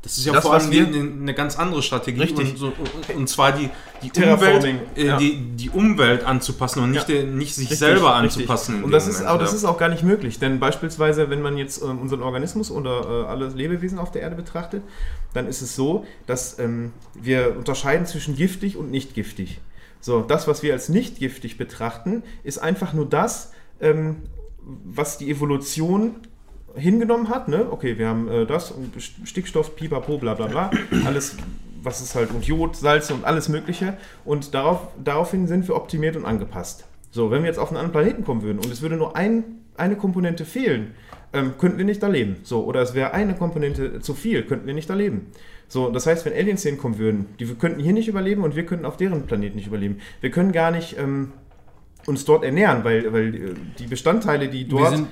[0.04, 2.20] Das ist ja Das, vor allem eine, eine ganz andere Strategie.
[2.20, 2.52] Richtig.
[2.52, 2.74] Und, so,
[3.16, 3.70] und, zwar die,
[4.02, 4.66] die, Umwelt,
[4.98, 5.18] äh, ja.
[5.18, 7.24] die, die Umwelt anzupassen und nicht, Ja.
[7.24, 8.84] nicht sich Richtig, selber anzupassen.
[8.84, 11.58] Und das ist, Moment, aber das ist auch gar nicht möglich, denn beispielsweise, wenn man
[11.58, 14.84] jetzt ähm, unseren Organismus oder äh, alle Lebewesen auf der Erde betrachtet,
[15.34, 19.62] dann ist es so, dass ähm, wir unterscheiden zwischen giftig und nicht giftig.
[20.02, 24.18] So, das, was wir als nicht giftig betrachten, ist einfach nur das, ähm,
[24.60, 26.16] was die Evolution
[26.76, 27.48] hingenommen hat.
[27.48, 27.68] Ne?
[27.70, 28.94] Okay, wir haben äh, das und
[29.24, 30.72] Stickstoff, Pipapo, bla bla bla,
[31.06, 31.38] alles,
[31.82, 33.98] was ist halt, und Jod, Salze und alles Mögliche.
[34.26, 36.86] Und darauf, daraufhin sind wir optimiert und angepasst.
[37.12, 39.44] So, wenn wir jetzt auf einen anderen Planeten kommen würden und es würde nur ein,
[39.78, 40.94] eine Komponente fehlen,
[41.32, 42.38] ähm, könnten wir nicht da leben.
[42.44, 45.28] So, oder es wäre eine Komponente zu viel, könnten wir nicht da leben.
[45.68, 48.86] So, das heißt, wenn Aliens hinkommen würden, die könnten hier nicht überleben und wir könnten
[48.86, 50.00] auf deren Planeten nicht überleben.
[50.22, 51.32] Wir können gar nicht ähm,
[52.06, 55.04] uns dort ernähren, weil, weil äh, die Bestandteile, die Wir dort.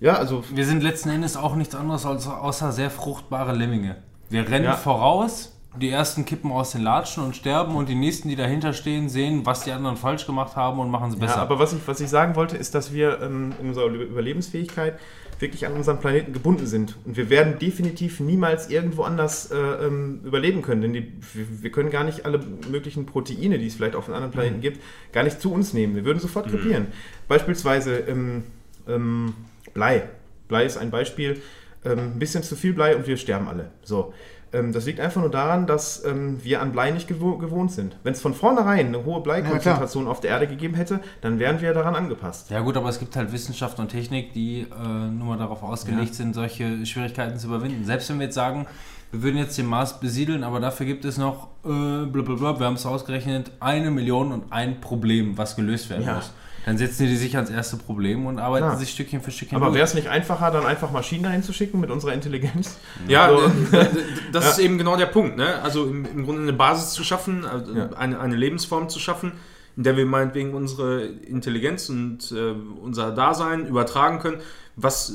[0.00, 3.96] Ja, also wir sind letzten Endes auch nichts anderes als außer sehr fruchtbare Lemminge.
[4.28, 4.76] Wir rennen Ja.
[4.76, 9.08] voraus, die ersten kippen aus den Latschen und sterben und die nächsten, die dahinter stehen,
[9.08, 11.36] sehen, was die anderen falsch gemacht haben und machen es besser.
[11.36, 14.98] Ja, aber was ich, was ich sagen wollte, ist, dass wir ähm, in unserer Überlebensfähigkeit
[15.38, 16.96] wirklich an unseren Planeten gebunden sind.
[17.04, 20.82] Und wir werden definitiv niemals irgendwo anders äh, ähm, überleben können.
[20.82, 22.40] Denn die, wir, können gar nicht alle
[22.70, 24.82] möglichen Proteine, die es vielleicht auf anderen Planeten gibt,
[25.12, 25.94] gar nicht zu uns nehmen.
[25.94, 26.88] Wir würden sofort krepieren.
[27.26, 28.42] Beispielsweise ähm,
[28.86, 29.34] ähm,
[29.74, 30.08] Blei.
[30.48, 31.40] Blei ist ein Beispiel.
[31.84, 33.70] Ähm, ein bisschen zu viel Blei und wir sterben alle.
[33.82, 34.12] So.
[34.52, 37.96] Ähm, das liegt einfach nur daran, dass ähm, wir an Blei nicht gewo gewohnt sind.
[38.02, 41.72] Wenn es von vornherein eine hohe Bleikonzentration auf der Erde gegeben hätte, dann wären wir
[41.72, 42.50] daran angepasst.
[42.50, 46.14] Ja gut, aber es gibt halt Wissenschaft und Technik, die äh, nur mal darauf ausgelegt
[46.14, 47.84] sind, solche Schwierigkeiten zu überwinden.
[47.84, 48.66] Selbst wenn wir jetzt sagen,
[49.12, 52.74] wir würden jetzt den Mars besiedeln, aber dafür gibt es noch, äh, blablabla, wir haben
[52.74, 56.16] es ausgerechnet, eine Million und ein Problem, was gelöst werden Ja.
[56.16, 56.32] muss.
[56.66, 58.76] Dann setzen die sich ans erste Problem und arbeiten Klar.
[58.78, 61.80] sich Stückchen für Stückchen Aber wäre es nicht einfacher, dann einfach Maschinen dahin zu schicken
[61.80, 62.78] mit unserer Intelligenz?
[63.08, 63.38] Ja, So.
[63.76, 63.86] äh,
[64.32, 65.36] das ist eben genau der Punkt.
[65.36, 65.60] Ne?
[65.62, 67.88] Also im, im Grunde eine Basis zu schaffen, also Ja.
[67.96, 69.32] eine, eine Lebensform zu schaffen,
[69.76, 72.52] in der wir meinetwegen unsere Intelligenz und äh,
[72.82, 74.40] unser Dasein übertragen können,
[74.82, 75.12] was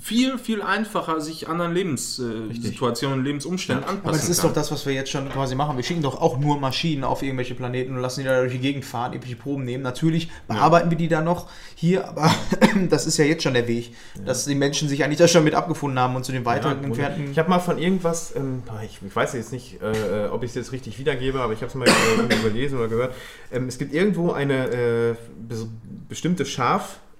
[0.00, 4.50] viel, viel einfacher sich anderen Lebenssituationen und Lebensumständen anpassen Aber das ist kann.
[4.50, 5.76] doch das, was wir jetzt schon quasi machen.
[5.76, 8.58] Wir schicken doch auch nur Maschinen auf irgendwelche Planeten und lassen die da durch die
[8.58, 9.82] Gegend fahren, irgendwelche Proben nehmen.
[9.82, 12.32] Natürlich bearbeiten wir die da noch hier, aber
[12.90, 15.54] das ist ja jetzt schon der Weg, dass die Menschen sich eigentlich da schon mit
[15.54, 17.30] abgefunden haben und zu den weiteren Ja, entfernten.
[17.30, 20.54] ich habe mal von irgendwas, ähm, ich, ich weiß jetzt nicht, äh, ob ich es
[20.54, 23.14] jetzt richtig wiedergebe, aber ich habe es mal äh, überlesen oder gehört.
[23.52, 25.14] Ähm, es gibt irgendwo eine äh,
[25.48, 25.66] bes
[26.08, 26.44] bestimmte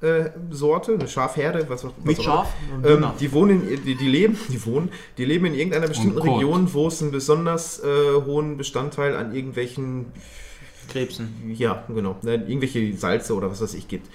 [0.05, 3.95] Schafsorte, äh, Sorte, eine Schafherde, was, was mit auch Schaf Ähm, die wohnen, in, die,
[3.95, 6.19] die leben, die wohnen, die leben in irgendeiner bestimmten.
[6.19, 7.87] Region, wo es einen besonders äh,
[8.25, 10.07] hohen Bestandteil an irgendwelchen
[10.89, 11.55] Krebsen.
[11.57, 12.17] ja, genau.
[12.23, 14.09] Ne, irgendwelche Salze oder was weiß ich gibt.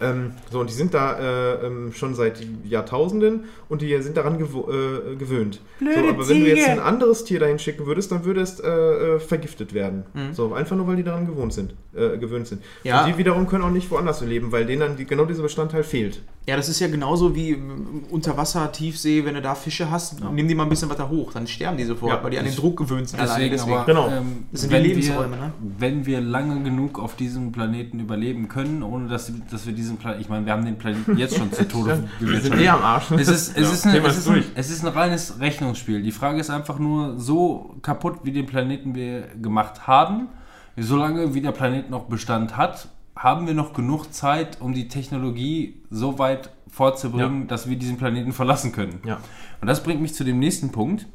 [0.00, 4.38] Ähm, so, und die sind da äh, ähm, schon seit Jahrtausenden und die sind daran
[4.38, 5.60] gewo äh, gewöhnt.
[5.80, 8.68] so, aber wenn du jetzt ein anderes Tier dahin schicken würdest, dann würde es äh,
[8.68, 10.04] äh, vergiftet werden.
[10.32, 12.62] So, einfach nur, weil die daran gewohnt sind, äh, gewöhnt sind.
[12.82, 13.04] Ja.
[13.04, 15.84] Und die wiederum können auch nicht woanders leben, weil denen dann die, genau dieser Bestandteil
[15.84, 16.22] fehlt.
[16.46, 20.20] Ja, das ist ja genauso wie ähm, unter Wasser, Tiefsee, wenn du da Fische hast,
[20.20, 22.44] nimm die mal ein bisschen weiter hoch, dann sterben die sofort, Ja, weil die an
[22.44, 23.18] den Druck gewöhnt sind.
[23.22, 24.08] Deswegen, alleine aber Genau.
[24.08, 25.52] ähm, Das sind die wenn, Lebensräume, wir, ne?
[25.78, 30.20] wenn wir lange genug auf diesem Planeten überleben können, ohne dass, dass wir diesen Planeten,
[30.20, 33.10] ich meine, wir haben den Planeten jetzt schon zu Tode Wir sind eh am Arsch.
[33.12, 36.02] Es ist, es, Ja, ist eine, es, ist ein, es ist ein reines Rechnungsspiel.
[36.02, 40.28] Die Frage ist einfach nur, so kaputt wie den Planeten wir gemacht haben,
[40.76, 45.82] solange wie der Planet noch Bestand hat, haben wir noch genug Zeit, um die Technologie
[45.90, 49.00] so weit vorzubringen, dass wir diesen Planeten verlassen können.
[49.04, 49.20] Ja.
[49.60, 51.06] Und das bringt mich zu dem nächsten Punkt.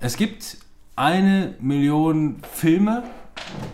[0.00, 0.58] Es gibt
[0.96, 3.02] eine Million Filme,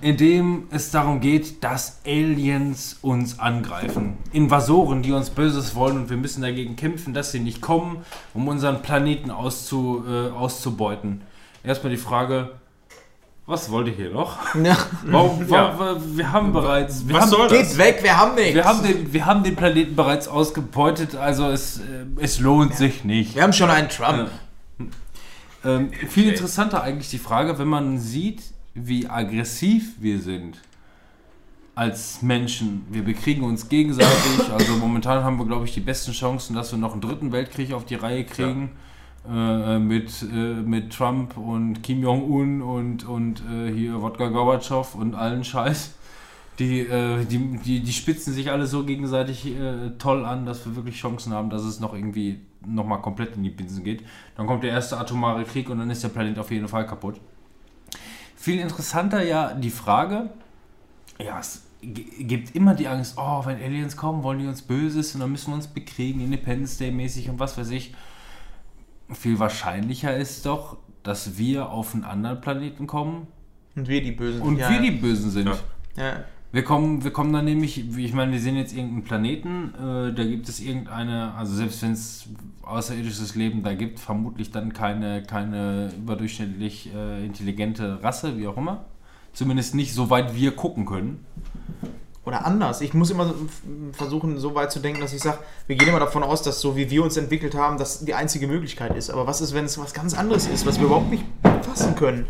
[0.00, 4.18] in dem es darum geht, dass Aliens uns angreifen.
[4.32, 7.98] Invasoren, die uns Böses wollen und wir müssen dagegen kämpfen, dass sie nicht kommen,
[8.34, 11.22] um unseren Planeten auszu, äh, auszubeuten.
[11.62, 12.50] Erstmal die Frage,
[13.52, 14.38] was wollt ihr hier noch?
[14.62, 14.76] Ja.
[15.04, 15.74] Warum, Ja.
[15.78, 17.06] warum, wir haben bereits...
[17.06, 17.78] Wir Was haben, soll Geht das?
[17.78, 18.54] weg, wir haben nichts.
[18.54, 21.82] wir haben, den, wir haben den Planeten bereits ausgebeutet, also es, äh,
[22.20, 23.34] es lohnt sich nicht.
[23.36, 24.30] Wir haben schon einen Trump.
[25.64, 28.42] Ähm, viel interessanter eigentlich die Frage, wenn man sieht,
[28.74, 30.56] wie aggressiv wir sind
[31.74, 32.84] als Menschen.
[32.90, 34.10] Wir bekriegen uns gegenseitig.
[34.52, 37.72] Also momentan haben wir, glaube ich, die besten Chancen, dass wir noch einen dritten Weltkrieg
[37.72, 38.70] auf die Reihe kriegen.
[39.28, 45.14] Äh, mit, äh, mit Trump und Kim Jong-un und, und äh, hier Wodka Gorbatschow und
[45.14, 45.94] allen Scheiß.
[46.58, 50.74] Die, äh, die, die, die spitzen sich alle so gegenseitig äh, toll an, dass wir
[50.74, 54.02] wirklich Chancen haben, dass es noch irgendwie nochmal komplett in die Binsen geht.
[54.36, 57.20] Dann kommt der erste atomare Krieg und dann ist der Planet auf jeden Fall kaputt.
[58.34, 60.30] Viel interessanter ja die Frage,
[61.20, 65.20] ja, es gibt immer die Angst, oh, wenn Aliens kommen, wollen die uns Böses und
[65.20, 67.94] dann müssen wir uns bekriegen, Independence Day mäßig und was weiß ich.
[69.14, 73.26] Viel wahrscheinlicher ist doch, dass wir auf einen anderen Planeten kommen
[73.74, 74.42] Und wir die Bösen.
[74.42, 75.48] und ja, wir die Bösen sind.
[75.48, 75.56] Ja.
[75.96, 76.24] Ja.
[76.52, 80.12] Wir kommen, wir kommen dann nämlich, wie ich meine, wir sehen jetzt irgendeinen Planeten, äh,
[80.12, 82.28] da gibt es irgendeine, also selbst wenn es
[82.62, 88.84] außerirdisches Leben da gibt, vermutlich dann keine, keine überdurchschnittlich äh, intelligente Rasse, wie auch immer.
[89.32, 91.24] Zumindest nicht so weit wir gucken können.
[92.24, 92.80] Oder anders.
[92.80, 93.34] Ich muss immer
[93.92, 96.76] versuchen, so weit zu denken, dass ich sage, wir gehen immer davon aus, dass so
[96.76, 99.10] wie wir uns entwickelt haben, das die einzige Möglichkeit ist.
[99.10, 101.24] Aber was ist, wenn es was ganz anderes ist, was wir überhaupt nicht
[101.62, 102.26] fassen können?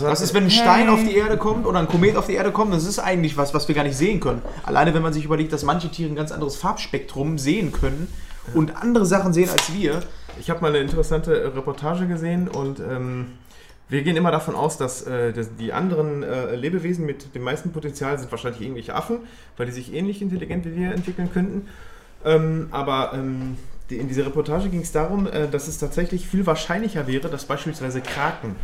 [0.00, 2.52] Was ist, wenn ein Stein auf die Erde kommt oder ein Komet auf die Erde
[2.52, 2.72] kommt?
[2.72, 4.42] Das ist eigentlich was, was wir gar nicht sehen können.
[4.62, 8.06] Alleine wenn man sich überlegt, dass manche Tiere ein ganz anderes Farbspektrum sehen können
[8.54, 10.02] und andere Sachen sehen als wir.
[10.38, 13.32] Ich habe mal eine interessante Reportage gesehen und ähm,
[13.88, 18.18] wir gehen immer davon aus, dass, äh, die anderen äh, Lebewesen mit dem meisten Potenzial
[18.18, 19.18] sind wahrscheinlich irgendwelche Affen,
[19.56, 21.68] weil die sich ähnlich intelligent wie wir entwickeln könnten.
[22.24, 23.58] Ähm, aber ähm,
[23.90, 27.44] die, in dieser Reportage ging es darum, äh, dass es tatsächlich viel wahrscheinlicher wäre, dass
[27.44, 28.56] beispielsweise Kraken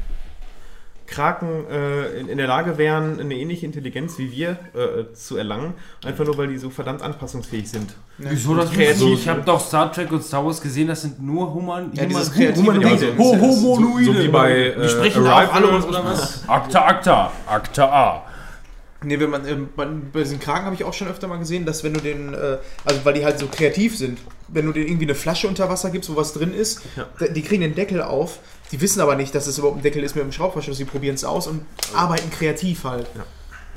[1.10, 5.74] Kraken äh, in, in der Lage wären, eine ähnliche Intelligenz wie wir äh, zu erlangen,
[6.04, 7.92] einfach nur weil die so verdammt anpassungsfähig sind.
[8.18, 9.18] Wieso das kreativ?
[9.20, 12.28] Ich habe doch Star Trek und Star Wars gesehen, das sind nur Human, Ja, dieses
[12.28, 13.06] Human- kreative Humanoide.
[13.06, 13.18] Ding.
[13.18, 16.48] Ho- So, so wie bei äh, sprechen da auch alle oder was?
[16.48, 18.22] Akta, Akta, Akta A.
[19.02, 21.64] Nee, wenn man, ähm, bei, bei diesen Kragen habe ich auch schon öfter mal gesehen,
[21.64, 24.86] dass wenn du den, äh, also weil die halt so kreativ sind, wenn du denen
[24.88, 26.82] irgendwie eine Flasche unter Wasser gibst, wo was drin ist,
[27.18, 28.40] da- die kriegen den Deckel auf,
[28.72, 31.14] die wissen aber nicht, dass es überhaupt ein Deckel ist mit dem Schraubverschluss, die probieren
[31.14, 31.62] es aus und
[31.94, 33.06] arbeiten kreativ halt.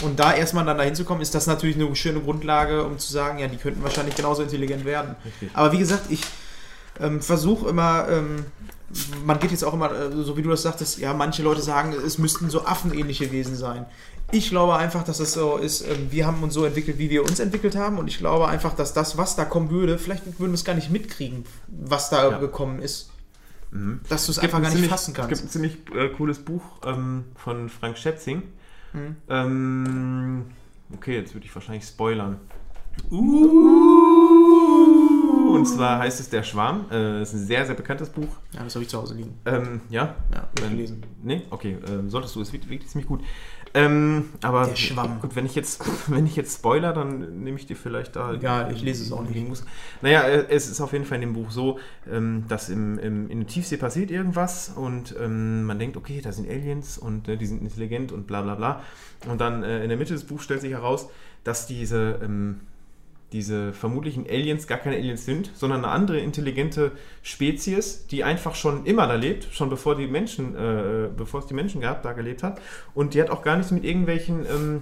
[0.04, 3.10] Und da erstmal dann dahin zu kommen, ist das natürlich eine schöne Grundlage, um zu
[3.14, 5.16] sagen, ja, die könnten wahrscheinlich genauso intelligent werden.
[5.54, 6.22] Aber wie gesagt, ich
[7.00, 8.46] ähm, versuche immer, ähm,
[9.26, 11.94] man geht jetzt auch immer, äh, so wie du das sagtest, ja, manche Leute sagen,
[12.06, 13.86] es müssten so affenähnliche Wesen sein.
[14.32, 17.22] Ich glaube einfach, dass es so ist, ähm, wir haben uns so entwickelt, wie wir
[17.24, 20.52] uns entwickelt haben und ich glaube einfach, dass das, was da kommen würde, vielleicht würden
[20.52, 22.38] wir es gar nicht mitkriegen, was da Ja.
[22.40, 23.12] gekommen ist.
[23.72, 24.00] Mhm.
[24.10, 25.44] Dass du es einfach ein gar nicht ziemlich- fassen Es gibt kannst.
[25.44, 28.44] ein ziemlich äh, cooles Buch ähm, von Frank Schätzing.
[28.94, 29.16] Mhm.
[29.30, 30.46] Ähm,
[30.96, 32.40] okay, jetzt würde ich wahrscheinlich spoilern.
[35.50, 36.86] Und zwar heißt es Der Schwarm.
[36.92, 38.28] Äh, ist ein sehr, sehr bekanntes Buch.
[38.52, 39.38] Ja, das habe ich zu Hause liegen.
[39.46, 40.16] Ähm, ja?
[40.34, 41.04] Ja, Ähm, gelesen.
[41.22, 41.42] Nee?
[41.50, 42.42] Okay, ähm, solltest du.
[42.42, 43.22] Es ist wirklich ziemlich gut.
[43.76, 45.20] Ähm, aber Der Schwamm.
[45.20, 48.34] gut, wenn ich jetzt, wenn ich jetzt spoiler, dann nehme ich dir vielleicht da.
[48.34, 49.48] Egal, ich lese es auch nicht.
[49.48, 49.66] Muss.
[50.02, 51.80] Naja, äh, es ist auf jeden Fall in dem Buch so,
[52.12, 56.32] ähm, dass im, im, in der Tiefsee passiert irgendwas und ähm, man denkt, okay, da
[56.32, 58.84] sind Aliens und äh, die sind intelligent und bla bla bla.
[59.28, 61.10] Und dann äh, in der Mitte des Buchs stellt sich heraus,
[61.44, 62.62] dass diese, ähm,
[63.34, 66.92] diese vermutlichen Aliens gar keine Aliens sind, sondern eine andere intelligente
[67.24, 71.56] Spezies, die einfach schon immer da lebt, schon bevor die Menschen, äh, bevor es die
[71.56, 72.62] Menschen gab, da gelebt hat.
[72.94, 74.82] Und die hat auch gar nichts mit irgendwelchen ähm,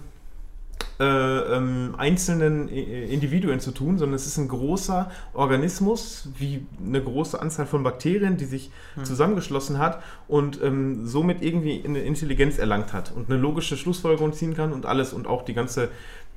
[0.99, 7.01] äh, ähm, einzelnen äh, Individuen zu tun, sondern es ist ein großer Organismus, wie eine
[7.01, 8.69] große Anzahl von Bakterien, die sich
[9.01, 14.53] zusammengeschlossen hat und ähm, somit irgendwie eine Intelligenz erlangt hat und eine logische Schlussfolgerung ziehen
[14.53, 15.89] kann und alles und auch die ganze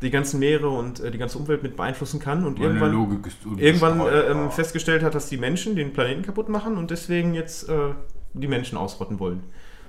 [0.02, 3.26] die ganzen Meere und äh, die ganze Umwelt mit beeinflussen kann und Meine irgendwann Logik
[3.26, 7.34] ist irgendwann äh, ähm, festgestellt hat, dass die Menschen den Planeten kaputt machen und deswegen
[7.34, 7.90] jetzt äh,
[8.34, 9.42] die Menschen ausrotten wollen.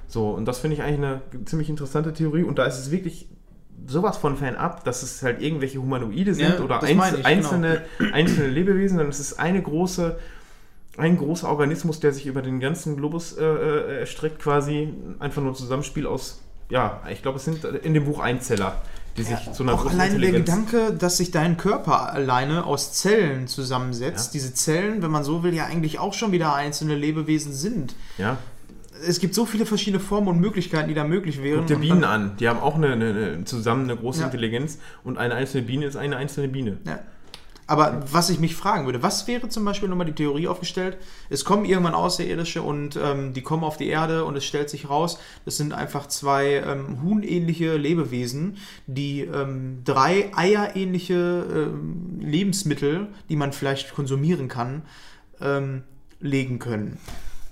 [0.08, 3.28] So, und das finde ich eigentlich eine ziemlich interessante Theorie und da ist es wirklich
[3.88, 7.28] sowas von fernab, dass es halt irgendwelche Humanoide sind Ja, oder einz ich, genau.
[7.28, 7.82] einzelne,
[8.14, 10.18] einzelne Lebewesen, sondern es ist eine große,
[10.98, 15.52] ein großer Organismus, der sich über den ganzen Globus äh, äh, erstreckt, quasi einfach nur
[15.52, 18.82] ein Zusammenspiel aus, ja, ich glaube, es sind in dem Buch Einzeller,
[19.18, 23.48] die sich zu einer Auch alleine der Gedanke, dass sich dein Körper alleine aus Zellen
[23.48, 24.28] zusammensetzt.
[24.28, 24.32] Ja.
[24.34, 27.96] Diese Zellen, wenn man so will, ja eigentlich auch schon wieder einzelne Lebewesen sind.
[28.18, 28.38] Ja,
[29.08, 31.60] Es gibt so viele verschiedene Formen und Möglichkeiten, die da möglich wären.
[31.60, 32.36] Guck dir Bienen an.
[32.40, 34.26] Die haben auch eine, eine, eine, zusammen eine große Ja.
[34.26, 36.78] Intelligenz und eine einzelne Biene ist eine einzelne Biene.
[36.86, 37.00] Ja.
[37.68, 40.98] Aber was ich mich fragen würde, was wäre zum Beispiel nochmal die Theorie aufgestellt?
[41.30, 44.88] Es kommen irgendwann Außerirdische und ähm, die kommen auf die Erde und es stellt sich
[44.88, 53.36] raus, das sind einfach zwei ähm, huhnähnliche Lebewesen, die ähm, drei eierähnliche ähm, Lebensmittel, die
[53.36, 54.84] man vielleicht konsumieren kann,
[55.42, 55.84] ähm,
[56.20, 57.00] legen können.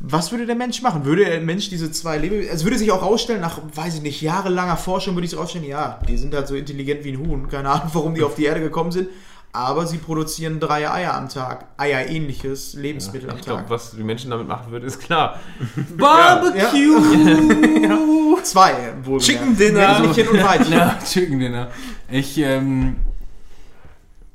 [0.05, 1.05] Was würde der Mensch machen?
[1.05, 4.21] Würde der Mensch diese zwei Lebewesen, also würde sich auch rausstellen, nach, weiß ich nicht,
[4.21, 7.69] jahrelanger Forschung würde ich rausstellen, ja, die sind halt so intelligent wie ein Huhn, keine
[7.69, 9.07] Ahnung, warum die auf die Erde gekommen sind,
[9.55, 13.69] aber sie produzieren drei Eier am Tag, Eierähnliches Lebensmittel am Ich glaube, Tag.
[13.69, 15.39] was die Menschen damit machen würden, ist klar.
[15.97, 16.99] Barbecue!
[18.43, 19.99] Zwei, wohl Chicken Dinner.
[19.99, 20.73] Männchen und Weibchen.
[20.73, 21.69] Ja, Chicken Dinner.
[22.09, 22.97] Ich, ähm,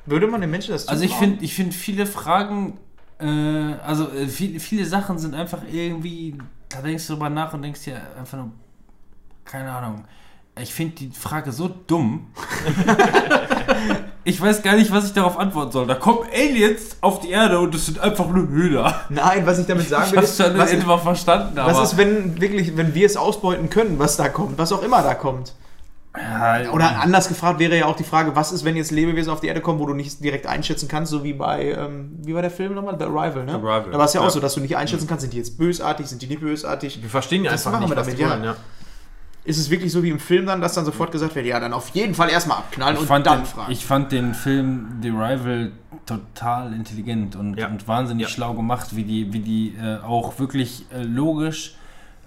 [0.07, 2.79] Würde man den Menschen das also ich finde ich find viele Fragen,
[3.19, 3.27] äh,
[3.85, 6.39] also äh, viele, viele Sachen sind einfach irgendwie,
[6.69, 8.53] da denkst du drüber nach und denkst dir einfach nur,
[9.45, 10.05] keine Ahnung.
[10.61, 12.27] Ich finde die Frage so dumm.
[14.25, 15.87] ich weiß gar nicht, was ich darauf antworten soll.
[15.87, 19.01] Da kommen Aliens auf die Erde und es sind einfach nur Hühner.
[19.09, 21.73] Nein, was ich damit sagen Ich will, hab's ist, schon was, verstanden, aber...
[21.73, 25.03] was ist, wenn wirklich, wenn wir es ausbeuten können, was da kommt, was auch immer
[25.03, 25.55] da kommt?
[26.17, 29.41] ja, Oder anders gefragt wäre ja auch die Frage, was ist, wenn jetzt Lebewesen auf
[29.41, 32.43] die Erde kommen, wo du nicht direkt einschätzen kannst, so wie bei, ähm, wie war
[32.43, 32.97] der Film nochmal?
[32.99, 33.53] The Arrival, ne?
[33.53, 33.91] Arrival.
[33.93, 34.31] Da war es ja auch Ja.
[34.31, 37.01] so, dass du nicht einschätzen kannst, sind die jetzt bösartig, sind die nicht bösartig?
[37.03, 38.31] Wir verstehen ja Was einfach machen nicht, wir was damit, die ja?
[38.31, 38.45] wollen.
[38.45, 38.57] Ja.
[39.45, 41.73] Ist es wirklich so wie im Film dann, dass dann sofort gesagt wird, ja, dann
[41.73, 43.73] auf jeden Fall erstmal abknallen ich und dann den, fragen?
[43.73, 45.73] ich fand den Film The Rival
[46.05, 47.69] total intelligent und, Ja.
[47.69, 48.29] und wahnsinnig Ja.
[48.29, 51.77] schlau gemacht, wie die, wie die äh, auch wirklich äh, logisch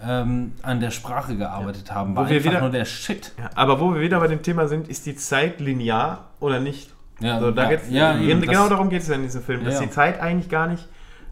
[0.03, 2.15] ähm, an der Sprache gearbeitet haben.
[2.15, 3.33] War Wo wir einfach wieder- nur der Shit.
[3.37, 6.89] Ja, aber wo wir wieder bei dem Thema sind, ist die Zeit linear oder nicht?
[7.19, 9.43] Ja, so, da ja, geht's, ja, eben, genau das- darum geht es ja in diesem
[9.43, 9.81] Film, dass Ja.
[9.81, 10.87] die Zeit eigentlich gar nicht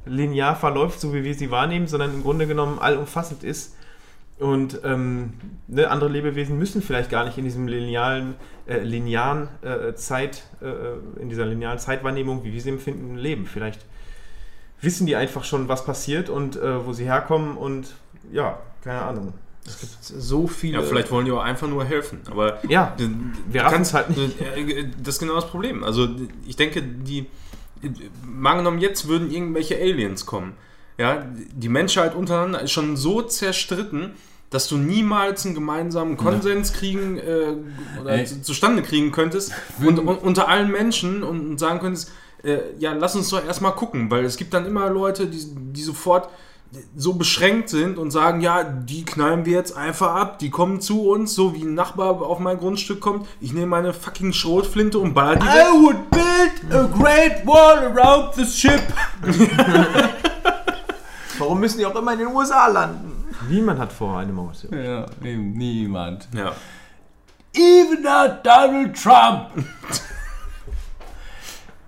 [0.06, 3.76] linear verläuft, so wie wir sie wahrnehmen, sondern im Grunde genommen allumfassend ist.
[4.40, 5.34] Und ähm,
[5.68, 8.36] ne, andere Lebewesen müssen vielleicht gar nicht in diesem linearen,
[8.68, 13.46] äh, linearen äh, Zeit, äh, in dieser linearen Zeitwahrnehmung, wie wir sie empfinden, leben.
[13.46, 13.86] Vielleicht
[14.82, 17.94] wissen die einfach schon, was passiert und äh, wo sie herkommen und
[18.32, 19.34] ja, keine Ahnung.
[20.02, 20.78] so viele.
[20.78, 22.22] Ja, vielleicht wollen die auch einfach nur helfen.
[22.32, 22.96] Aber Ja,
[23.50, 24.40] wir raffen kannst es halt nicht.
[24.42, 25.84] äh, Das ist genau das Problem.
[25.84, 26.08] Also
[26.48, 27.26] ich denke, die
[28.26, 30.54] mal genommen jetzt würden irgendwelche Aliens kommen.
[31.00, 31.24] Ja,
[31.54, 34.12] die Menschheit untereinander ist schon so zerstritten,
[34.50, 37.54] dass du niemals einen gemeinsamen Konsens kriegen äh,
[38.02, 38.26] oder Ey.
[38.26, 42.12] zu- zustande kriegen könntest und, und unter allen Menschen und, und sagen könntest,
[42.44, 45.40] äh, ja, lass uns doch erstmal gucken, weil es gibt dann immer Leute, die,
[45.72, 46.30] die sofort
[46.96, 51.10] so beschränkt sind und sagen, ja, die knallen wir jetzt einfach ab, die kommen zu
[51.10, 55.14] uns, so wie ein Nachbar auf mein Grundstück kommt, ich nehme meine fucking Schrotflinte und
[55.14, 55.66] baller die weg.
[55.82, 58.82] would build a great wall around the ship.
[61.40, 63.26] Warum müssen die auch immer in den USA landen?
[63.50, 66.28] Niemand hat vor, eine Mauer zu Ja, eben niemand.
[66.34, 66.52] Ja.
[67.54, 69.50] Even not Donald Trump.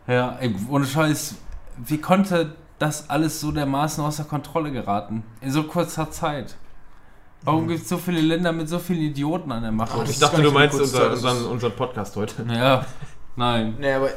[0.07, 1.35] ja, ey, ohne Scheiß,
[1.77, 5.23] wie konnte das alles so dermaßen außer Kontrolle geraten?
[5.41, 6.55] In so kurzer Zeit.
[7.43, 9.97] Warum gibt es so viele Länder mit so vielen Idioten an der Macht?
[9.99, 12.45] das Ich dachte, du meinst unser, unseren, unseren Podcast heute.
[12.47, 12.85] ja,
[13.35, 13.75] nein.
[13.79, 14.09] Nee, aber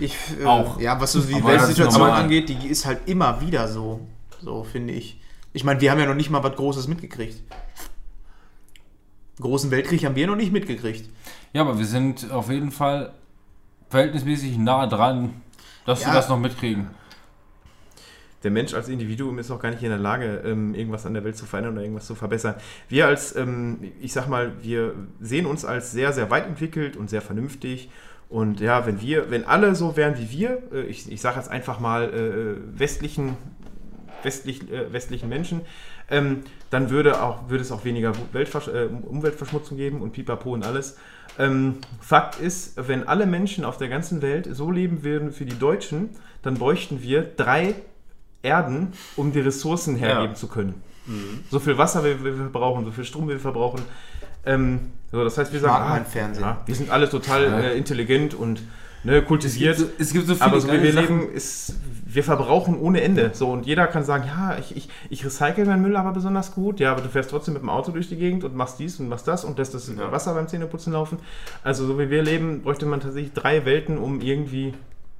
[0.00, 0.80] ich äh, Auch.
[0.80, 4.00] Ja, was so die Weltsituation angeht, die ist halt immer wieder so.
[4.42, 5.20] So, finde ich.
[5.52, 7.42] Ich meine, wir haben ja noch nicht mal was Großes mitgekriegt.
[9.40, 11.08] Großen Weltkrieg haben wir noch nicht mitgekriegt.
[11.52, 13.12] Ja, aber wir sind auf jeden Fall
[13.88, 15.40] verhältnismäßig nah dran,
[15.86, 16.08] dass Ja.
[16.08, 16.88] wir das noch mitkriegen.
[18.42, 21.24] Der Mensch als Individuum ist auch gar nicht in der Lage, ähm, irgendwas an der
[21.24, 22.54] Welt zu verändern oder irgendwas zu verbessern.
[22.88, 27.10] Wir als, ähm, ich sag mal, wir sehen uns als sehr, sehr weit entwickelt und
[27.10, 27.90] sehr vernünftig.
[28.30, 31.50] Und ja, wenn wir, wenn alle so wären wie wir, äh, ich, ich sage jetzt
[31.50, 33.36] einfach mal äh, westlichen,
[34.22, 35.62] westlich, äh, westlichen Menschen,
[36.08, 40.64] ähm, dann würde, auch, würde es auch weniger Weltversch äh, Umweltverschmutzung geben und Pipapo und
[40.64, 40.96] alles.
[41.38, 45.58] Ähm, Fakt ist, wenn alle Menschen auf der ganzen Welt so leben würden wie die
[45.58, 46.10] Deutschen,
[46.42, 47.74] dann bräuchten wir drei
[48.42, 50.34] Erden, um die Ressourcen hergeben Ja.
[50.34, 50.82] zu können.
[51.50, 53.82] So viel Wasser wie wir verbrauchen, so viel Strom wie wir verbrauchen.
[54.44, 56.44] Ähm, so, das heißt, wir sagen, mag meinen Fernsehen.
[56.44, 58.62] ja, wir sind alle total äh, intelligent und
[59.04, 59.76] ne, kultiviert.
[59.78, 61.20] Es gibt so- es gibt so viele aber so wie wir Sachen.
[61.20, 61.74] leben, ist,
[62.06, 63.30] wir verbrauchen ohne Ende.
[63.34, 66.80] So, und jeder kann sagen, ja, ich, ich, ich recycle meinen Müll aber besonders gut.
[66.80, 69.08] Ja, aber du fährst trotzdem mit dem Auto durch die Gegend und machst dies und
[69.08, 70.10] machst das und lässt das Ja.
[70.12, 71.18] Wasser beim Zähneputzen laufen.
[71.64, 74.74] Also so wie wir leben, bräuchte man tatsächlich drei Welten, um irgendwie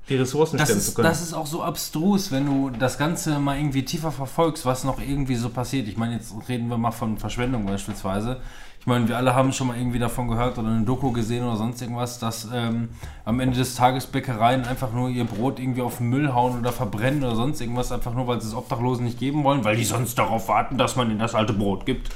[0.09, 1.09] die Ressourcen Das stemmen zu ist, können.
[1.09, 5.01] das ist auch so abstrus, wenn du das Ganze mal irgendwie tiefer verfolgst, was noch
[5.01, 5.87] irgendwie so passiert.
[5.89, 8.39] Ich meine, jetzt reden wir mal von Verschwendung beispielsweise.
[8.81, 11.57] Ich meine, wir alle haben schon mal irgendwie davon gehört oder eine Doku gesehen oder
[11.57, 12.89] sonst irgendwas, dass ähm,
[13.27, 16.73] am Ende des Tages Bäckereien einfach nur ihr Brot irgendwie auf den Müll hauen oder
[16.73, 19.85] verbrennen oder sonst irgendwas, einfach nur, weil sie es Obdachlosen nicht geben wollen, weil die
[19.85, 22.09] sonst darauf warten, dass man ihnen das alte Brot gibt.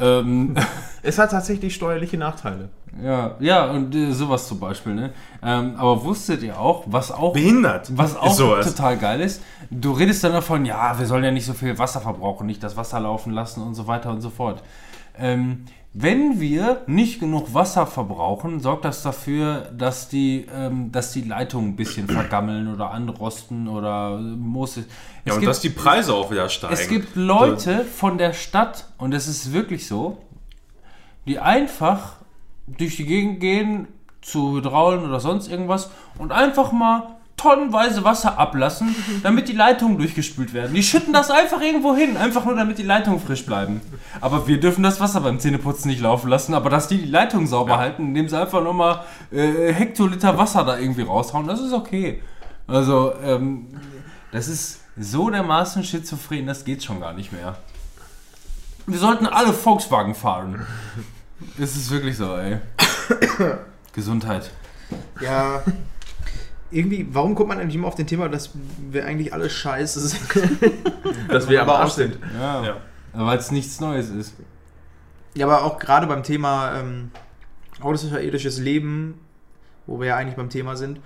[0.00, 0.56] Ähm,
[1.02, 2.70] es hat tatsächlich steuerliche Nachteile.
[3.02, 5.10] ja, ja, und äh, sowas zum Beispiel, ne?
[5.42, 7.94] Ähm, aber wusstet ihr auch, was auch Behindert.
[7.94, 11.52] was auch total geil ist, du redest dann davon, ja, wir sollen ja nicht so
[11.52, 14.62] viel Wasser verbrauchen, nicht das Wasser laufen lassen und so weiter und so fort.
[15.18, 21.20] Ähm, wenn wir nicht genug Wasser verbrauchen, sorgt das dafür, dass die, ähm, dass die
[21.22, 24.78] Leitungen ein bisschen vergammeln oder anrosten oder muss.
[24.78, 24.86] Es
[25.26, 26.72] Ja, und gibt- dass die Preise auch wieder steigen.
[26.74, 30.18] es gibt Leute von der Stadt, und es ist wirklich so,
[31.26, 32.16] die einfach
[32.66, 33.88] durch die Gegend gehen
[34.22, 40.54] zu Hydraulen oder sonst irgendwas und einfach mal tonnenweise Wasser ablassen, damit die Leitungen durchgespült
[40.54, 40.74] werden.
[40.74, 43.80] Die schütten das einfach irgendwo hin, einfach nur damit die Leitungen frisch bleiben.
[44.20, 47.46] Aber wir dürfen das Wasser beim Zähneputzen nicht laufen lassen, aber dass die die Leitung
[47.46, 52.22] sauber halten, indem sie einfach nochmal äh, Hektoliter Wasser da irgendwie raushauen, das ist okay.
[52.66, 53.66] Also, ähm,
[54.30, 57.56] das ist so dermaßen schizophren, das geht schon gar nicht mehr.
[58.86, 60.66] Wir sollten alle Volkswagen fahren.
[61.58, 62.60] Es ist wirklich so, ey.
[63.92, 64.48] Gesundheit.
[65.20, 65.60] Ja.
[66.72, 68.50] Irgendwie, warum kommt man eigentlich immer auf den Thema, dass
[68.90, 70.22] wir eigentlich alle scheiße sind?
[71.28, 72.18] Dass wir Aber auch sind.
[72.38, 72.64] Ja.
[72.64, 72.76] Ja.
[73.12, 74.34] Weil es nichts Neues ist.
[75.34, 77.10] Ja, aber auch gerade beim Thema ähm,
[77.80, 79.20] außerirdisches Leben,
[79.86, 81.00] wo wir ja eigentlich beim Thema sind,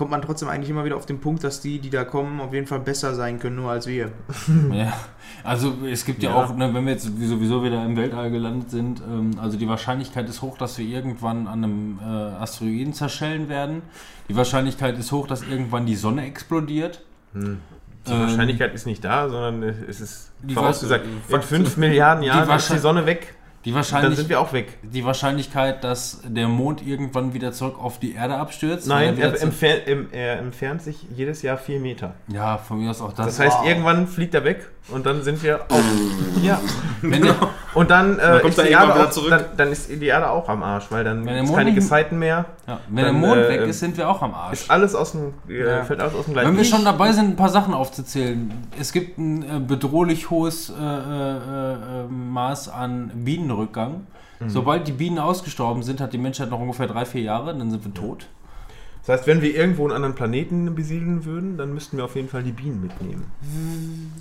[0.00, 2.54] kommt man trotzdem eigentlich immer wieder auf den Punkt, dass die, die da kommen, auf
[2.54, 4.10] jeden Fall besser sein können, nur als wir.
[4.72, 4.94] Ja.
[5.44, 6.36] Also es gibt ja, Ja.
[6.36, 10.26] auch, ne, wenn wir jetzt sowieso wieder im Weltall gelandet sind, ähm, also die Wahrscheinlichkeit
[10.26, 13.82] ist hoch, dass wir irgendwann an einem äh, Asteroiden zerschellen werden.
[14.30, 17.02] Die Wahrscheinlichkeit ist hoch, dass irgendwann die Sonne explodiert.
[17.34, 17.58] Die Ähm,
[18.06, 21.04] Wahrscheinlichkeit ist nicht da, sondern es ist Die vorausgesagt.
[21.28, 23.34] In 5 Milliarden Jahren ist die Sonne weg.
[23.64, 24.78] Die, Dann Wahrscheinlich, sind wir auch weg.
[24.82, 28.86] die Wahrscheinlichkeit, dass der Mond irgendwann wieder zurück auf die Erde abstürzt.
[28.86, 32.14] Nein, er er, wieder zu- entfer em- er entfernt sich jedes Jahr 4 Meter.
[32.28, 33.26] ja, von mir aus auch das.
[33.26, 35.80] Das heißt, irgendwann fliegt er weg und dann sind wir auch.
[36.42, 36.60] ja.
[37.02, 37.36] wenn der,
[37.74, 39.30] Und dann, äh, kommt ist die Erde wieder auch, zurück.
[39.30, 42.18] Dann, dann ist die Erde auch am Arsch, weil dann der gibt es keine Gezeiten
[42.18, 42.46] mehr.
[42.66, 44.62] ja, wenn der Dann, Mond äh, weg ist, sind wir auch am Arsch.
[44.62, 45.84] Ist alles aus dem, äh, Ja.
[45.84, 48.52] fällt alles aus dem Wenn wir schon dabei sind, ein paar Sachen aufzuzählen.
[48.78, 54.06] Es gibt ein äh, bedrohlich hohes äh, äh, äh, Maß an Bienenrückgang.
[54.40, 54.48] Mhm.
[54.50, 57.84] Sobald die Bienen ausgestorben sind, hat die Menschheit noch ungefähr drei, vier Jahre, dann sind
[57.84, 58.26] wir tot.
[59.10, 62.28] Das heißt, wenn wir irgendwo einen anderen Planeten besiedeln würden, dann müssten wir auf jeden
[62.28, 63.24] Fall die Bienen mitnehmen.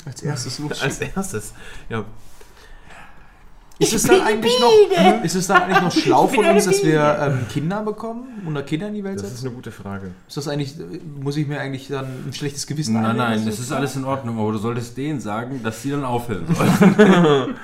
[0.04, 0.82] Als erstes los.
[0.82, 1.54] Als erstes.
[1.90, 2.06] Ja.
[3.78, 7.20] Ist es dann eigentlich noch, ist es dann eigentlich noch schlau von uns, dass wir
[7.22, 9.36] ähm, Kinder bekommen oder Kinder in die Welt Das setzen?
[9.36, 10.10] ist eine gute Frage.
[10.28, 10.74] Ist das eigentlich,
[11.22, 14.40] muss ich mir eigentlich dann ein schlechtes Gewissen Nein, nein, das ist alles in Ordnung,
[14.40, 17.56] aber du solltest denen sagen, dass sie dann aufhören sollen.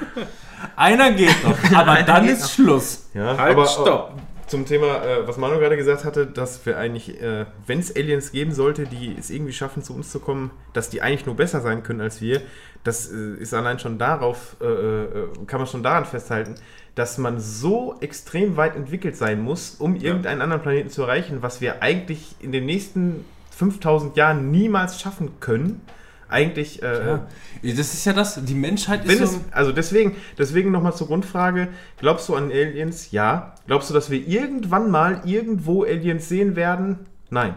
[0.75, 3.07] Einer geht noch, aber dann ist Schluss.
[3.15, 4.13] Ja, Halt, aber stopp.
[4.47, 8.31] Zum Thema, äh, was Manu gerade gesagt hatte, dass wir eigentlich, äh, wenn es Aliens
[8.31, 11.61] geben sollte, die es irgendwie schaffen, zu uns zu kommen, dass die eigentlich nur besser
[11.61, 12.41] sein können als wir,
[12.83, 16.55] das äh, ist allein schon darauf, äh, äh, kann man schon daran festhalten,
[16.93, 21.59] dass man so extrem weit entwickelt sein muss, um irgendeinen anderen Planeten zu erreichen, was
[21.59, 25.81] wir eigentlich in den nächsten 5000 Jahren niemals schaffen können.
[26.29, 27.27] Eigentlich, äh, Ja.
[27.61, 29.39] Das ist ja das, die Menschheit ist es, so...
[29.51, 31.69] also deswegen, deswegen nochmal zur Grundfrage.
[31.97, 33.11] Glaubst du an Aliens?
[33.11, 33.55] Ja.
[33.67, 36.99] Glaubst du, dass wir irgendwann mal irgendwo Aliens sehen werden?
[37.29, 37.55] Nein.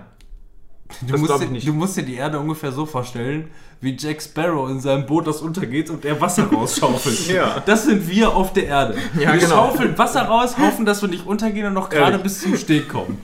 [1.03, 1.69] Du das musst, dir, ich nicht.
[1.69, 3.51] du musst dir die Erde ungefähr so vorstellen,
[3.81, 7.29] wie Jack Sparrow in seinem Boot, das untergeht und er Wasser rausschaufelt.
[7.29, 7.63] Ja.
[7.65, 8.95] Das sind wir auf der Erde.
[9.15, 9.69] Ja, wir genau.
[9.69, 13.21] schaufeln Wasser raus, hoffen, dass wir nicht untergehen und noch gerade bis zum Steg kommen.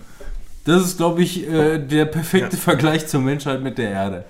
[0.64, 2.62] Das ist, glaube ich, äh, der perfekte Ja.
[2.62, 4.24] Vergleich zur Menschheit mit der Erde.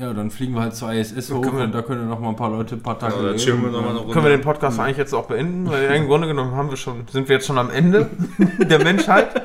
[0.00, 0.06] Ja.
[0.06, 2.50] Ja, dann fliegen wir halt zur ISS hoch und da können noch mal ein paar
[2.50, 3.36] Leute ein paar Tage leben.
[3.36, 4.12] chillen wir noch mal eine Runde.
[4.12, 5.68] Können wir den Podcast eigentlich jetzt auch beenden?
[5.68, 8.08] Weil im Grunde genommen haben wir schon, sind wir jetzt schon am Ende
[8.58, 9.42] der Menschheit.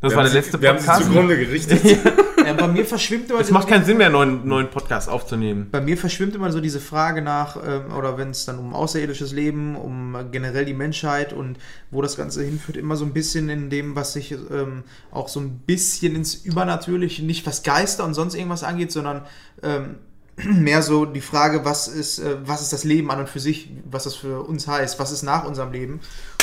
[0.00, 1.06] Das Wir war der sie- letzte Wir haben sie Podcast.
[1.06, 1.80] zugrunde gerichtet.
[2.40, 5.68] Ja, bei mir verschwimmt immer Es macht keinen Sinn mehr, einen neuen, neuen Podcast aufzunehmen.
[5.70, 9.32] Bei mir verschwimmt immer so diese Frage nach, ähm, oder wenn es dann um außerirdisches
[9.32, 11.58] Leben, um generell die Menschheit und
[11.90, 15.38] wo das Ganze hinführt, immer so ein bisschen in dem, was sich ähm, auch so
[15.38, 19.26] ein bisschen ins Übernatürliche, nicht was Geister und sonst irgendwas angeht, sondern
[19.62, 19.96] ähm,
[20.42, 23.68] mehr so die Frage, was ist, äh, was ist das Leben an und für sich,
[23.88, 26.00] was das für uns heißt, was ist nach unserem Leben.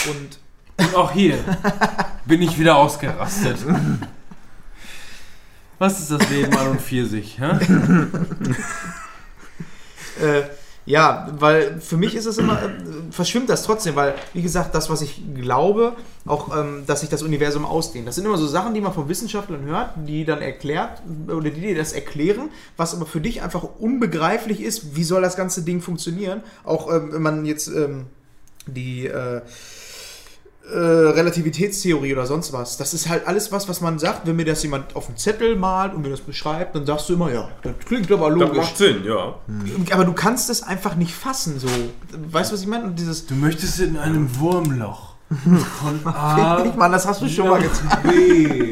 [0.07, 0.37] Und
[0.77, 1.37] Und auch hier
[2.25, 3.57] bin ich wieder ausgerastet.
[5.79, 7.39] Was ist das Leben an und für sich?
[10.19, 10.49] Äh,
[10.87, 12.69] ja, weil für mich ist es immer, äh,
[13.11, 17.23] verschwimmt das trotzdem, weil, wie gesagt, das, was ich glaube, auch, ähm, dass sich das
[17.23, 18.07] Universum ausdehnt.
[18.07, 21.59] Das sind immer so Sachen, die man von Wissenschaftlern hört, die dann erklärt, oder die
[21.59, 25.81] dir das erklären, was aber für dich einfach unbegreiflich ist, wie soll das ganze Ding
[25.81, 26.41] funktionieren.
[26.63, 28.05] Auch ähm, wenn man jetzt ähm,
[28.65, 29.41] die, äh,
[30.71, 32.77] äh, Relativitätstheorie oder sonst was.
[32.77, 35.55] Das ist halt alles was, was man sagt, wenn mir das jemand auf einen Zettel
[35.55, 38.57] malt und mir das beschreibt, dann sagst du immer, ja, das klingt aber Das logisch.
[38.57, 39.35] macht Sinn, ja.
[39.91, 41.67] Aber du kannst es einfach nicht fassen, so.
[42.31, 42.83] Weißt du, was ich meine?
[42.85, 43.25] Und dieses.
[43.27, 45.15] Du möchtest in einem Wurmloch.
[45.79, 48.03] Von A Ich meine, das hast du schon mal gezeigt.
[48.03, 48.71] B.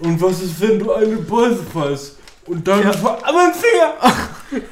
[0.00, 2.16] Und was ist, wenn du eine Beule fasst?
[2.46, 4.64] Und dann vor am Finger.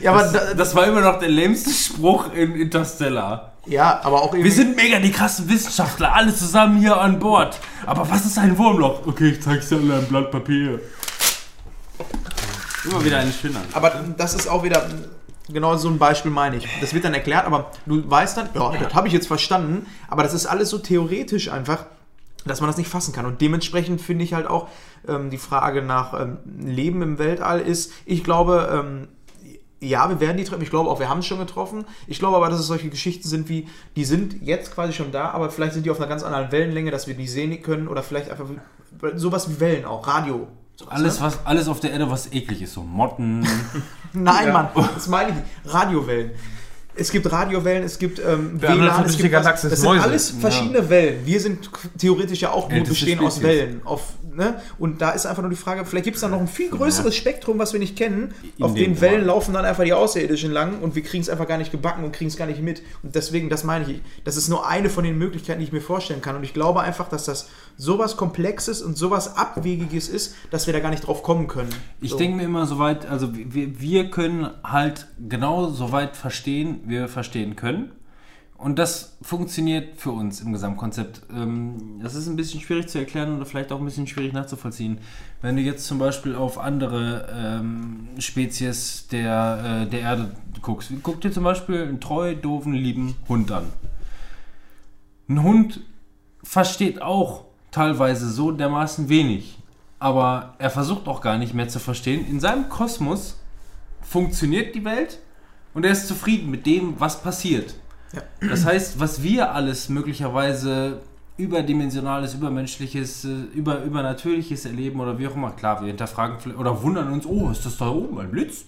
[0.00, 3.53] Ja, aber, Das, da, das war immer noch der lämste Spruch in Interstellar.
[3.66, 4.44] Ja, aber auch irgendwie.
[4.44, 7.58] Wir sind mega die krassen Wissenschaftler, alle zusammen hier an Bord.
[7.86, 9.06] Aber was ist ein Wurmloch?
[9.06, 10.80] Okay, ich zeig's dir an einem Blatt Papier.
[12.84, 13.76] Immer wieder eine schöne Antwort.
[13.76, 14.88] aber das ist auch wieder.
[15.48, 16.66] Genau so ein Beispiel meine ich.
[16.80, 20.22] Das wird dann erklärt, aber du weißt dann, ja, das habe ich jetzt verstanden, aber
[20.22, 21.84] das ist alles so theoretisch einfach,
[22.46, 23.26] dass man das nicht fassen kann.
[23.26, 24.68] Und dementsprechend finde ich halt auch
[25.06, 29.08] ähm, die Frage nach ähm, Leben im Weltall ist, ich glaube, ähm,
[29.80, 30.62] ja, wir werden die treffen.
[30.62, 31.84] Ich glaube auch, wir haben es schon getroffen.
[32.06, 35.30] Ich glaube aber, dass es solche Geschichten sind wie, die sind jetzt quasi schon da,
[35.30, 38.02] aber vielleicht sind die auf einer ganz anderen Wellenlänge, dass wir die sehen können oder
[38.02, 38.46] vielleicht einfach
[39.14, 40.48] sowas wie Wellen auch, Radio.
[40.76, 41.26] Sowas, Alles, ne?
[41.26, 42.72] was, alles auf der Erde, was eklig ist.
[42.72, 43.46] So Motten.
[44.12, 45.72] Nein, Mann, das meine ich.
[45.72, 46.32] Radiowellen.
[46.96, 50.02] Es gibt Radiowellen, es gibt ähm, andere WLAN, es gibt Galaxis das sind Mäuse.
[50.04, 51.26] alles verschiedene Wellen.
[51.26, 53.42] Wir sind theoretisch ja auch nur bestehen aus.
[53.42, 53.80] Wellen.
[53.84, 54.60] Auf, ne?
[54.78, 57.16] Und da ist einfach nur die Frage, vielleicht gibt es da noch ein viel größeres
[57.16, 58.34] Spektrum, was wir nicht kennen.
[58.58, 61.28] In Auf dem den Wellen laufen dann einfach die Außerirdischen lang und wir kriegen es
[61.28, 62.82] einfach gar nicht gebacken und kriegen es gar nicht mit.
[63.02, 65.80] Und deswegen, das meine ich, das ist nur eine von den Möglichkeiten, die ich mir
[65.80, 66.36] vorstellen kann.
[66.36, 70.80] Und ich glaube einfach, dass das sowas Komplexes und sowas Abwegiges ist, dass wir da
[70.80, 71.70] gar nicht drauf kommen können.
[72.00, 72.18] Ich So.
[72.18, 76.94] denke mir immer so weit, also wir, wir können halt genau so weit verstehen, wie
[76.94, 77.92] wir verstehen können.
[78.56, 81.22] Und das funktioniert für uns im Gesamtkonzept.
[81.30, 84.98] Ähm, Das ist ein bisschen schwierig zu erklären oder vielleicht auch ein bisschen schwierig nachzuvollziehen.
[85.42, 90.92] Wenn du jetzt zum Beispiel auf andere ähm, Spezies der, äh, der Erde guckst.
[91.02, 93.66] Guck dir zum Beispiel einen treu, doofen, lieben Hund an.
[95.28, 95.80] Ein Hund
[96.42, 97.44] versteht auch
[97.74, 99.58] teilweise so dermaßen wenig.
[99.98, 102.26] Aber er versucht auch gar nicht mehr zu verstehen.
[102.28, 103.40] In seinem Kosmos
[104.02, 105.18] funktioniert die Welt
[105.72, 107.74] und er ist zufrieden mit dem, was passiert.
[108.40, 111.00] Das heißt, was wir alles möglicherweise
[111.36, 116.80] überdimensionales, übermenschliches, äh, über, übernatürliches erleben oder wie auch immer, klar, wir hinterfragen vielleicht- oder
[116.80, 118.66] wundern uns, oh, ist das da oben ein Blitz?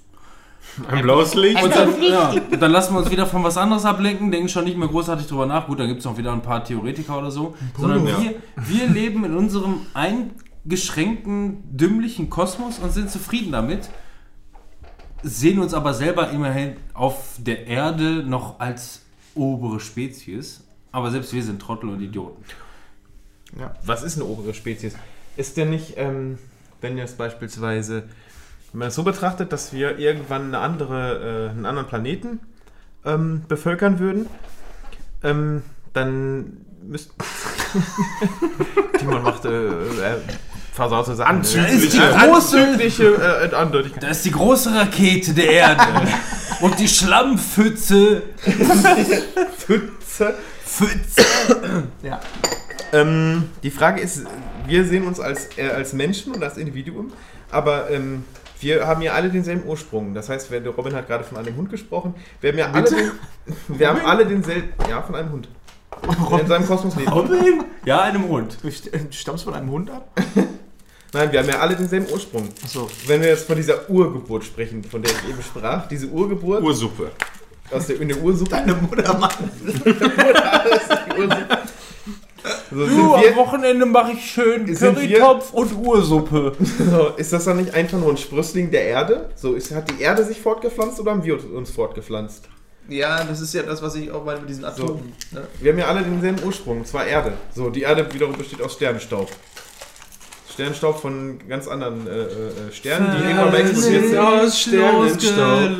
[0.89, 1.63] Ein blaues Licht.
[1.63, 4.65] Und dann, ja, und dann lassen wir uns wieder von was anderes ablenken, denken schon
[4.65, 5.67] nicht mehr großartig drüber nach.
[5.67, 7.55] Gut, dann gibt es noch wieder ein paar Theoretiker oder so.
[7.79, 8.21] Sondern Ja.
[8.21, 13.89] wir, wir leben in unserem eingeschränkten, dümmlichen Kosmos und sind zufrieden damit.
[15.23, 19.03] Sehen uns aber selber immerhin auf der Erde noch als
[19.35, 20.63] obere Spezies.
[20.93, 22.43] Aber selbst wir sind Trottel und Idioten.
[23.85, 24.95] Was ist eine obere Spezies?
[25.37, 26.39] Ist denn nicht, ähm,
[26.81, 28.05] wenn jetzt beispielsweise,
[28.73, 32.41] wenn man es so betrachtet, dass wir irgendwann eine andere, äh, einen anderen Planeten
[33.05, 34.27] ähm, bevölkern würden,
[35.23, 35.63] ähm,
[35.93, 37.13] dann müsste.
[38.99, 40.17] Timon macht äh, äh,
[40.73, 41.39] versaute Sachen.
[41.43, 44.03] Anzügliche- Äh, Anzügliche äh, Andeutigkeit.
[44.03, 45.83] Da ist die große Rakete der Erde.
[46.61, 48.23] und die Schlammpfütze.
[49.59, 50.35] Pfütze.
[50.65, 51.25] Pfütze.
[52.03, 52.21] Ja.
[52.93, 54.23] Ähm, die Frage ist,
[54.67, 57.13] wir sehen uns als, äh, als Menschen und als Individuum,
[57.51, 58.25] aber ähm,
[58.61, 60.15] wir haben ja alle denselben Ursprung.
[60.15, 62.91] Das heißt, wenn der Robin hat gerade von einem Hund gesprochen, wir haben ja alle,
[62.91, 63.11] den,
[63.69, 65.49] wir haben alle denselben, ja, von einem Hund.
[66.31, 67.11] Der in seinem Kosmos lebt.
[67.11, 67.65] Robin?
[67.85, 68.59] Ja, einem Hund.
[68.63, 70.09] Du st- du stammst von einem Hund ab?
[71.13, 72.49] Nein, wir haben ja alle denselben Ursprung.
[72.63, 72.91] Achso.
[73.07, 77.13] Wenn wir jetzt von dieser Urgeburt sprechen, von der ich eben sprach, diese Urgeburt Ursuppe.
[77.71, 78.51] aus der, in der Ursuppe.
[78.51, 79.31] Deine Mutter, Mann.
[82.71, 86.53] So, Du, sind am wir, Wochenende mache ich schön wir- Currytopf und Ursuppe.
[86.91, 89.31] so, ist das dann nicht einfach nur ein Sprössling der Erde?
[89.35, 92.49] So, ist, hat die Erde sich fortgepflanzt oder haben wir uns fortgepflanzt?
[92.89, 95.13] Ja, das ist ja das, was ich auch meine mit diesen Atomen.
[95.33, 95.43] Ne?
[95.61, 97.33] Wir haben ja alle denselben Ursprung, und zwar Erde.
[97.55, 99.29] So, die Erde wiederum besteht aus Sternenstaub.
[100.53, 104.19] Sternenstaub von ganz anderen äh, äh, Sternen, die irgendwann mal explodiert sind.
[104.19, 105.71] aus Sternenstaub.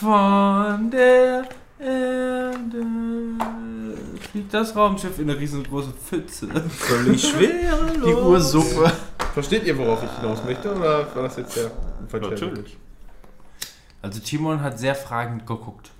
[0.00, 1.44] Von der
[1.78, 2.82] Erde
[4.32, 6.48] fliegt das Raumschiff in eine riesengroße Pfütze.
[6.70, 7.78] Völlig schwer.
[8.04, 8.90] Die Ursuppe.
[9.34, 10.74] Versteht ihr, worauf ich hinaus möchte?
[10.74, 11.70] Oder war das jetzt der
[12.08, 12.76] falsche Natürlich.
[14.00, 15.90] Also Timon hat sehr fragend geguckt.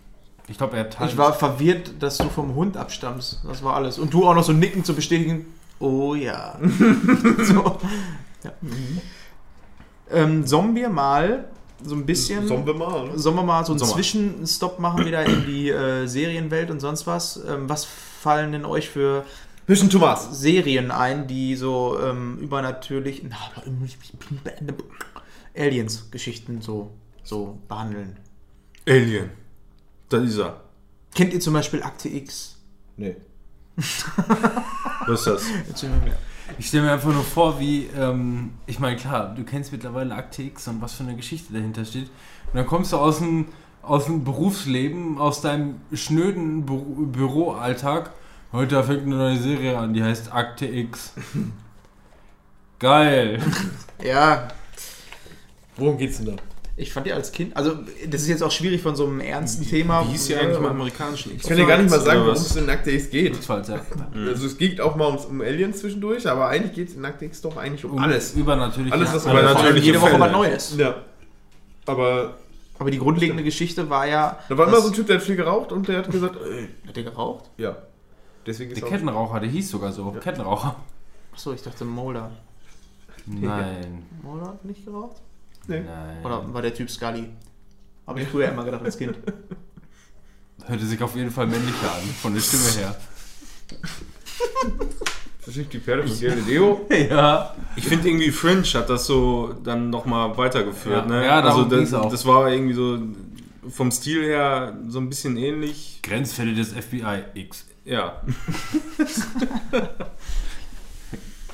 [0.49, 3.41] Ich glaube, er hat Ich war verwirrt, dass du vom Hund abstammst.
[3.47, 3.99] Das war alles.
[3.99, 5.47] Und du auch noch so nicken zu bestätigen.
[5.79, 6.59] Oh ja.
[7.43, 7.79] so.
[8.43, 8.53] Ja.
[10.11, 11.45] Ähm, sollen wir mal
[11.85, 12.49] so ein bisschen.
[12.49, 13.19] Sollen wir mal, ne?
[13.19, 13.93] Sollen wir mal so einen Sommer.
[13.93, 17.41] Zwischenstopp machen wieder in die äh, Serienwelt und sonst was?
[17.49, 17.87] Ähm, was
[18.23, 19.25] fallen denn euch für
[19.67, 20.41] Bisschen Thomas.
[20.41, 23.23] Serien ein, die so ähm, übernatürlich
[25.57, 26.91] Aliens-Geschichten so,
[27.23, 28.17] so behandeln?
[28.89, 29.31] Alien.
[30.09, 30.61] Das ist er.
[31.15, 32.59] Kennt ihr zum Beispiel Akte X?
[32.97, 33.17] Nee.
[33.77, 35.45] Was ist das?
[36.59, 40.43] Ich stelle mir einfach nur vor, wie, ähm, ich meine, klar, du kennst mittlerweile Akte
[40.43, 42.11] X und was für eine Geschichte dahinter steht.
[42.53, 43.47] Und dann kommst du aus dem,
[43.83, 48.11] aus dem Berufsleben, aus deinem schnöden Bü Büroalltag.
[48.53, 51.13] Heute fängt eine neue Serie an, die heißt Akte X.
[52.79, 53.41] Geil.
[54.03, 54.49] Ja,
[55.77, 56.43] Worum geht's denn da?
[56.75, 57.77] ich fand die als Kind, also
[58.09, 60.07] das ist jetzt auch schwierig von so einem ernsten Thema.
[60.07, 62.51] Wie hieß ja eigentlich im amerikanischen Ich kann dir gar nicht mal sagen, worum was?
[62.51, 63.37] es in Akte X geht.
[63.37, 63.81] Falls, ja.
[64.27, 67.27] Also es geht auch mal ums, um Aliens zwischendurch, aber eigentlich geht es in Akte
[67.27, 68.35] X doch eigentlich um Um alles.
[68.35, 68.93] Übernatürlich.
[68.93, 69.31] Alles, was ja.
[69.31, 70.75] über Aber Vor allem natürliche jede Woche was Neues.
[70.79, 70.95] Ja.
[71.87, 72.35] Aber
[72.83, 74.41] Aber die grundlegende Geschichte war ja.
[74.49, 76.67] da war immer so ein Typ, der hat viel geraucht und der hat gesagt, äh,
[76.89, 77.49] Hat der geraucht?
[77.57, 77.77] ja.
[78.45, 80.11] Deswegen ist Der auch- Kettenraucher, der hieß sogar so.
[80.11, 80.75] Kettenraucher.
[81.33, 82.33] Achso, ich dachte Mulder.
[83.25, 84.03] Nein.
[84.25, 85.19] Mulder hat nicht geraucht?
[85.69, 85.87] Nein.
[86.25, 87.29] Oder war der Typ Scully?
[88.05, 89.17] Habe ich früher immer gedacht als Kind.
[90.67, 92.97] Hörte sich auf jeden Fall männlicher an, von der Stimme her.
[95.45, 96.87] Das ist nicht die Pferde von Galileo.
[97.11, 97.55] Ja.
[97.77, 101.09] Ich finde irgendwie Fringe hat das so dann nochmal weitergeführt.
[101.09, 101.17] Ja.
[101.19, 101.27] ne?
[101.27, 102.99] Ja, also das, das war irgendwie so
[103.69, 105.99] vom Stil her so ein bisschen ähnlich.
[106.03, 107.67] Grenzfälle des FBI X.
[107.85, 108.23] Ja.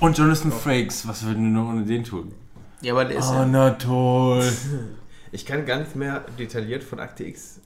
[0.01, 2.33] Und Jonathan Frakes, was würden wir nur ohne den tun?
[2.83, 3.47] Ja, aber der ist Oh, ja.
[3.47, 4.49] na toll.
[5.33, 7.61] Ich kann gar nicht mehr detailliert von Akte X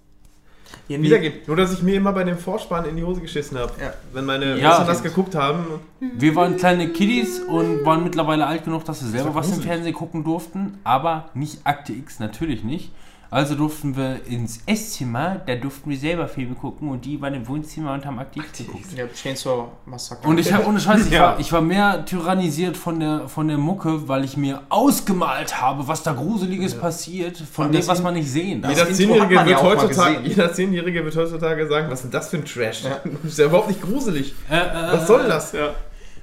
[0.88, 1.04] Ja, nee.
[1.04, 1.38] wiedergeben.
[1.46, 3.72] Nur, dass ich mir immer bei dem Vorspann in die Hose geschissen habe.
[3.80, 3.92] Ja.
[4.12, 4.72] Wenn meine Ja.
[4.72, 5.64] Eltern das geguckt haben.
[6.00, 9.62] Wir waren kleine Kiddies und waren mittlerweile alt genug, dass wir selber was im.
[9.62, 12.90] Fernsehen gucken durften, aber nicht Akte X, natürlich nicht.
[13.32, 17.48] Also durften wir ins Esszimmer, da durften wir selber Filme gucken und die waren im
[17.48, 18.84] Wohnzimmer und haben Akte X geguckt.
[18.94, 20.28] Ja, Chainsaw Massacre.
[20.28, 21.22] Und ich habe ohne Scheiß, ich, Ja.
[21.22, 25.88] war, ich war mehr tyrannisiert von der, von der Mucke, weil ich mir ausgemalt habe,
[25.88, 28.72] was da Gruseliges passiert, von dem, was man nicht sehen darf.
[28.72, 30.28] Jeder Zehnjährige, ja wird heutzutage, gesehen.
[30.28, 32.82] jeder Zehnjährige wird heutzutage sagen, was ist denn das für ein Trash?
[33.22, 34.34] Das ist ja überhaupt nicht gruselig.
[34.50, 35.52] Äh, äh, Was soll das?
[35.52, 35.70] Ja.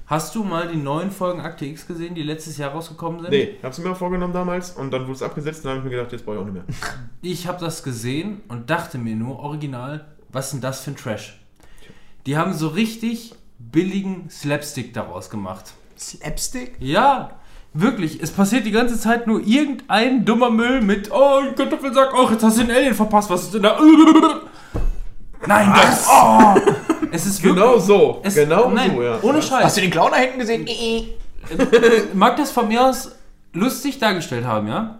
[0.09, 3.29] Hast du mal die neuen Folgen Akte X gesehen, die letztes Jahr rausgekommen sind?
[3.29, 5.91] Nee, hab's mir mal vorgenommen damals und dann wurde es abgesetzt und dann habe ich
[5.91, 6.63] mir gedacht, jetzt brauche ich auch nicht mehr.
[7.21, 10.95] Ich habe das gesehen und dachte mir nur, original, was ist denn das für ein
[10.95, 11.39] Trash?
[12.25, 15.73] Die haben so richtig billigen Slapstick daraus gemacht.
[15.95, 16.77] Slapstick?
[16.79, 17.37] Ja,
[17.75, 18.19] wirklich.
[18.19, 22.43] Es passiert die ganze Zeit nur irgendein dummer Müll mit, oh, ein Kartoffelsack, oh, jetzt
[22.43, 23.79] hast du den Alien verpasst, was ist denn da?
[25.45, 26.55] Nein, das, oh.
[27.11, 28.21] Es ist wirklich, Genau so.
[28.23, 29.19] es, genau nein, so, ja.
[29.21, 29.75] ohne Hast Scheiß.
[29.75, 30.67] du den Clown da hinten gesehen?
[32.13, 33.11] mag das von mir aus
[33.53, 34.99] lustig dargestellt haben, ja?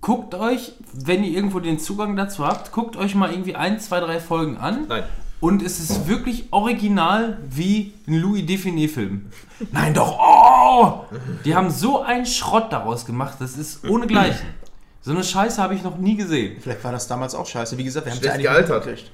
[0.00, 4.00] Guckt euch, wenn ihr irgendwo den Zugang dazu habt, guckt euch mal irgendwie ein, zwei,
[4.00, 4.86] drei Folgen an.
[4.88, 5.02] Nein.
[5.40, 9.26] Und es ist wirklich original wie ein Louis Define-Film.
[9.72, 11.04] Nein, doch, oh!
[11.44, 14.46] Die haben so einen Schrott daraus gemacht, das ist ohnegleichen.
[15.00, 16.56] So eine Scheiße habe ich noch nie gesehen.
[16.60, 17.78] Vielleicht war das damals auch scheiße.
[17.78, 18.86] Wie gesagt, wir haben Schlecht eigentlich gealtert.
[18.86, 19.12] mitgekriegt.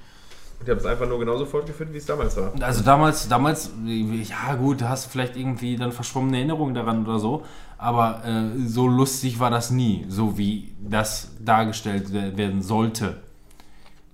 [0.65, 2.53] Ich habe es einfach nur genauso fortgeführt, wie es damals war.
[2.61, 7.19] Also damals, damals, ja gut, da hast du vielleicht irgendwie dann verschwommene Erinnerungen daran oder
[7.19, 7.43] so,
[7.77, 13.21] aber äh, so lustig war das nie, so wie das dargestellt wer- werden sollte.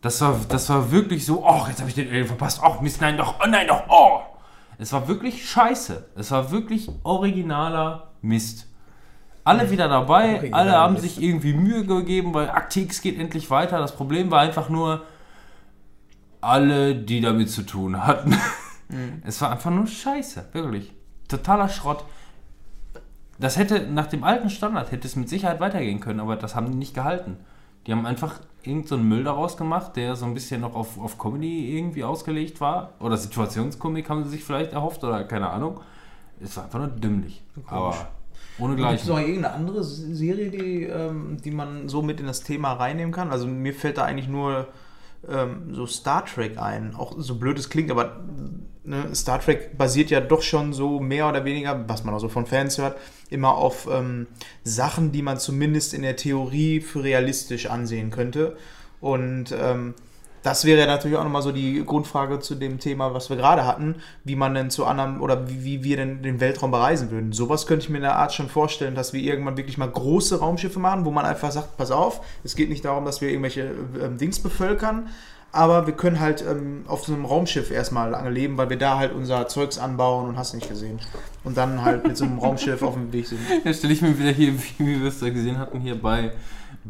[0.02, 3.00] Das war, das war wirklich so, oh, jetzt habe ich den Alien verpasst, oh Mist,
[3.00, 4.20] nein doch, oh nein doch, oh.
[4.78, 6.06] Es war wirklich scheiße.
[6.16, 8.66] Es war wirklich originaler Mist.
[9.44, 11.04] Alle wieder dabei, Originaler alle haben Mist.
[11.04, 13.78] sich irgendwie Mühe gegeben, weil Aktix geht endlich weiter.
[13.78, 15.02] Das Problem war einfach nur,
[16.40, 18.36] alle, die damit zu tun hatten.
[19.24, 20.92] Es war einfach nur scheiße, wirklich.
[21.28, 22.04] Totaler Schrott.
[23.38, 26.70] Das hätte, nach dem alten Standard, hätte es mit Sicherheit weitergehen können, aber das haben
[26.70, 27.36] die nicht gehalten.
[27.86, 31.18] Die haben einfach irgendeinen so Müll daraus gemacht, der so ein bisschen noch auf, auf
[31.18, 32.92] Comedy irgendwie ausgelegt war.
[33.00, 35.80] Oder Situationskomik haben sie sich vielleicht erhofft, oder keine Ahnung.
[36.42, 37.42] Es war einfach nur dümmlich.
[37.66, 37.94] Aber
[38.58, 42.42] ohne Gibt es noch irgendeine andere Serie, die, ähm, die man so mit in das
[42.42, 43.30] Thema reinnehmen kann?
[43.30, 44.68] Also mir fällt da eigentlich nur
[45.28, 46.94] ähm, so Star Trek ein.
[46.94, 48.20] Auch so blöd es klingt, aber
[48.84, 52.28] ne, Star Trek basiert ja doch schon so mehr oder weniger, was man auch so
[52.28, 52.96] von Fans hört,
[53.28, 54.26] immer auf ähm,
[54.64, 58.56] Sachen, die man zumindest in der Theorie für realistisch ansehen könnte.
[59.00, 59.94] Und ähm,
[60.42, 63.96] das wäre natürlich auch nochmal so die Grundfrage zu dem Thema, was wir gerade hatten,
[64.24, 67.32] wie man denn zu anderen oder wie, wie wir denn den Weltraum bereisen würden.
[67.32, 70.38] Sowas könnte ich mir in der Art schon vorstellen, dass wir irgendwann wirklich mal große
[70.38, 73.70] Raumschiffe machen, wo man einfach sagt, pass auf, es geht nicht darum, dass wir irgendwelche
[74.02, 75.08] ähm, Dings bevölkern,
[75.52, 78.98] aber wir können halt ähm, auf so einem Raumschiff erstmal lange leben, weil wir da
[78.98, 81.00] halt unser Zeugs anbauen und hast nicht gesehen.
[81.42, 83.40] Und dann halt mit so einem Raumschiff auf dem Weg sind.
[83.64, 86.32] Jetzt stelle ich mir wieder hier, wie wir es da gesehen hatten, hier bei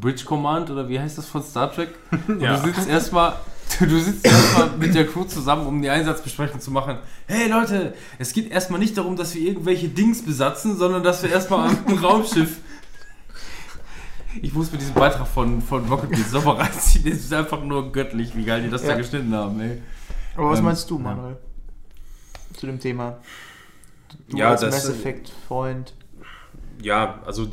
[0.00, 1.90] Bridge Command oder wie heißt das von Star Trek?
[2.28, 2.56] Und Ja.
[2.58, 3.34] Du sitzt erstmal.
[3.78, 6.98] Du sitzt erstmal mit der Crew zusammen, um die Einsatzbesprechung zu machen.
[7.28, 11.30] Hey Leute, es geht erstmal nicht darum, dass wir irgendwelche Dings besatzen, sondern dass wir
[11.30, 12.58] erstmal am Raumschiff.
[14.42, 17.04] Ich muss mir diesen Beitrag von, von Rocket Beans nochmal reinziehen.
[17.04, 18.88] Das ist einfach nur göttlich, wie geil die das Ja.
[18.88, 19.82] da geschnitten haben, ey.
[20.36, 21.02] Aber was Ähm, meinst du, ja.
[21.04, 21.36] Manuel?
[22.56, 23.18] Zu dem Thema.
[24.28, 25.94] Du Ja, als das- Mass Effect Freund.
[26.82, 27.46] ja, also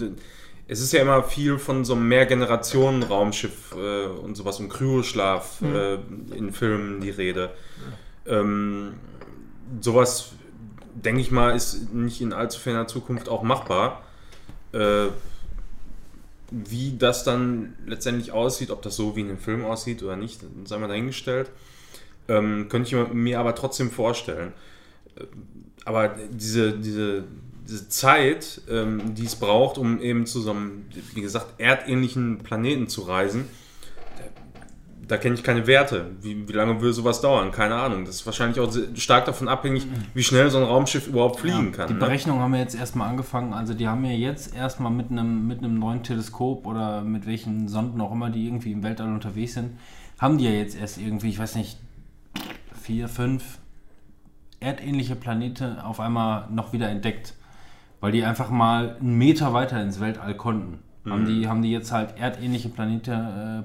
[0.67, 5.95] es ist ja immer viel von so einem Mehrgenerationen-Raumschiff äh, und sowas, um Kryoschlaf äh,
[6.35, 7.51] in Filmen die Rede.
[8.25, 8.95] Ähm,
[9.79, 10.33] sowas,
[10.93, 14.03] denke ich mal, ist nicht in allzu ferner Zukunft auch machbar.
[14.73, 15.07] Äh,
[16.51, 20.41] wie das dann letztendlich aussieht, ob das so wie in dem Film aussieht oder nicht,
[20.65, 21.49] sei mal dahingestellt.
[22.29, 24.53] Ähm, könnte ich mir aber trotzdem vorstellen.
[25.15, 25.25] Äh,
[25.85, 27.23] Aber diese, diese,
[27.67, 32.87] diese Zeit, ähm, die es braucht, um eben zu so einem, wie gesagt, erdähnlichen Planeten
[32.87, 33.45] zu reisen,
[34.17, 34.23] da,
[35.07, 36.11] da kenne ich keine Werte.
[36.21, 37.51] Wie, wie lange würde sowas dauern?
[37.51, 38.05] Keine Ahnung.
[38.05, 41.87] Das ist wahrscheinlich auch stark davon abhängig, wie schnell so ein Raumschiff überhaupt fliegen kann.
[41.87, 41.99] Die ne?
[41.99, 43.53] Berechnungen haben ja jetzt erstmal angefangen.
[43.53, 47.67] Also die haben ja jetzt erstmal mit einem, mit einem neuen Teleskop oder mit welchen
[47.67, 49.77] Sonden auch immer, die irgendwie im Weltall unterwegs sind,
[50.19, 51.77] haben die ja jetzt erst irgendwie, ich weiß nicht,
[52.81, 53.59] vier, fünf
[54.59, 57.33] erdähnliche Planete auf einmal noch wieder entdeckt.
[57.99, 60.79] Weil die einfach mal einen Meter weiter ins Weltall konnten.
[61.09, 63.11] Haben, die, haben die jetzt halt erdähnliche Planete,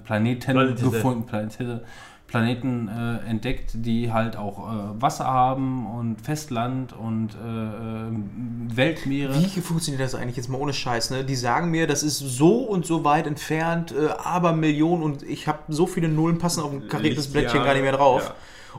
[0.00, 0.90] äh, Planeten Planete.
[0.90, 1.82] gefunden, Planete,
[2.32, 9.34] Planeten äh, entdeckt, die halt auch äh, Wasser haben und Festland und äh, äh, Weltmeere.
[9.34, 11.10] Wie funktioniert das eigentlich jetzt mal ohne Scheiß?
[11.10, 11.24] Ne?
[11.24, 15.46] Die sagen mir, das ist so und so weit entfernt, äh, aber Millionen und ich
[15.46, 18.22] habe so viele Nullen passen auf ein kariertes Blättchen gar nicht mehr drauf.
[18.28, 18.34] ja.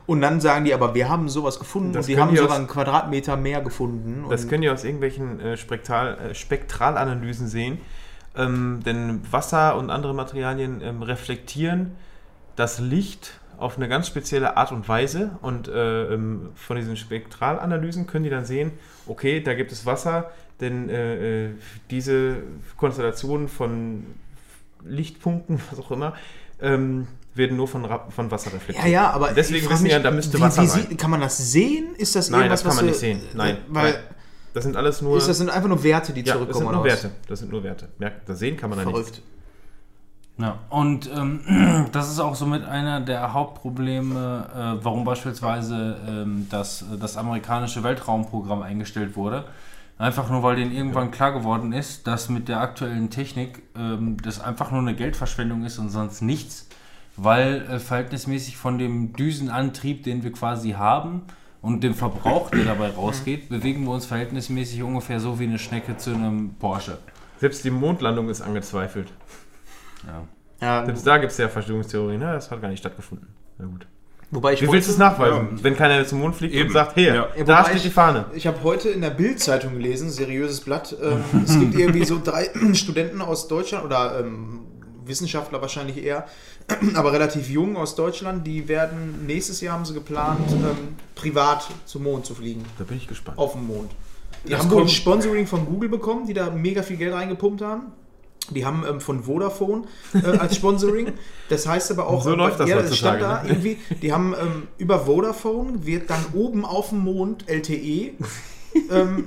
[0.06, 2.36] Und dann sagen die, aber wir haben sowas gefunden Das und die können haben die
[2.38, 4.24] sogar aus- einen Quadratmeter mehr gefunden.
[4.28, 7.78] Das könnt ihr aus irgendwelchen äh, Spektral, äh, Spektralanalysen sehen.
[8.36, 11.92] Ähm, denn Wasser und andere Materialien ähm, reflektieren
[12.56, 15.38] das Licht auf eine ganz spezielle Art und Weise.
[15.40, 18.72] Und äh, ähm, von diesen Spektralanalysen können die dann sehen,
[19.06, 20.30] okay, da gibt es Wasser,
[20.60, 21.50] denn äh, äh,
[21.90, 22.36] diese
[22.76, 24.04] Konstellationen von
[24.84, 26.14] Lichtpunkten, was auch immer,
[26.60, 28.92] ähm, werden nur von, von Wasser ja, reflektiert.
[28.92, 30.86] ja, aber Deswegen wissen mich, ja, da müsste wie, Wasser wie rein.
[30.90, 31.94] sie- Kann man das sehen?
[31.96, 33.20] Ist das Nein, das kann was man nicht sehen.
[33.34, 33.98] Nein, Weil.
[34.52, 35.16] Das sind alles nur.
[35.18, 36.66] ist das sind einfach nur Werte, die ja, das zurückkommen.
[36.66, 36.84] sind nur?
[36.84, 37.10] Werte.
[37.28, 37.88] Das sind nur Werte.
[37.98, 38.94] Merkt, das sehen kann man da nicht.
[38.96, 39.22] Verrückt.
[40.38, 46.84] Ja, und ähm, das ist auch somit einer der Hauptprobleme, äh, warum beispielsweise ähm, das,
[47.00, 49.44] das amerikanische Weltraumprogramm eingestellt wurde.
[49.96, 54.40] Einfach nur, weil denen irgendwann klar geworden ist, dass mit der aktuellen Technik ähm, das
[54.40, 56.66] einfach nur eine Geldverschwendung ist und sonst nichts,
[57.16, 61.22] weil äh, verhältnismäßig von dem Düsenantrieb, den wir quasi haben
[61.62, 65.96] und dem Verbrauch, der dabei rausgeht, bewegen wir uns verhältnismäßig ungefähr so wie eine Schnecke
[65.96, 66.98] zu einem Porsche.
[67.38, 69.08] Selbst die Mondlandung ist angezweifelt.
[70.06, 70.24] Ja.
[70.60, 72.20] Ja, Selbst da gibt es ja Verschwörungstheorien.
[72.20, 72.32] Ne?
[72.32, 73.28] Das hat gar nicht stattgefunden.
[73.58, 73.86] Na gut.
[74.30, 76.68] wobei ich Wie willst du es nachweisen, wenn keiner zum Mond fliegt Eben.
[76.68, 77.28] und sagt, hier, Ja.
[77.36, 78.24] Ja, da wobei steht ich- die Fahne.
[78.34, 80.96] Ich habe heute in der Bild-Zeitung gelesen, seriöses Blatt.
[81.02, 84.60] Ähm, es gibt irgendwie so drei Studenten aus Deutschland oder ähm,
[85.06, 86.26] Wissenschaftler wahrscheinlich eher,
[86.94, 88.46] aber relativ jung aus Deutschland.
[88.46, 92.96] Die werden nächstes Jahr haben sie geplant, ähm, privat zum Mond zu fliegen, Da bin
[92.96, 93.38] ich gespannt.
[93.38, 93.90] auf dem Mond.
[94.44, 97.62] Die Das haben wohl ein Sponsoring von Google bekommen, die da mega viel Geld reingepumpt
[97.62, 97.92] haben.
[98.50, 101.12] Die haben ähm, von Vodafone äh, als Sponsoring.
[101.48, 103.48] Das heißt aber auch, So läuft das ja, heutzutage, stand da ne?
[103.48, 108.12] irgendwie, die haben ähm, über Vodafone wird dann oben auf dem Mond LTE
[108.90, 109.24] ähm,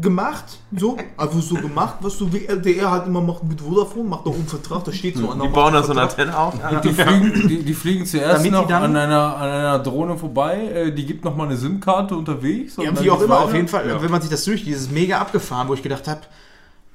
[0.00, 0.44] gemacht.
[0.76, 4.46] So, einfach so gemacht, was du wie halt immer macht mit Vodafone, macht doch einen
[4.46, 6.54] Vertrag, da steht so an Die bauen da so eine Antenne auf.
[6.84, 10.56] Die fliegen, die, die fliegen zuerst Damit die noch an, einer, an einer Drohne vorbei,
[10.68, 12.76] äh, die gibt noch mal eine SIM-Karte unterwegs.
[12.78, 13.44] und Ja, wie auch immer, weiter.
[13.46, 14.00] auf jeden Fall, Ja.
[14.02, 16.20] wenn man sich das durch, dieses mega abgefahren, wo ich gedacht habe,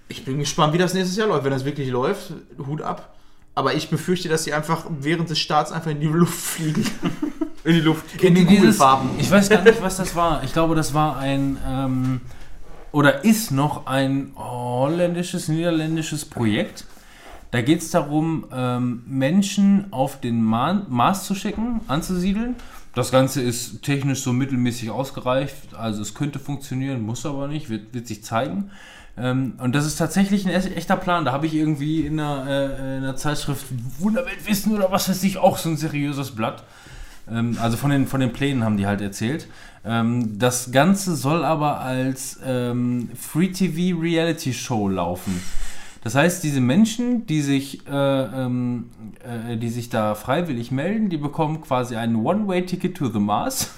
[0.07, 1.43] ich bin gespannt, wie das nächstes Jahr läuft.
[1.43, 2.33] Wenn das wirklich läuft,
[2.67, 3.15] Hut ab.
[3.55, 6.85] Aber ich befürchte, dass die einfach während des Starts einfach in die Luft fliegen.
[7.65, 8.21] In die Luft.
[8.21, 9.09] In die Dieses- Kugelfarben.
[9.19, 10.43] Ich weiß gar nicht, was das war.
[10.43, 12.21] Ich glaube, das war ein ähm,
[12.91, 16.85] oder ist noch ein holländisches, niederländisches Projekt.
[17.51, 22.55] Da geht es darum, ähm, Menschen auf den Ma Mars zu schicken, anzusiedeln.
[22.95, 27.93] Das Ganze ist technisch so mittelmäßig ausgereift, also es könnte funktionieren, muss aber nicht, wird,
[27.93, 28.69] wird sich zeigen.
[29.17, 31.25] Ähm, und das ist tatsächlich ein echt- echter Plan.
[31.25, 33.65] Da habe ich irgendwie in einer, äh, in einer Zeitschrift
[33.99, 36.63] Wunderweltwissen oder was weiß ich auch so ein seriöses Blatt.
[37.29, 39.47] Ähm, also von den, von den Plänen haben die halt erzählt.
[39.85, 45.41] Ähm, das Ganze soll aber als ähm, Free-TV-Reality-Show laufen.
[46.03, 48.89] Das heißt, diese Menschen, die sich, äh, ähm,
[49.23, 53.71] äh, die sich da freiwillig melden, die bekommen quasi ein One-Way-Ticket to the Mars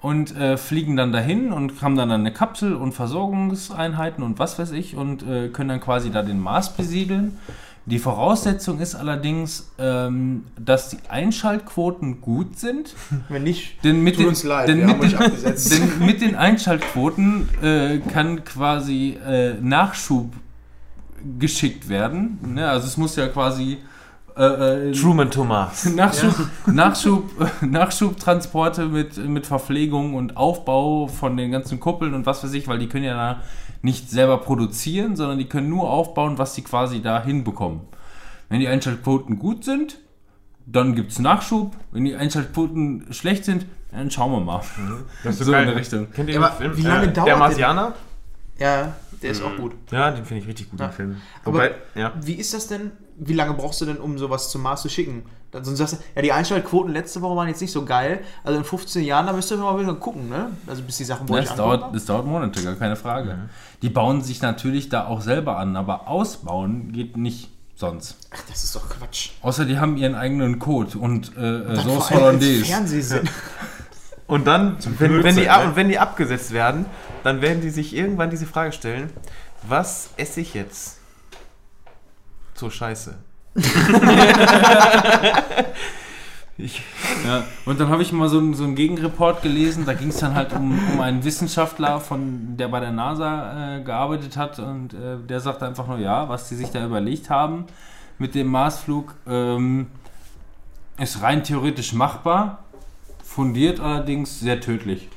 [0.00, 4.72] und äh, fliegen dann dahin und haben dann eine Kapsel und Versorgungseinheiten und was weiß
[4.72, 7.38] ich und äh, können dann quasi da den Mars besiedeln.
[7.84, 12.94] Die Voraussetzung ist allerdings, ähm, dass die Einschaltquoten gut sind.
[13.28, 15.72] Wenn nicht, Denn mit, Tut den, uns leid, denn wir mit, haben euch den, abgesetzt.
[15.72, 20.32] denn mit den Einschaltquoten äh, kann quasi äh, Nachschub
[21.38, 22.38] geschickt werden.
[22.54, 22.68] Ne?
[22.68, 23.78] Also es muss ja quasi
[24.36, 25.84] äh, äh, Truman Thomas.
[25.94, 26.34] Nachschub,
[26.66, 27.30] Nachschub,
[27.62, 32.78] Nachschubtransporte mit, mit Verpflegung und Aufbau von den ganzen Kuppeln und was weiß ich, weil
[32.78, 33.42] die können ja da
[33.82, 37.80] nicht selber produzieren, sondern die können nur aufbauen, was sie quasi da hinbekommen.
[38.48, 39.98] Wenn die Einschaltquoten gut sind,
[40.66, 41.74] dann gibt es Nachschub.
[41.90, 44.62] Wenn die Einschaltquoten schlecht sind, dann schauen wir mal.
[45.24, 45.66] Das ist So in geil.
[45.66, 46.10] der Richtung.
[46.12, 46.76] Kennt ihr Aber den Film?
[46.76, 47.94] wie lange dauert Der Marsianer?
[48.58, 49.72] ja, der ist auch gut.
[49.90, 50.86] Ja, den finde ich richtig gut, Ja.
[50.88, 51.16] den Film.
[51.44, 52.12] Aber- Wobei, ja.
[52.20, 52.92] Wie ist das denn?
[53.16, 55.24] Wie lange brauchst du denn, um sowas zum Mars zu schicken?
[55.52, 58.20] Dann sonst sagst du, ja, die Einschaltquoten letzte Woche waren jetzt nicht so geil.
[58.42, 60.50] Also in 15 Jahren, da müsst ihr mal wieder gucken, ne?
[60.66, 61.80] Also bis die Sachen Ja, euch das, ankommen.
[61.80, 63.38] dauert, das dauert Monate, gar keine Frage.
[63.82, 68.16] Die bauen sich natürlich da auch selber an, aber ausbauen geht nicht sonst.
[68.34, 69.30] Ach, das ist doch Quatsch.
[69.42, 72.64] Außer die haben ihren eigenen Code und äh, äh, Sauce Hollandaise.
[72.64, 73.28] Fernsehsinn.
[74.28, 75.64] Und dann, wenn, wenn, die, ne?
[75.66, 76.86] und wenn die abgesetzt werden,
[77.22, 79.10] dann werden die sich irgendwann diese Frage stellen,
[79.62, 81.00] was esse ich jetzt
[82.54, 83.14] zur Scheiße?
[86.58, 86.82] ich,
[87.24, 90.18] Ja, und dann habe ich mal so, einen- so einen Gegenreport gelesen, da ging es
[90.18, 94.58] dann halt um, um einen Wissenschaftler, von, der bei der NASA äh, gearbeitet hat.
[94.58, 97.66] Und äh, der sagte einfach nur, ja, was die sich da überlegt haben
[98.18, 99.86] mit dem Marsflug, ähm,
[100.98, 102.64] ist rein theoretisch machbar,
[103.24, 105.08] fundiert allerdings sehr tödlich.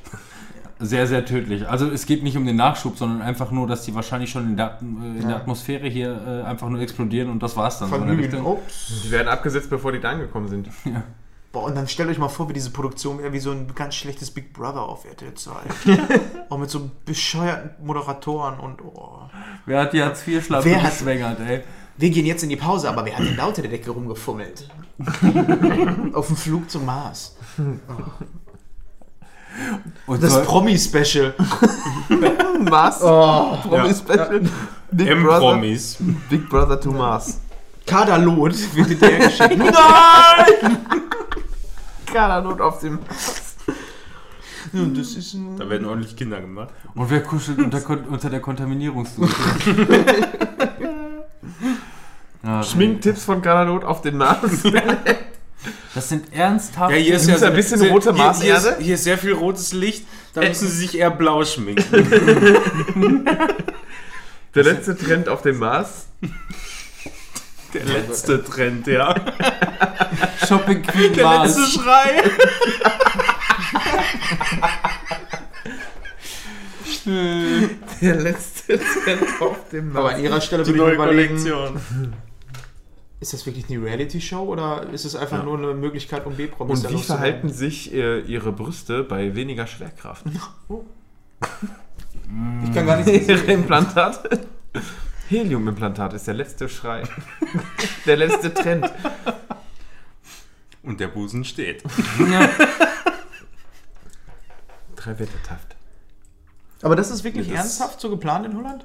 [0.78, 1.66] Sehr, sehr tödlich.
[1.68, 4.56] Also es geht nicht um den Nachschub, sondern einfach nur, dass die wahrscheinlich schon in
[4.56, 7.90] der, äh, in der Atmosphäre hier äh, einfach nur explodieren und das war's dann.
[8.10, 8.44] Richtung.
[8.44, 9.02] Ups.
[9.04, 10.68] die werden abgesetzt, bevor die da angekommen sind.
[11.52, 13.94] Boah, und dann stellt euch mal vor, wie diese Produktion wieder wie so ein ganz
[13.94, 15.52] schlechtes Big Brother auf RTL 2.
[16.50, 19.20] Auch mit so bescheuerten Moderatoren und oh.
[19.64, 21.62] Wer hat die Hartz-IV-Schlappe Wer hat- geschwängert, ey?
[21.96, 24.68] Wir gehen jetzt in die Pause, aber wer hat denn da unter der Decke rumgefummelt?
[26.12, 27.36] auf dem Flug zum Mars.
[30.06, 31.34] Und Das Promi-Special.
[32.70, 33.02] Mars?
[33.02, 33.56] Oh.
[33.62, 34.40] Promi-Special?
[34.90, 35.98] Big, M-Promis.
[36.30, 37.40] Big Brother to Mars.
[37.86, 39.58] Kaderlot wird hinterher geschickt.
[39.58, 40.78] Nein!
[42.06, 42.98] Kananot auf dem...
[44.72, 46.70] Und das ist ein Da werden ordentlich Kinder gemacht.
[46.94, 47.80] Und wer kuschelt unter,
[48.10, 49.32] unter der Kontaminierungsdusche?
[52.42, 54.64] ja, Schminktipps von Kananot auf den Mars.
[55.96, 56.90] Das sind ernsthaft.
[56.92, 58.82] Ja, hier ist ja ein bisschen sehr- rote hier, hier, ist, Marserde?
[58.84, 60.06] hier ist sehr viel rotes Licht.
[60.34, 63.24] Da müssen sie sich eher blau schminken.
[64.54, 66.08] Der letzte Trend auf dem Mars.
[67.72, 69.14] Der letzte Trend, ja.
[70.46, 71.56] Shopping Queen Der Mars.
[71.56, 72.22] letzte Schrei.
[78.02, 81.80] Der letzte Trend auf dem Aber an ihrer Stelle Die würde ich überlegen, Kollektion.
[83.20, 86.90] Ist das wirklich eine Reality-Show oder ist es einfach nur eine Möglichkeit, um B-Promis Und
[86.92, 90.24] da wie verhalten sich äh, ihre Brüste bei weniger Schwerkraft?
[92.64, 94.46] Ich kann gar nicht ihre Implantate?
[95.28, 97.04] Heliumimplantat ist der letzte Schrei.
[98.06, 98.90] der letzte Trend.
[100.82, 101.84] Und der Busen steht.
[102.18, 102.48] Ja.
[104.96, 105.76] Drei Wettertaft.
[106.82, 108.84] Aber das ist wirklich Ja, das- ernsthaft so geplant in Holland?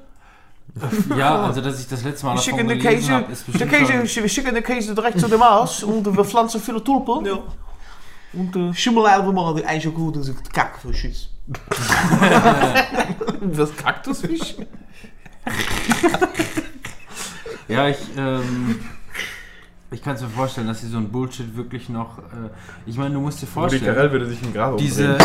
[1.16, 4.22] ja, also dass ich das letzte Mal Wir davon gelesen Käse, habe, ist bestimmt Käse,
[4.22, 7.26] wir schicken den Käse direkt zu dem Mars und wir pflanzen viele Tulpen.
[7.26, 7.38] Ja.
[8.32, 11.28] Und äh, Schimmel einfach mal die Einschaltquote und sagt Kack für Schiss.
[13.56, 14.54] das Kaktusfisch.
[17.68, 18.80] Ja, ich, ähm,
[19.90, 22.18] ich kann es mir vorstellen, dass sie so ein Bullshit wirklich noch.
[22.18, 22.50] Äh,
[22.86, 25.18] ich meine, du musst dir Rudi vorstellen, Carell würde sich im Grab diese,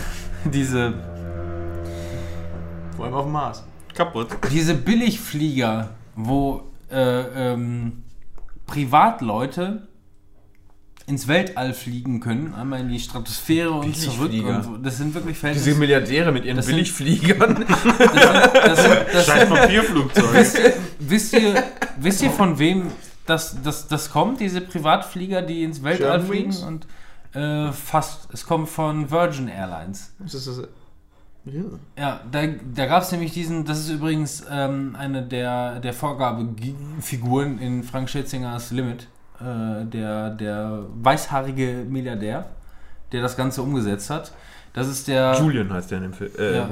[0.44, 0.94] diese,
[2.96, 3.64] Vor allem auf dem Mars.
[3.94, 4.28] Kaputt.
[4.50, 8.04] diese Billigflieger, wo äh, ähm,
[8.66, 9.86] Privatleute
[11.06, 14.32] ins Weltall fliegen können, einmal in die Stratosphäre und zurück.
[14.32, 14.76] Und so.
[14.78, 15.78] das sind wirklich Diese Verhältnisse.
[15.78, 17.64] Milliardäre mit ihren Das Billigfliegern.
[19.12, 20.74] Scheiß Papierflugzeug.
[20.98, 21.62] wisst, ihr,
[21.98, 22.90] wisst ihr, von wem
[23.26, 26.62] das, das, das kommt, diese Privatflieger, die ins Weltall fliegen Germanwings?
[26.62, 26.86] und
[27.34, 30.14] äh, fast, es kommt von Virgin Airlines.
[30.18, 30.62] Das ist das,
[31.46, 31.62] ja.
[31.98, 32.42] Ja, da,
[32.74, 38.08] da gab es nämlich diesen, das ist übrigens ähm, eine der, der Vorgabefiguren in Frank
[38.08, 39.08] Schätzingers Limit,
[39.40, 42.46] äh, der, der weißhaarige Milliardär,
[43.12, 44.32] der das Ganze umgesetzt hat.
[44.72, 45.36] Das ist der.
[45.38, 46.30] Julian heißt der in dem Film.
[46.38, 46.68] Äh, Ja.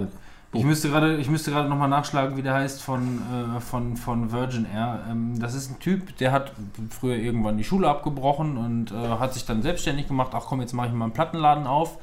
[0.55, 3.23] Ich müsste gerade, ich müsste gerade nochmal nachschlagen, wie der heißt von,
[3.57, 5.01] äh, von, von Virgin Air.
[5.11, 6.53] Ähm, das ist ein Typ, der hat
[6.91, 10.33] früher irgendwann die Schule abgebrochen und äh, hat sich dann selbstständig gemacht.
[10.35, 11.97] Ach komm, jetzt mache ich mal einen Plattenladen auf.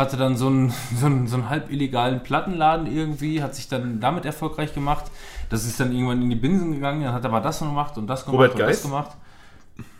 [0.00, 4.00] Hatte dann so einen, so, einen, so einen halb illegalen Plattenladen irgendwie, hat sich dann
[4.00, 5.10] damit erfolgreich gemacht.
[5.50, 8.06] Das ist dann irgendwann in die Binsen gegangen, dann hat er aber das gemacht und
[8.06, 8.82] das gemacht Robert und das Geis?
[8.82, 9.16] gemacht.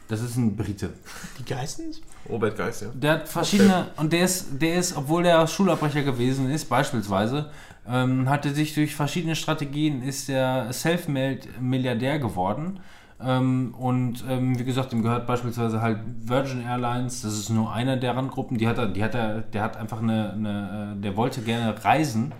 [0.08, 0.90] Das ist ein Brite.
[1.38, 1.94] Die Geißen?
[2.28, 2.88] Robert Geist, ja.
[2.94, 7.50] Der hat verschiedene, und der ist, der ist, obwohl der Schulabbrecher gewesen ist, beispielsweise,
[7.88, 12.80] ähm, hatte sich durch verschiedene Strategien, ist der Self-Milliardär geworden.
[13.22, 17.96] Ähm, und ähm, wie gesagt, ihm gehört beispielsweise halt Virgin Airlines, das ist nur einer
[17.96, 21.16] der Randgruppen, die hat er, die hat er, der hat einfach eine, eine äh, der
[21.16, 22.32] wollte gerne reisen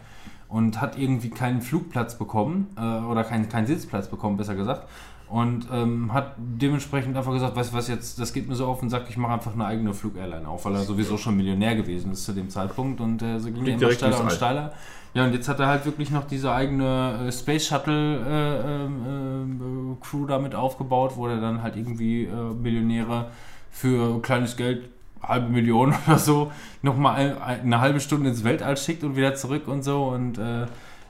[0.49, 4.89] und hat irgendwie keinen Flugplatz bekommen äh, oder keinen, keinen Sitzplatz bekommen, besser gesagt.
[5.29, 8.81] Und ähm, hat dementsprechend einfach gesagt, weißt du was jetzt, das geht mir so auf
[8.81, 12.11] den Sack, ich mache einfach eine eigene Flugairline auf, weil er sowieso schon Millionär gewesen
[12.11, 14.73] ist zu dem Zeitpunkt und äh, so ging er immer steiler und steiler.
[15.13, 19.97] Ja, und jetzt hat er halt wirklich noch diese eigene äh, Space Shuttle äh, ähm,
[20.01, 23.31] äh, Crew damit aufgebaut, wo er dann halt irgendwie äh, Millionäre
[23.71, 24.89] für kleines Geld,
[25.23, 29.83] halbe Million oder so, nochmal eine halbe Stunde ins Weltall schickt und wieder zurück und
[29.83, 30.05] so.
[30.05, 30.67] Und äh,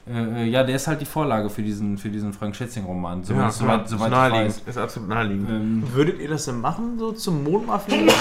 [0.08, 3.22] äh, ja, der ist halt die Vorlage für diesen, für diesen Frank Schätzing-Roman.
[3.22, 4.62] So, Ja, soweit, ist soweit ich naheliegend.
[4.66, 5.50] Ist absolut naheliegend.
[5.50, 8.10] Ähm, Würdet ihr das denn machen, so zum Mond mal fliegen?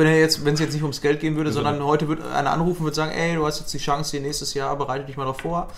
[0.00, 2.52] Wenn er jetzt, wenn es jetzt nicht ums Geld gehen würde, sondern heute wird einer
[2.52, 5.14] anrufen und würde sagen, ey, du hast jetzt die Chance hier nächstes Jahr, bereite dich
[5.18, 5.68] mal darauf vor.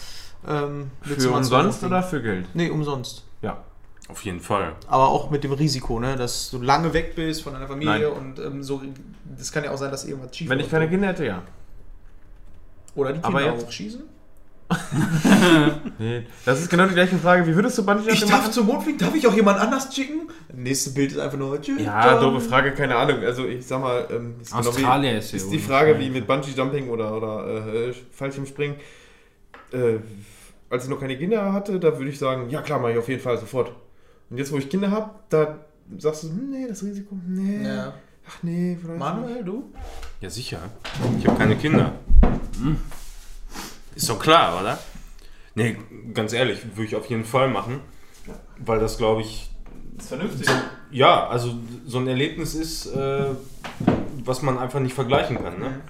[0.49, 2.47] Ähm, Für umsonst oder für Geld?
[2.55, 3.25] Nee, umsonst.
[3.43, 3.65] Ja.
[4.07, 4.75] Auf jeden Fall.
[4.87, 8.13] Aber auch mit dem Risiko, ne, dass du lange weg bist von deiner Familie Nein.
[8.13, 8.81] und ähm, so.
[9.37, 11.43] Das kann ja auch sein, dass irgendwas schief Wenn ich keine Kinder hätte, ja.
[12.95, 14.03] Oder die Aber Kinder jetzt- auch schießen.
[15.99, 17.47] Nee, das ist genau die gleiche Frage.
[17.47, 18.53] Wie würdest du Bungee Ich Jumping darf machen?
[18.53, 20.29] zum Mond fliegen, darf ich auch jemand anders schicken?
[20.55, 21.61] Nächste Bild ist einfach nur.
[21.61, 23.23] tschüss, Ja, doofe Frage, keine Ahnung.
[23.25, 25.59] Also ich sag mal, ähm, ist, genau Australier wie, ist hier ist die.
[25.59, 28.77] Frage wie mit Bungee Jumping oder, oder äh, Fallschirmspringen.
[29.73, 29.99] Äh,
[30.71, 33.09] als ich noch keine Kinder hatte, da würde ich sagen, ja klar, mache ich auf
[33.09, 33.73] jeden Fall sofort.
[34.31, 35.59] Und jetzt, wo ich Kinder habe, da
[35.99, 37.93] sagst du, hm, nee, das Risiko, nee, Ja.
[38.27, 38.99] ach nee, vielleicht.
[38.99, 39.71] Manuel, du?
[40.21, 40.59] Ja, sicher.
[41.19, 41.93] Ich habe keine Kinder.
[43.95, 44.79] Ist doch klar, oder?
[45.55, 45.77] Nee,
[46.15, 47.81] ganz ehrlich, würde ich auf jeden Fall machen.
[48.59, 49.51] Weil das, glaube ich,
[49.97, 50.49] Das ist vernünftig.
[50.91, 51.55] ja, also
[51.87, 53.25] so ein Erlebnis ist, äh,
[54.25, 55.59] was man einfach nicht vergleichen kann.
[55.59, 55.81] Ne?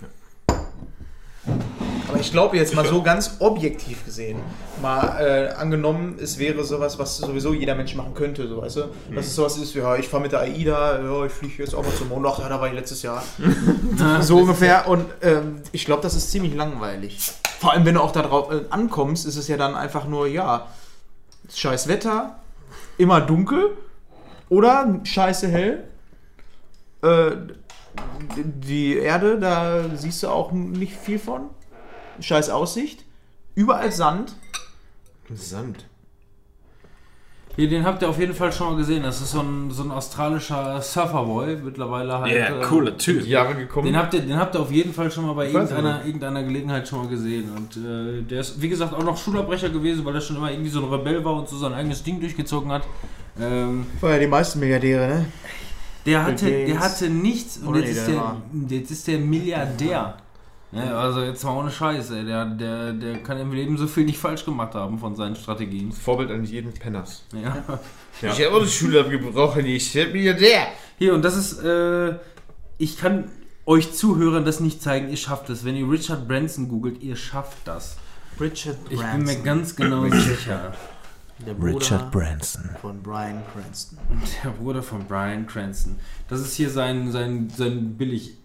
[2.08, 4.38] Aber ich glaube jetzt mal so ganz objektiv gesehen,
[4.80, 8.80] mal äh, angenommen, es wäre sowas, was sowieso jeder Mensch machen könnte, so weißt du?
[9.14, 11.74] Dass es sowas ist, wie, ja, ich fahre mit der AIDA, ja, ich fliege jetzt
[11.74, 13.22] auch mal zum Mond, ach ja, da war ich letztes Jahr.
[14.20, 14.88] so ungefähr.
[14.88, 17.18] Und ähm, ich glaube, das ist ziemlich langweilig.
[17.62, 20.26] Vor allem, wenn du auch da drauf äh, ankommst, ist es ja dann einfach nur,
[20.26, 20.66] ja,
[21.48, 22.40] scheiß Wetter,
[22.98, 23.76] immer dunkel
[24.48, 25.88] oder scheiße hell.
[27.02, 27.36] Äh,
[28.36, 31.50] die Erde, da siehst du auch nicht viel von.
[32.18, 33.04] Scheiß Aussicht.
[33.54, 34.34] Überall Sand.
[35.32, 35.86] Sand.
[37.56, 39.02] Hier, den habt ihr auf jeden Fall schon mal gesehen.
[39.02, 42.32] Das ist so ein, so ein australischer Surferboy, mittlerweile halt.
[42.48, 43.26] äh, Typ.
[43.26, 43.86] Jahre gekommen.
[43.86, 46.88] Den habt, ihr, den habt ihr auf jeden Fall schon mal bei irgendeiner, irgendeiner Gelegenheit
[46.88, 47.50] schon mal gesehen.
[47.54, 50.70] Und äh, der ist, wie gesagt, auch noch Schulabbrecher gewesen, weil er schon immer irgendwie
[50.70, 52.84] so ein Rebell war und so sein eigenes Ding durchgezogen hat.
[53.38, 55.26] Ähm, War ja die meisten Milliardäre, ne?
[56.06, 58.36] der, hatte, der hatte nichts und jetzt ist, der
[58.68, 60.16] jetzt ist der Milliardär.
[60.72, 62.24] Ja, also jetzt mal ohne Scheiß, ey.
[62.24, 65.92] Der, der, der kann im Leben so viel nicht falsch gemacht haben von seinen Strategien.
[65.92, 67.24] Vorbild an jeden Penners.
[67.32, 67.62] Ja.
[68.22, 70.68] Ich habe auch eine Schule abgebrochen, ich bin Milliardär.
[70.98, 72.14] Hier, und das ist, äh,
[72.78, 73.30] ich kann
[73.66, 75.64] euch Zuhörern das nicht zeigen, ihr schafft es.
[75.64, 77.96] Wenn ihr Richard Branson googelt, ihr schafft das.
[78.40, 80.72] Richard Ich bin mir ganz genau sicher.
[81.46, 82.70] Der Bruder Richard Branson.
[82.80, 83.98] von Brian Cranston.
[84.44, 85.96] Der Bruder von Brian Cranston.
[86.28, 88.38] Das ist hier sein, sein, sein billig.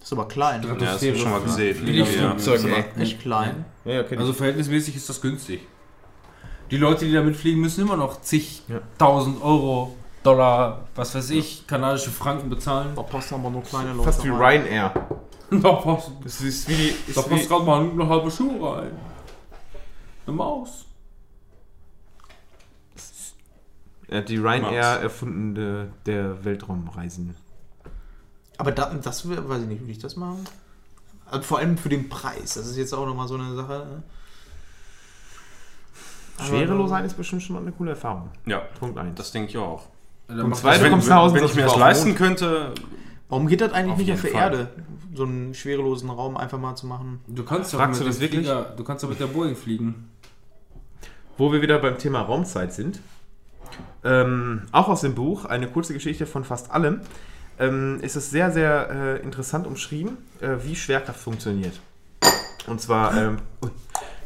[0.00, 0.62] Das ist aber klein.
[0.66, 1.76] Ja, das hab ich schon mal gesehen.
[1.76, 2.62] Fliegerflugzeug.
[2.62, 2.68] Ja.
[2.78, 3.64] Ist aber echt klein.
[3.84, 4.18] Ja, ja, ich.
[4.18, 5.60] Also verhältnismäßig ist das günstig.
[6.70, 8.80] Die Leute, die damit fliegen, müssen immer noch zig Ja.
[8.96, 12.92] tausend Euro, Dollar, was weiß ich, kanadische Franken bezahlen.
[12.96, 14.28] Da passen aber nur kleine Leute Fast wie.
[14.30, 14.92] Ryanair.
[15.50, 16.94] Da passt, Das ist wie die.
[17.12, 18.92] da Ist passt gerade mal eine halbe Schuhe rein.
[20.24, 20.84] Eine Maus.
[24.08, 27.34] er hat die Ryanair erfundene der Weltraumreisen.
[28.60, 30.44] Aber da, das weiß ich nicht, würde ich das machen?
[31.30, 32.54] Also vor allem für den Preis.
[32.54, 33.86] Das ist jetzt auch nochmal so eine Sache.
[33.90, 34.02] Ne?
[36.46, 38.28] Schwerelos sein ist bestimmt schon mal eine coole Erfahrung.
[38.46, 39.14] ja, Punkt 1.
[39.16, 39.86] das denke ich auch.
[40.28, 42.14] Dann Und macht zwei, das- du wenn, kommst nach Hause, wenn ich mir das leisten
[42.14, 42.72] könnte,
[43.28, 44.32] Warum geht das eigentlich Auf nicht auf der.
[44.32, 44.68] Erde?
[45.14, 47.20] So einen schwerelosen Raum einfach mal zu machen.
[47.28, 48.40] Du kannst doch mit du das dem wirklich?
[48.46, 50.10] Flieger, du kannst doch mit der Boeing fliegen.
[51.38, 53.00] Wo wir wieder beim Thema Raumzeit sind.
[54.02, 57.02] Ähm, auch aus dem Buch, eine kurze Geschichte von fast allem,
[57.60, 61.78] ähm, ist es sehr, sehr äh, interessant umschrieben, äh, wie Schwerkraft funktioniert.
[62.66, 63.38] Und zwar ähm,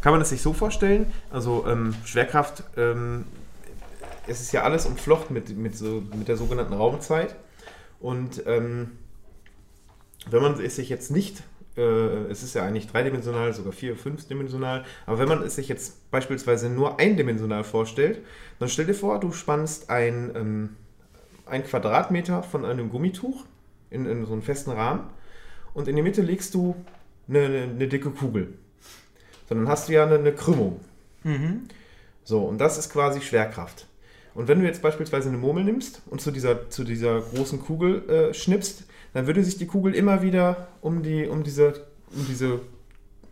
[0.00, 3.24] kann man es sich so vorstellen, also ähm, Schwerkraft, ähm,
[4.26, 7.34] es ist ja alles umflochten mit, mit, so, mit der sogenannten Raumzeit.
[8.00, 8.92] Und ähm,
[10.30, 11.42] wenn man es sich jetzt nicht,
[11.76, 11.80] äh,
[12.30, 16.70] es ist ja eigentlich dreidimensional, sogar vier, fünfdimensional, aber wenn man es sich jetzt beispielsweise
[16.70, 18.20] nur eindimensional vorstellt,
[18.58, 20.76] dann stell dir vor, du spannst ein, ähm,
[21.46, 23.44] ein Quadratmeter von einem Gummituch
[23.90, 25.10] in, in so einen festen Rahmen
[25.74, 26.74] und in die Mitte legst du
[27.28, 28.54] eine, eine, eine dicke Kugel.
[29.48, 30.80] So, dann hast du ja eine, eine Krümmung.
[32.24, 33.86] So, und das ist quasi Schwerkraft.
[34.34, 38.08] Und wenn du jetzt beispielsweise eine Murmel nimmst und zu dieser, zu dieser großen Kugel
[38.08, 42.60] äh, schnippst, dann würde sich die Kugel immer wieder um, die, um diese, um diese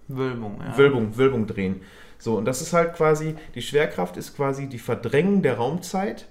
[0.06, 0.78] Wölbung, ja.
[0.78, 1.80] Wölbung, Wölbung drehen.
[2.18, 6.28] So, und das ist halt quasi, die Schwerkraft ist quasi die Verdrängung der Raumzeit.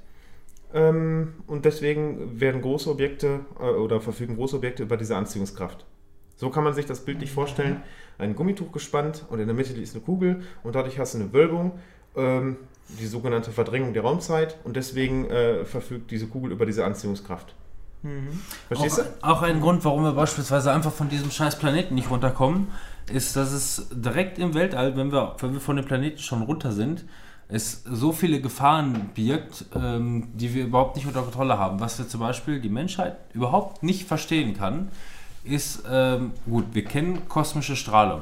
[0.74, 5.86] Ähm, und deswegen werden große Objekte äh, oder verfügen große Objekte über diese Anziehungskraft.
[6.36, 7.84] So kann man sich das bildlich vorstellen.
[8.18, 11.34] Ein Gummituch gespannt und in der Mitte ist eine Kugel und dadurch hast du eine
[11.34, 11.80] Wölbung,
[12.16, 12.58] ähm,
[13.00, 17.56] die sogenannte Verdrängung der Raumzeit und deswegen äh, verfügt diese Kugel über diese Anziehungskraft.
[18.68, 19.02] Verstehst du?
[19.22, 22.70] Auch, auch ein Grund, warum wir beispielsweise einfach von diesem scheiß Planeten nicht runterkommen,
[23.14, 26.72] ist, dass es direkt im Weltall, wenn wir, wenn wir von dem Planeten schon runter
[26.72, 27.06] sind,
[27.52, 31.80] es so viele Gefahren birgt, ähm, die wir überhaupt nicht unter Kontrolle haben.
[31.82, 34.88] Was wir zum Beispiel die Menschheit überhaupt nicht verstehen kann,
[35.44, 38.22] ist, ähm, gut, wir kennen kosmische Strahlung.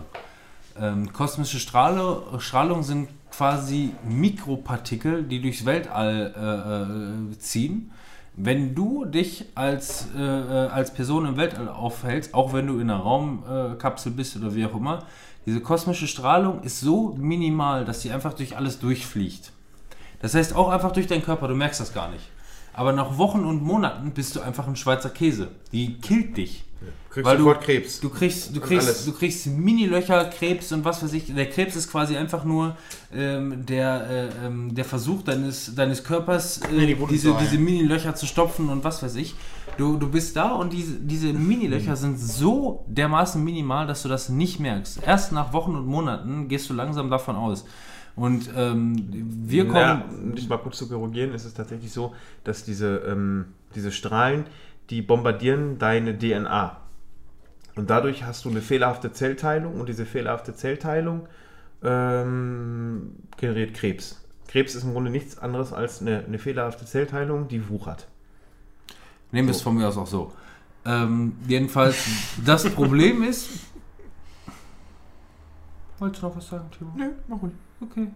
[0.80, 7.92] Ähm, kosmische Strahle, Strahlung sind quasi Mikropartikel, die durchs Weltall äh, äh, ziehen.
[8.36, 12.90] Wenn du dich als, äh, äh, als Person im Weltall aufhältst, auch wenn du in
[12.90, 15.04] einer Raumkapsel äh, bist oder wie auch immer,
[15.50, 19.52] diese kosmische Strahlung ist so minimal, dass sie einfach durch alles durchfliegt.
[20.22, 22.24] Das heißt auch einfach durch deinen Körper, du merkst das gar nicht.
[22.74, 25.50] Aber nach Wochen und Monaten bist du einfach ein Schweizer Käse.
[25.72, 26.64] Die killt dich.
[27.10, 28.00] Kriegst Weil du- sofort Krebs.
[28.00, 28.86] Du kriegst, du Und alles.
[28.86, 31.34] kriegst, du kriegst Mini-Löcher, Krebs und was weiß ich.
[31.34, 32.78] Der Krebs ist quasi einfach nur
[33.14, 38.14] ähm, der, äh, ähm, der Versuch deines, deines Körpers, äh, die Wunde diese, diese Mini-Löcher
[38.16, 39.34] zu stopfen und was weiß ich.
[39.80, 44.28] Du, du bist da und diese, diese Mini-Löcher sind so dermaßen minimal, dass du das
[44.28, 45.02] nicht merkst.
[45.08, 47.64] Erst nach Wochen und Monaten gehst du langsam davon aus.
[48.18, 49.80] Und ähm, wir kommen.
[49.80, 53.94] Ja, um dich mal kurz zu korrigieren, ist es tatsächlich so, dass diese, ähm, diese
[53.94, 54.48] Strahlen,
[54.90, 56.76] die bombardieren deine DNA.
[57.78, 61.30] Und dadurch hast du eine fehlerhafte Zellteilung und diese fehlerhafte Zellteilung
[61.82, 64.26] ähm, generiert Krebs.
[64.50, 68.10] Krebs ist im Grunde nichts anderes als eine, eine fehlerhafte Zellteilung, die wuchert.
[69.32, 70.34] Nehmen wir es von mir aus auch so.
[70.86, 71.98] Ähm, jedenfalls,
[72.46, 73.50] das Problem ist.
[76.00, 76.92] Wolltest du noch was sagen, Timo?
[76.96, 77.54] Nö, mach ruhig.
[77.82, 78.08] Okay.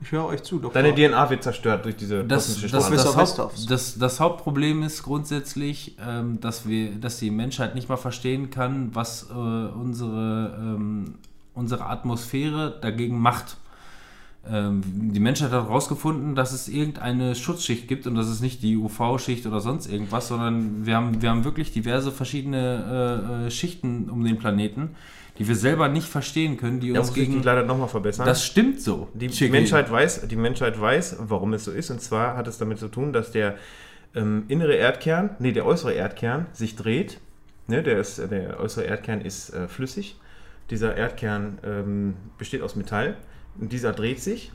[0.00, 0.80] Ich höre euch zu, Doktor.
[0.80, 6.40] Deine DNA wird zerstört durch diese Das, das, das, das, das Hauptproblem ist grundsätzlich, ähm,
[6.40, 11.16] dass, wir, dass die Menschheit nicht mal verstehen kann, was äh, unsere, ähm,
[11.54, 13.56] unsere Atmosphäre dagegen macht.
[14.50, 18.76] Ähm, die Menschheit hat herausgefunden, dass es irgendeine Schutzschicht gibt und das ist nicht die
[18.76, 24.08] UV-Schicht oder sonst irgendwas, sondern wir haben, wir haben wirklich diverse verschiedene äh, äh, Schichten
[24.10, 24.90] um den Planeten,
[25.38, 27.44] die wir selber nicht verstehen können, die Da uns muss ich dich gegen.
[27.44, 28.26] leider nochmal verbessern.
[28.26, 29.08] Das stimmt so.
[29.14, 29.50] Die Chicky.
[29.50, 31.90] Menschheit, weiß, die Menschheit weiß, warum es so ist.
[31.90, 33.56] Und zwar hat es damit zu tun, dass der
[34.14, 37.18] ähm, innere Erdkern, nee, der äußere Erdkern sich dreht.
[37.66, 40.16] Ne, der, ist, der äußere Erdkern ist äh, flüssig.
[40.70, 43.16] Dieser Erdkern ähm, besteht aus Metall.
[43.60, 44.52] Und dieser dreht sich.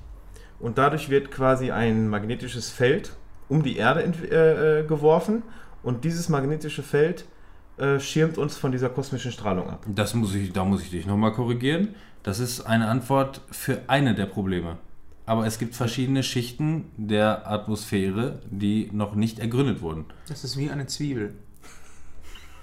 [0.59, 3.13] Und dadurch wird quasi ein magnetisches Feld
[3.49, 5.43] um die Erde äh, äh, geworfen.
[5.84, 7.25] Und dieses magnetische Feld
[7.77, 9.85] äh, schirmt uns von dieser kosmischen Strahlung ab.
[9.88, 11.95] Das muss ich, da muss ich dich nochmal korrigieren.
[12.23, 14.77] Das ist eine Antwort für eine der Probleme.
[15.25, 20.05] Aber es gibt verschiedene Schichten der Atmosphäre, die noch nicht ergründet wurden.
[20.27, 21.34] Das ist wie eine Zwiebel.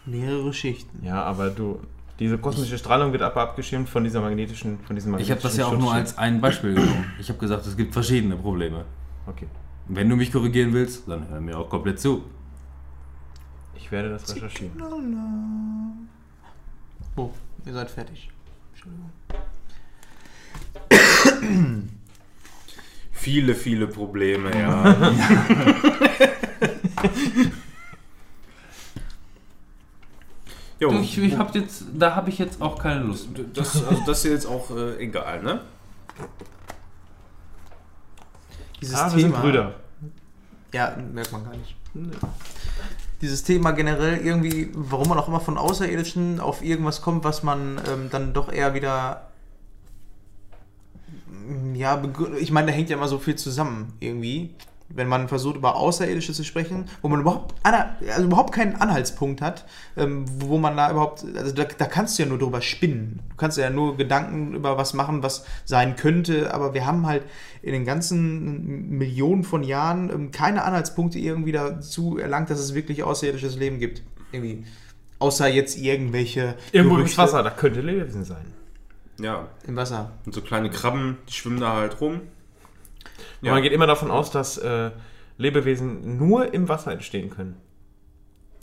[0.06, 1.04] Mehrere Schichten.
[1.04, 1.80] Ja, aber du,
[2.20, 5.64] diese kosmische Strahlung wird aber abgeschirmt von dieser magnetischen, von diesem Ich habe das ja
[5.64, 7.12] auch magnetischen nur als ein Beispiel genommen.
[7.18, 8.84] Ich habe gesagt, es gibt verschiedene Probleme.
[9.26, 9.46] Okay,
[9.88, 12.24] Wenn du mich korrigieren willst, dann hör mir auch komplett zu.
[13.74, 14.82] ich werde das recherchieren.
[17.16, 17.30] Oh,
[17.64, 18.30] ihr seid fertig.
[18.72, 19.10] Entschuldigung.
[23.12, 24.94] viele, viele Probleme, ja.
[30.80, 33.28] jo, Ich, ich hab jetzt, da habe ich jetzt auch keine Lust.
[33.54, 35.60] das, also das ist jetzt auch äh, egal, ne?
[38.80, 39.40] Dieses Ah, wir sind Thema.
[39.42, 39.74] Brüder.
[40.72, 41.76] Ja, merkt man gar nicht.
[43.20, 47.80] Dieses Thema generell irgendwie, warum man auch immer von Außerirdischen auf irgendwas kommt, was man
[47.88, 49.28] ähm, dann doch eher wieder.
[51.74, 54.54] Ja, begrü- ich meine, da hängt ja immer so viel zusammen irgendwie.
[54.92, 59.64] Wenn man versucht, über Außerirdische zu sprechen, wo man überhaupt, also überhaupt keinen Anhaltspunkt hat,
[59.96, 63.20] ähm, wo man da überhaupt, also da, da kannst du ja nur drüber spinnen.
[63.30, 67.22] Du kannst ja nur Gedanken über was machen, was sein könnte, aber wir haben halt
[67.62, 73.02] in den ganzen Millionen von Jahren ähm, keine Anhaltspunkte irgendwie dazu erlangt, dass es wirklich
[73.02, 74.02] außerirdisches Leben gibt.
[74.32, 74.64] Irgendwie.
[75.18, 78.54] Außer jetzt irgendwelche Irgendwo im Wasser, da könnte Lebewesen sein.
[79.20, 79.48] Ja.
[79.66, 80.12] Im Wasser.
[80.24, 82.22] Und so kleine Krabben, die schwimmen da halt rum.
[83.42, 84.90] Und man geht immer davon aus, dass äh,
[85.38, 87.56] Lebewesen nur im Wasser entstehen können.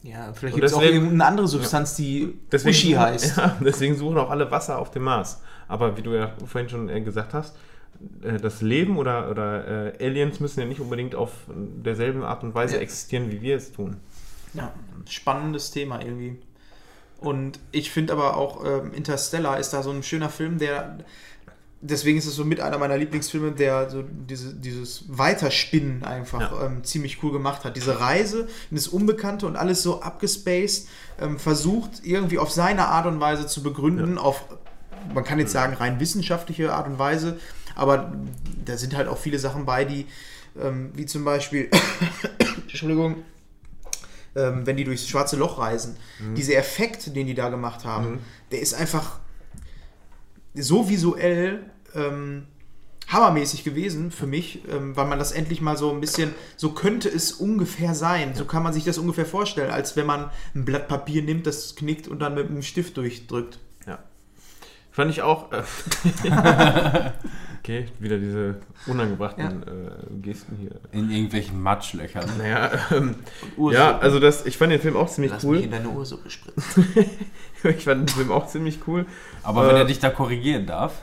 [0.03, 3.37] Ja, vielleicht gibt es auch deswegen- irgendeine andere Substanz, die Uschi suchen- heißt.
[3.37, 5.41] Ja, deswegen suchen auch alle Wasser auf dem Mars.
[5.67, 7.55] Aber wie du ja vorhin schon äh, gesagt hast,
[8.21, 12.53] äh, das Leben oder, oder äh, Aliens müssen ja nicht unbedingt auf derselben Art und
[12.53, 12.81] Weise Ja.
[12.81, 13.97] existieren, wie wir es tun.
[14.53, 14.71] Ja,
[15.09, 16.37] spannendes Thema irgendwie.
[17.19, 20.99] Und ich finde aber auch ähm, Interstellar ist da so ein schöner Film, der
[21.89, 26.65] deswegen ist es so mit einer meiner Lieblingsfilme, der so diese, dieses Weiterspinnen einfach Ja.
[26.65, 27.75] ähm, ziemlich cool gemacht hat.
[27.75, 30.87] Diese Reise in das Unbekannte und alles so abgespaced,
[31.19, 34.43] ähm, versucht irgendwie auf seine Art und Weise zu begründen, auf,
[35.13, 37.39] man kann jetzt sagen, rein wissenschaftliche Art und Weise,
[37.75, 38.13] aber
[38.65, 40.05] da sind halt auch viele Sachen bei, die,
[40.61, 41.69] ähm, wie zum Beispiel,
[42.67, 43.17] Entschuldigung,
[44.35, 45.97] ähm, wenn die durchs schwarze Loch reisen.
[46.35, 48.19] Dieser Effekt, den die da gemacht haben,
[48.51, 49.19] der ist einfach
[50.55, 52.45] so visuell ähm,
[53.07, 57.07] hammermäßig gewesen für mich, ähm, weil man das endlich mal so ein bisschen, so könnte
[57.09, 58.35] es ungefähr sein.
[58.35, 61.75] So kann man sich das ungefähr vorstellen, als wenn man ein Blatt Papier nimmt, das
[61.75, 63.59] knickt und dann mit einem Stift durchdrückt.
[63.87, 63.99] Ja.
[64.91, 65.51] Fand ich auch.
[65.53, 65.63] Äh,
[67.59, 68.57] okay, wieder diese
[68.87, 70.71] unangebrachten äh, Gesten hier.
[70.91, 72.29] In irgendwelchen Matschlöchern.
[72.37, 73.15] Naja, ähm,
[73.71, 75.77] ja, also das, ich fand den Film auch ziemlich Lass mich in cool.
[75.77, 76.87] deine Ursuppe spritzen.
[77.63, 79.05] ich fand den Film auch ziemlich cool.
[79.43, 80.93] Aber wenn Äh, er dich da korrigieren darf.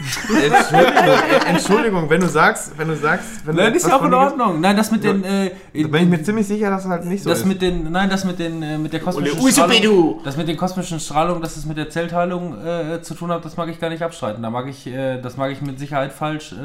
[0.00, 4.04] Entschuldigung, äh, Entschuldigung, wenn du sagst, wenn du sagst, wenn Nein, du ist ja auch
[4.04, 4.60] in Ordnung.
[4.60, 5.22] Nein, das mit den.
[5.24, 7.44] Äh, Da bin ich mir ziemlich sicher, dass es halt nicht so das ist.
[7.44, 10.20] mit den, nein, das mit den, äh, mit der kosmischen Usupe, Strahlung, du!
[10.24, 13.56] das mit den kosmischen Strahlungen, dass es mit der Zellteilung äh, zu tun hat, das
[13.58, 14.42] mag ich gar nicht abstreiten.
[14.42, 16.54] Da mag ich, äh, das mag ich mit Sicherheit falsch.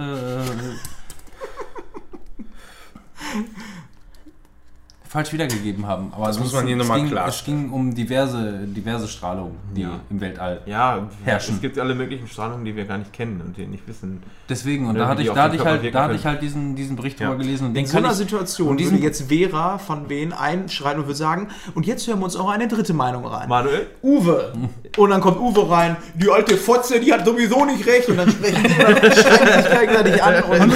[5.15, 6.11] Falsch wiedergegeben haben.
[6.13, 7.57] Aber Das muss es- man hier nochmal ging- klarstellen.
[7.59, 9.99] Es ging um diverse, diverse Strahlungen, die Ja.
[10.09, 10.59] im Weltall.
[10.65, 11.55] ja, herrschen.
[11.55, 14.21] es gibt alle möglichen Strahlungen, die wir gar nicht kennen und die nicht wissen.
[14.49, 16.41] Deswegen, und Ja, da hatte ich, auf da hatte ich halt, da hatte ich halt
[16.41, 17.27] diesen, diesen Bericht Ja.
[17.29, 20.33] drüber gelesen und In so einer ich, Situation und diesen- würde jetzt Vera von wen
[20.33, 23.47] einschreiten und würde sagen, und jetzt hören wir uns auch eine dritte Meinung rein.
[23.47, 23.87] Manuel?
[24.03, 24.51] Uwe.
[24.97, 28.07] Und dann kommt Uwe rein, die alte Fotze, die hat sowieso nicht recht.
[28.07, 28.69] Und dann sprechen die
[29.15, 30.43] sich gegenseitig an.
[30.43, 30.73] Und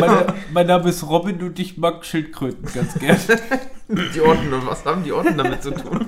[0.00, 3.16] mein, mein Name ist Robin und ich mag Schildkröten ganz gern.
[3.90, 6.00] Die Orten, und was haben die Orten damit zu tun?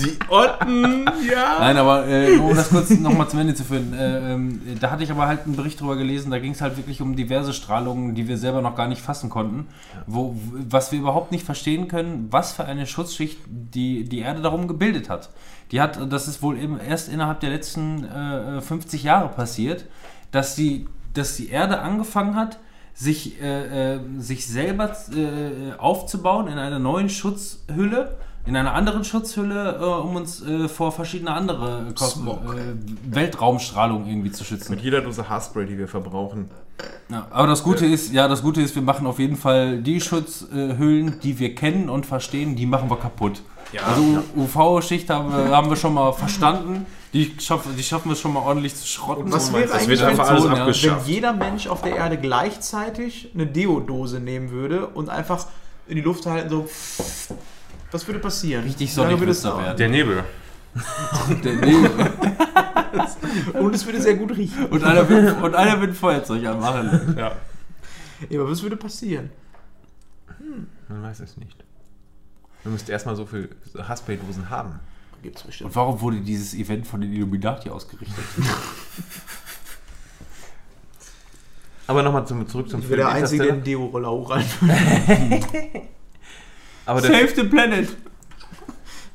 [0.00, 1.58] Die Otten, ja.
[1.60, 5.04] Nein, aber äh, um das kurz nochmal zum Ende zu führen, äh, ähm, da hatte
[5.04, 8.14] ich aber halt einen Bericht drüber gelesen, da ging es halt wirklich um diverse Strahlungen,
[8.14, 9.68] die wir selber noch gar nicht fassen konnten,
[10.06, 10.34] wo,
[10.68, 15.08] was wir überhaupt nicht verstehen können, was für eine Schutzschicht die, die Erde darum gebildet
[15.08, 15.30] hat.
[15.70, 19.86] Die hat, das ist wohl eben erst innerhalb der letzten äh, 50 Jahre passiert,
[20.32, 22.58] dass die, dass die Erde angefangen hat,
[22.94, 28.16] sich, äh, äh, sich selber äh, aufzubauen in einer neuen Schutzhülle,
[28.46, 34.30] in einer anderen Schutzhülle, äh, um uns äh, vor verschiedene andere Kos äh, Weltraumstrahlung irgendwie
[34.30, 34.74] zu schützen.
[34.74, 36.50] Mit jeder Dose Haarspray, die wir verbrauchen.
[37.08, 40.00] Ja, aber das Gute ist, ja, das Gute ist, wir machen auf jeden Fall die
[40.00, 43.42] Schutzhüllen, die wir kennen und verstehen, die machen wir kaputt.
[43.84, 46.86] also UV-Schicht haben, haben wir schon mal verstanden.
[47.14, 49.32] Die schaffen, die schaffen wir schon mal ordentlich zu schrotten.
[49.32, 51.06] was So wäre eigentlich, wird einfach alles wenn abgeschafft.
[51.08, 55.46] jeder Mensch auf der Erde gleichzeitig eine Deo-Dose nehmen würde und einfach
[55.86, 56.68] in die Luft halten, so.
[57.92, 58.64] Was würde passieren?
[58.64, 59.76] Richtig sorry würde es da werden.
[59.78, 60.24] Der Nebel.
[61.44, 61.88] Der- nee.
[63.58, 64.66] Und es würde sehr gut riechen.
[64.66, 67.14] Und einer will, und einer will ein Feuerzeug anmachen.
[67.18, 67.32] Ja.
[68.28, 69.30] Ja, aber was würde passieren?
[70.88, 71.56] Man weiß es nicht.
[72.64, 74.80] Du müsst erstmal so viel Haarspray-Dosen haben.
[75.24, 75.70] Gibt's bestimmt.
[75.70, 78.22] Und warum wurde dieses Event von den Illuminati ausgerichtet?
[81.86, 84.44] Aber nochmal zum, zurück zum Ich wäre der Einzige, der einen Deo-Roller hochrein
[86.84, 87.96] Aber der, the planet!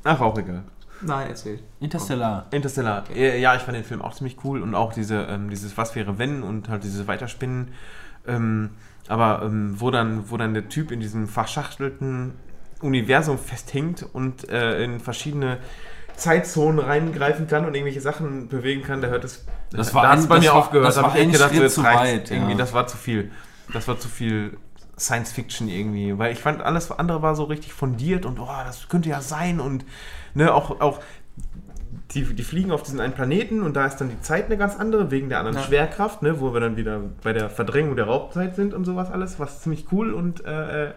[0.03, 0.64] ach, auch egal.
[1.02, 1.60] Nein, erzähl.
[1.80, 2.48] Interstellar.
[2.49, 3.03] Interstellar.
[3.15, 5.95] Äh, Ja, ich fand den Film auch ziemlich cool und auch diese, ähm, dieses Was
[5.95, 7.68] wäre wenn und halt dieses Weiterspinnen.
[8.26, 8.72] Ähm,
[9.07, 12.34] aber ähm, wo, dann, wo dann der Typ in diesem verschachtelten
[12.81, 15.60] Universum festhängt und äh, in verschiedene
[16.19, 19.45] Zeitzonen reingreifen kann und irgendwelche Sachen bewegen kann, da hört es.
[19.71, 20.87] Das war da ein- bei das mir war- aufgehört.
[20.87, 22.35] das Da war ein gedacht, Schritt zu weit, ja.
[22.35, 23.31] Irgendwie, das war zu viel.
[23.73, 24.57] Das war zu viel
[24.97, 28.89] Science Fiction irgendwie, weil ich fand, alles andere war so richtig fundiert und oh, das
[28.89, 29.85] könnte ja sein und
[30.33, 30.99] ne, auch, auch
[32.11, 34.75] die, die fliegen auf diesen einen Planeten und da ist dann die Zeit eine ganz
[34.75, 35.63] andere, wegen der anderen Ja.
[35.63, 39.39] Schwerkraft, ne, wo wir dann wieder bei der Verdrängung der Raubzeit sind und sowas alles,
[39.39, 40.91] was ziemlich cool und äh, äh,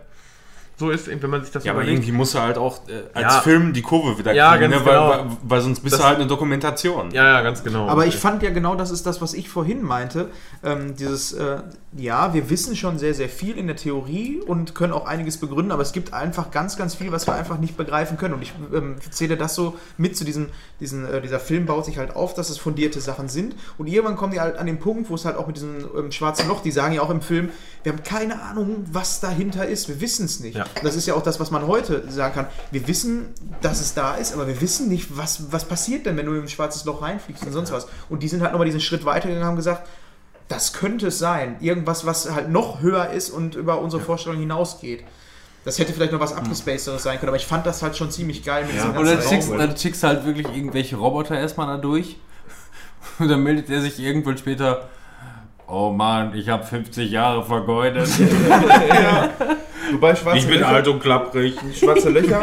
[0.76, 2.00] so ist, wenn man sich das Ja, aber überlegt.
[2.00, 3.40] irgendwie muss er halt auch äh, als Ja.
[3.42, 4.90] Film die Kurve wieder Ja, kriegen, ganz ne?
[4.90, 5.08] weil, genau.
[5.10, 7.10] weil, weil sonst bist Das- du halt eine Dokumentation.
[7.12, 7.88] Ja, ja, ganz genau.
[7.88, 10.30] Aber ich fand ja genau, das ist das, was ich vorhin meinte.
[10.64, 11.58] Ähm, dieses, äh,
[11.96, 15.70] ja, wir wissen schon sehr, sehr viel in der Theorie und können auch einiges begründen,
[15.72, 18.34] aber es gibt einfach ganz, ganz viel, was wir einfach nicht begreifen können.
[18.34, 20.48] Und ich ähm, zähle das so mit zu diesem,
[20.80, 23.54] diesen, äh, dieser Film baut sich halt auf, dass es fundierte Sachen sind.
[23.78, 26.10] Und irgendwann kommen die halt an den Punkt, wo es halt auch mit diesem ähm,
[26.12, 27.50] schwarzen Loch, die sagen ja auch im Film,
[27.84, 29.88] wir haben keine Ahnung, was dahinter ist.
[29.88, 30.56] Wir wissen es nicht.
[30.56, 30.64] Ja.
[30.76, 32.46] Und das ist ja auch das, was man heute sagen kann.
[32.70, 36.26] Wir wissen, dass es da ist, aber wir wissen nicht, was, was passiert denn, wenn
[36.26, 37.86] du in ein schwarzes Loch reinfliegst und sonst was.
[38.08, 39.86] Und die sind halt nochmal diesen Schritt weitergegangen und haben gesagt,
[40.48, 41.56] das könnte es sein.
[41.60, 45.04] Irgendwas, was halt noch höher ist und über unsere Vorstellung hinausgeht.
[45.64, 48.44] Das hätte vielleicht noch was abgespacederes sein können, aber ich fand das halt schon ziemlich
[48.44, 51.76] geil mit diesem Und dann schickst, dann schickst du halt wirklich irgendwelche Roboter erstmal da
[51.76, 52.16] durch.
[53.20, 54.88] Und dann meldet er sich irgendwann später.
[55.74, 58.06] Oh Mann, ich habe 50 Jahre vergeudet.
[59.90, 61.56] Wobei schwarze Ich bin Löcher, alt und klapprig.
[61.74, 62.42] schwarze Löcher,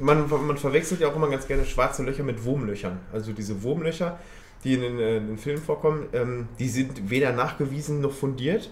[0.00, 2.98] man, man verwechselt ja auch immer ganz gerne schwarze Löcher mit Wurmlöchern.
[3.12, 4.18] Also diese Wurmlöcher,
[4.64, 8.70] die in den, äh, in den Filmen vorkommen, ähm, die sind weder nachgewiesen noch fundiert.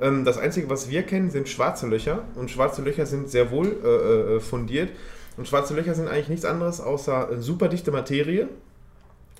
[0.00, 2.22] Ähm, das Einzige, was wir kennen, sind schwarze Löcher.
[2.36, 4.90] Und schwarze Löcher sind sehr wohl äh, äh, fundiert.
[5.36, 8.46] Und schwarze Löcher sind eigentlich nichts anderes außer äh, superdichte Materie,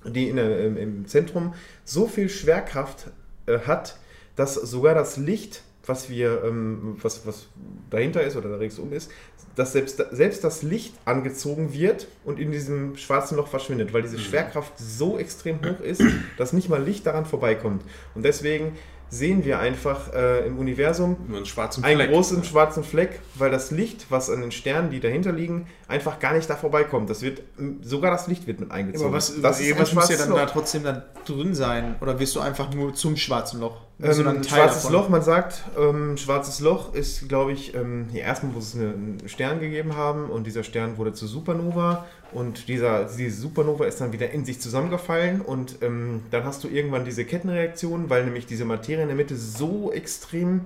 [0.04, 3.12] die in im Zentrum so viel Schwerkraft
[3.50, 3.96] äh, hat,
[4.36, 7.48] dass sogar das Licht, was wir, ähm, was, was
[7.90, 9.10] dahinter ist oder da ringsum ist,
[9.56, 14.18] dass selbst, selbst das Licht angezogen wird und in diesem schwarzen Loch verschwindet, weil diese
[14.18, 16.02] Schwerkraft so extrem hoch ist,
[16.38, 17.82] dass nicht mal Licht daran vorbeikommt.
[18.14, 18.76] Und deswegen
[19.10, 22.10] sehen wir einfach äh, im Universum einen schwarzen einen Fleck.
[22.10, 26.32] großen schwarzen Fleck, weil das Licht, was an den Sternen, die dahinter liegen, einfach gar
[26.32, 27.10] nicht da vorbeikommt.
[27.10, 27.42] Das wird,
[27.82, 29.08] sogar das Licht wird mit eingezogen.
[29.08, 30.50] aber was, das irgendwas muss ja dann da Loch.
[30.50, 31.96] trotzdem dann drin sein.
[32.00, 33.82] Oder wirst du einfach nur zum schwarzen Loch?
[34.02, 34.92] Ähm, ein schwarzes davon?
[34.92, 38.92] Loch, man sagt, ähm, schwarzes Loch ist, glaube ich, ähm, ja, erstmal muss es eine,
[38.94, 44.00] einen Stern gegeben haben und dieser Stern wurde zur Supernova und dieser, diese Supernova ist
[44.00, 48.46] dann wieder in sich zusammengefallen und ähm, dann hast du irgendwann diese Kettenreaktion, weil nämlich
[48.46, 50.62] diese Materie in der Mitte so extrem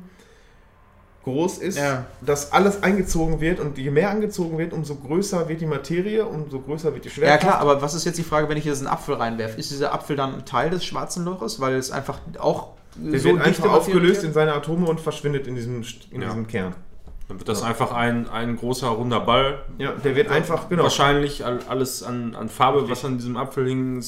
[1.25, 2.05] groß ist, Ja.
[2.21, 6.61] dass alles eingezogen wird und je mehr angezogen wird, umso größer wird die Materie, umso
[6.61, 7.41] größer wird die Ja Schwerkraft.
[7.41, 9.59] klar, aber was ist jetzt die Frage, wenn ich jetzt einen Apfel reinwerfe?
[9.59, 13.29] Ist dieser Apfel dann ein Teil des schwarzen Loches, weil es einfach auch Der so
[13.31, 16.29] wird einfach aufgelöst in seine Atome und verschwindet in diesem, in Ja.
[16.29, 16.75] diesem Kern.
[17.29, 19.63] Dann wird das einfach ein, ein großer runder Ball.
[19.79, 20.83] Ja, der wird einfach, genau.
[20.85, 24.05] Wahrscheinlich all- alles an, an Farbe, was an diesem Apfel hing,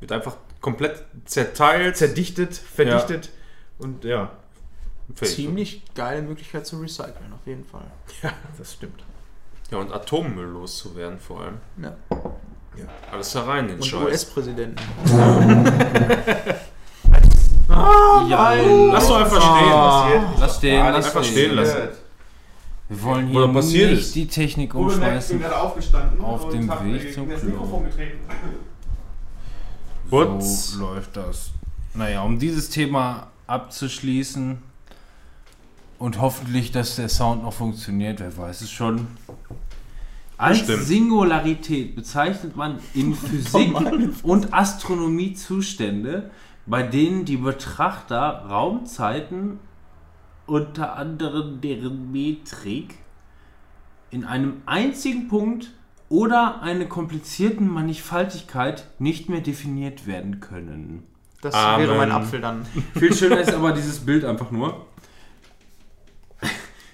[0.00, 1.96] wird einfach komplett zerteilt.
[1.96, 3.30] zerdichtet, verdichtet
[3.78, 4.30] und ja.
[5.14, 7.84] Ziemlich geile Möglichkeit zu recyceln, auf jeden Fall.
[8.22, 9.04] ja, das stimmt.
[9.70, 11.58] Ja, und Atommüll loszuwerden vor allem.
[11.80, 11.96] Ja.
[13.10, 14.02] Alles da rein, den Und Scheiß.
[14.02, 14.82] US-Präsidenten.
[18.28, 18.54] ja,
[18.92, 19.72] Lass doch einfach stehen.
[19.72, 20.34] Ah.
[20.38, 21.76] lass stehen, Ah, lass einfach stehen lassen.
[22.88, 24.14] Wir wollen hier passiert nicht ist.
[24.14, 25.44] die Technik umschmeißen.
[25.44, 27.80] aufgestanden Auf dem Weg zum Klo.
[27.80, 28.18] getreten.
[30.08, 30.70] Putz.
[30.72, 31.50] So läuft das.
[31.94, 34.58] Naja, um dieses Thema abzuschließen
[35.98, 39.06] und hoffentlich, dass der Sound noch funktioniert, wer weiß es schon.
[40.38, 40.84] Als Bestimmt.
[40.84, 43.74] Singularität bezeichnet man in Physik
[44.22, 46.30] und Astronomie Zustände,
[46.66, 49.58] bei denen die Betrachter Raumzeiten
[50.46, 52.94] unter anderem deren Metrik
[54.10, 55.72] in einem einzigen Punkt
[56.08, 61.02] oder einer komplizierten Mannigfaltigkeit nicht mehr definiert werden können.
[61.42, 61.86] Das Amen.
[61.86, 62.64] wäre mein Apfel dann.
[62.94, 64.86] Viel schöner ist aber dieses Bild einfach nur.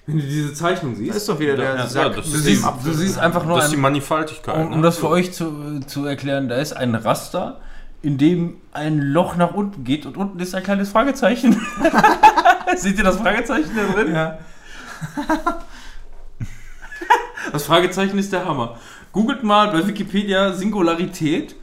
[0.06, 1.10] Wenn du diese Zeichnung siehst.
[1.10, 3.66] Das ist doch wieder der Ja, Sack das du, siehst, du siehst einfach nur Das
[3.66, 4.56] ist die ein, Mannigfaltigkeit.
[4.56, 4.82] um, um ne?
[4.82, 7.60] das für euch zu, zu erklären, da ist ein Raster,
[8.02, 11.52] in dem ein Loch nach unten geht und unten ist ein kleines Fragezeichen.
[12.76, 14.14] Seht ihr das Fragezeichen da drin?
[14.14, 14.38] Ja.
[17.52, 18.78] Das Fragezeichen ist der Hammer.
[19.12, 21.54] Googelt mal bei Wikipedia Singularität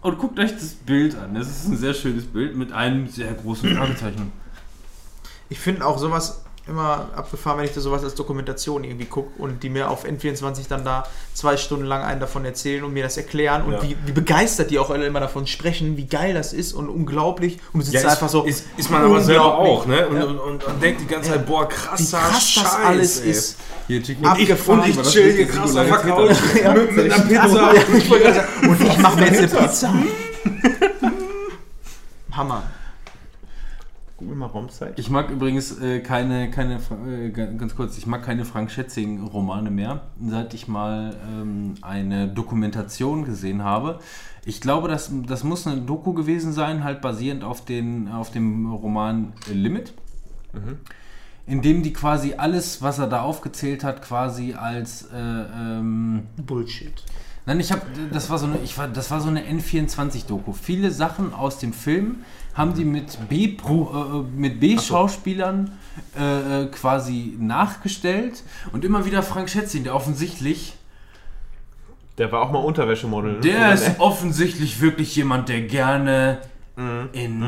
[0.00, 1.34] und guckt euch das Bild an.
[1.34, 4.32] Das ist ein sehr schönes Bild mit einem sehr großen Fragezeichen.
[5.48, 9.62] Ich finde auch sowas immer abgefahren, wenn ich da sowas als Dokumentation irgendwie gucke und
[9.64, 13.16] die mir auf N24 dann da zwei Stunden lang einen davon erzählen und mir das
[13.16, 13.82] erklären und Ja.
[13.82, 17.58] wie, wie begeistert die auch alle immer davon sprechen, wie geil das ist und unglaublich.
[17.72, 18.44] Und du sitzt Ja, da ist, einfach so.
[18.44, 20.06] ist, ist man aber selber auch, ne?
[20.06, 20.24] Und, Ja.
[20.24, 23.30] und, und, und denkt die ganze Zeit, boah, krasser wie krass das Scheiß, alles ey.
[23.30, 23.56] ist.
[23.88, 26.92] Hier, Ich, abgefahren, und ich aber das chill hier krass auf der Couch Ja, mit,
[26.96, 27.72] mit einer Pizza.
[27.96, 28.10] Ich
[28.68, 29.92] und ich mache mir jetzt eine Pizza.
[32.32, 32.62] Hammer.
[34.22, 34.98] Google mal Raumzeit.
[34.98, 36.76] Ich mag übrigens äh, keine, keine,
[37.06, 43.24] äh, ganz kurz, ich mag keine Frank Schätzing-Romane mehr, seit ich mal ähm, eine Dokumentation
[43.24, 43.98] gesehen habe.
[44.44, 48.72] Ich glaube, das, das muss eine Doku gewesen sein, halt basierend auf, den, auf dem
[48.72, 49.92] Roman Limit.
[51.46, 57.02] In dem die quasi alles, was er da aufgezählt hat, quasi als äh, ähm, Bullshit.
[57.46, 57.82] Nein, ich habe,
[58.12, 60.52] das war so eine, ich war, das war so eine N24-Doku.
[60.52, 62.18] Viele Sachen aus dem Film
[62.54, 65.72] haben die mit B, Pro, äh, mit B-Schauspielern
[66.18, 68.42] äh, äh, quasi nachgestellt
[68.72, 70.74] und immer wieder Frank Schätzing, der offensichtlich,
[72.18, 73.34] Der war auch mal Unterwäschemodel.
[73.34, 73.40] ne?
[73.40, 76.38] der ist offensichtlich wirklich jemand, der gerne
[77.12, 77.44] in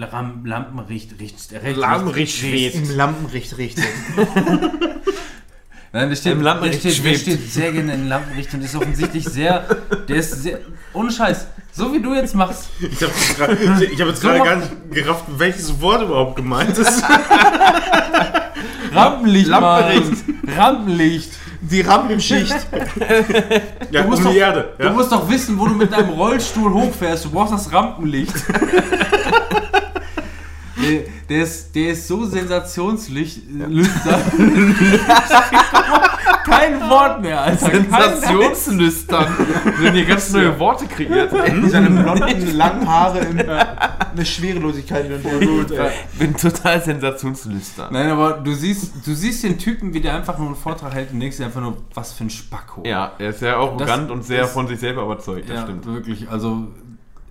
[0.00, 2.88] Ram, Lampenricht, richt, recht, Lampenricht richt- schwebt.
[2.90, 3.84] Im Lampenricht richtig.
[5.94, 8.74] Nein, der steht, Im der Lampenlicht steht, der steht sehr gerne in Lampenlicht und ist
[8.74, 9.64] offensichtlich sehr,
[10.08, 10.58] der ist sehr,
[10.94, 12.68] ohne Scheiß, so wie du jetzt machst.
[12.80, 13.58] Ich habe jetzt gerade
[14.00, 17.02] hab jetzt gerade gar nicht gerafft, welches Wort überhaupt gemeint ist.
[18.94, 20.26] Rampenlicht, Lampenlicht.
[20.46, 20.54] Mann.
[20.56, 21.32] Rampenlicht.
[21.60, 22.54] Die Rampenschicht.
[23.90, 24.72] Ja, musst um doch- die Erde.
[24.78, 24.92] Du Ja?
[24.92, 27.26] musst doch wissen, wo du mit deinem Rollstuhl hochfährst.
[27.26, 28.34] Du brauchst das Rampenlicht.
[30.82, 33.40] Der, der, ist, der ist so sensationslicht.
[36.44, 37.70] Kein Wort mehr, Alter.
[37.70, 39.26] Sensationslüstern.
[39.80, 41.32] sind hier ganz neue Worte kreiert.
[41.32, 43.20] Mit seinen blonden, langen Haare.
[43.20, 45.08] Im, eine Schwerelosigkeit.
[45.22, 45.72] gut,
[46.18, 47.92] bin total sensationslüstern.
[47.92, 51.12] Nein, aber du siehst, du siehst den Typen, wie der einfach nur einen Vortrag hält
[51.12, 52.82] und denkst dir einfach nur, was für ein Spacko.
[52.84, 55.62] Ja, er ist sehr arrogant Das und sehr ist- von sich selber überzeugt, das Ja,
[55.62, 55.86] stimmt.
[55.86, 56.28] wirklich.
[56.28, 56.66] Also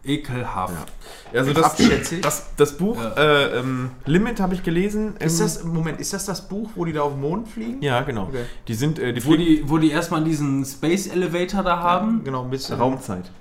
[0.03, 0.91] ekelhaft.
[1.33, 2.21] Also das, Abschätzig.
[2.21, 3.13] das, das Buch Ja.
[3.15, 5.15] äh, ähm, Limit habe ich gelesen.
[5.17, 7.81] Ist das, Moment, ist das das Buch, wo die da auf den Mond fliegen?
[7.81, 8.23] Ja, genau.
[8.23, 8.45] Okay.
[8.67, 12.23] Die sind äh, die Wo die, wo die erstmal diesen Space Elevator da haben.
[12.23, 12.77] Genau, ein bisschen.
[12.77, 13.31] Raumzeit.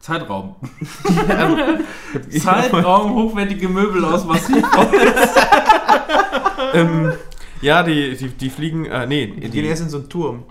[0.00, 0.54] Zeitraum.
[2.42, 4.64] Zeitraum, hochwertige Möbel aus Massiv.
[6.74, 7.12] ähm,
[7.60, 10.44] ja, die, die, die fliegen, äh, nee, Die die, gehen erst in so einen Turm.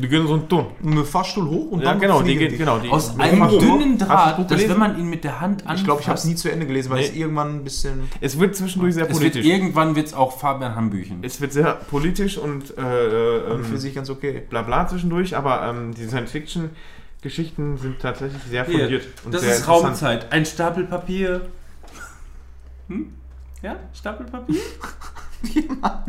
[0.00, 0.66] Gehen so einen.
[0.80, 2.78] Mit dem Fahrstuhl hoch und Ja, dann genau, die gehen, genau.
[2.78, 6.00] Die, Aus einem dünnen Draht, dass wenn man ihn mit der Hand anfasst, Ich glaube,
[6.00, 7.06] ich habe es nie zu Ende gelesen, weil Nee.
[7.08, 8.08] es irgendwann ein bisschen.
[8.20, 9.46] Es wird zwischendurch sehr es wird politisch.
[9.46, 11.18] irgendwann wird's auch Fabian Hambüchen.
[11.22, 14.42] Es wird sehr politisch und äh, äh, für ähm, sich ganz okay.
[14.48, 19.06] bla bla zwischendurch, aber ähm, die Science-Fiction-Geschichten sind tatsächlich sehr Hier, fundiert.
[19.24, 19.68] und das sehr ist.
[19.68, 20.32] Raumzeit.
[20.32, 21.42] Ein Stapel Papier.
[22.88, 23.12] Hm?
[23.62, 24.56] Ja, Stapel Papier?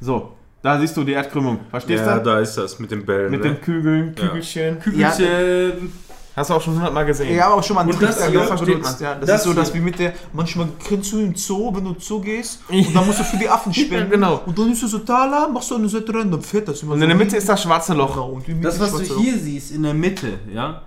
[0.00, 0.36] So,
[0.74, 1.60] da siehst du die Erdkrümmung.
[1.70, 2.24] Verstehst Ja, du?
[2.24, 3.30] da ist das mit den Bällen.
[3.30, 3.50] Mit ne?
[3.50, 4.80] den Kügeln, Kügelchen.
[4.80, 5.92] Kügelchen.
[6.36, 7.34] Hast du auch schon hundertmal gesehen.
[7.34, 9.00] Ja, aber auch schon mal einen Und Trick das hier benutzt.
[9.00, 9.20] Ja, man.
[9.22, 10.12] das, Das ist so, dass wie mit der.
[10.32, 13.48] Manchmal kennst du im Zoo, wenn du Zoo gehst und dann musst du für die
[13.48, 14.10] Affen spenden.
[14.10, 14.42] genau.
[14.46, 16.92] Und dann ist du so da, machst du eine Seite rein, dann fährt das immer
[16.92, 18.14] Und so in der Mitte ist das schwarze Loch.
[18.14, 19.20] Genau, Das, was du Loch.
[19.20, 20.82] hier siehst, in der Mitte, ja,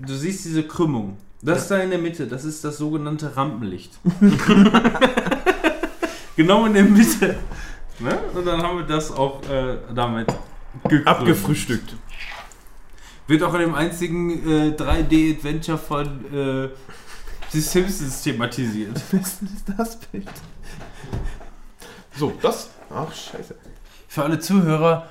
[0.00, 1.16] du siehst diese Krümmung.
[1.42, 3.90] Das da in der Mitte, das ist das sogenannte Rampenlicht.
[6.36, 7.34] genau in der Mitte.
[8.04, 8.18] Ne?
[8.34, 10.26] Und dann haben wir das auch äh, damit
[10.82, 11.06] gekrümmt.
[11.06, 11.96] Abgefrühstückt.
[13.26, 16.68] Wird auch in dem einzigen äh, 3D-Adventure von äh,
[17.48, 19.00] The Simpsons thematisiert.
[19.12, 20.28] Wessen ist das Bild?
[22.14, 22.68] So, das.
[22.90, 23.54] Ach, scheiße.
[24.06, 25.06] Für alle Zuhörer,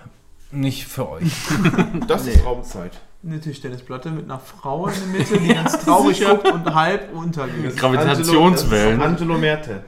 [0.52, 1.32] nicht für euch.
[2.07, 2.91] Das ist Raumzeit.
[3.26, 7.76] Eine Tischtennisplatte mit einer Frau in der Mitte, die ganz traurig guckt und halb untergeht.
[7.76, 9.02] Gravitationswellen.
[9.02, 9.84] Angelo Merte.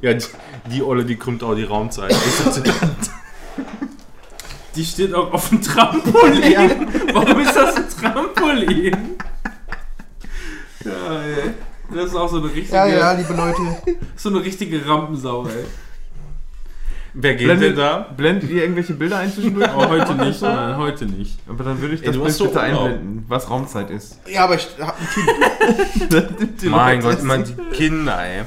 [0.00, 0.24] Ja, die,
[0.70, 2.14] die Olle, die krümmt auch die Raumzeit.
[4.74, 6.88] Die steht auch auf dem Trampolin.
[7.12, 8.96] Warum ist das ein Trampolin?
[10.84, 11.50] Ja, ey.
[11.94, 13.60] Das ist auch so eine richtige, Ja, ja, liebe Leute.
[14.16, 15.64] so eine richtige Rampensau, ey.
[17.14, 17.98] Wer geht Blendet- denn da?
[18.16, 19.68] Blendet ihr irgendwelche Bilder ein zwischendurch?
[19.68, 21.38] Aber heute nicht, nein, heute nicht.
[21.46, 22.84] Aber dann würde ich Ey, das du Bild so bitte Urlaub.
[22.84, 24.18] einblenden, was Raumzeit ist.
[24.26, 26.62] Ja, aber ich hab ein Kind.
[26.70, 28.44] Mein Gott, immer die Kinder, ey.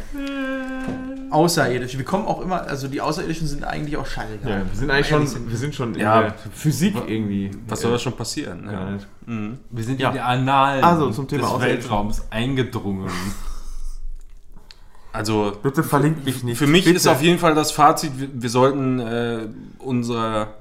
[1.31, 1.97] Außerirdisch.
[1.97, 4.51] Wir kommen auch immer, also die Außerirdischen sind eigentlich auch scheißegal.
[4.51, 6.21] Ja, wir sind eigentlich schon, sind wir sind schon in Ja.
[6.21, 7.51] der Physik irgendwie.
[7.67, 8.65] Was soll da schon passieren?
[8.65, 8.71] Ja.
[8.91, 8.97] Ja.
[9.25, 9.59] Mhm.
[9.69, 10.09] Wir sind Ja.
[10.09, 11.61] in die Annalen Also, zum Thema des.
[11.61, 13.09] Weltraums eingedrungen.
[15.13, 16.57] Also, Bitte verlinkt mich nicht.
[16.57, 16.97] für mich Bitte.
[16.97, 19.47] ist auf jeden Fall das Fazit, wir, wir sollten äh,
[19.79, 20.55] unser,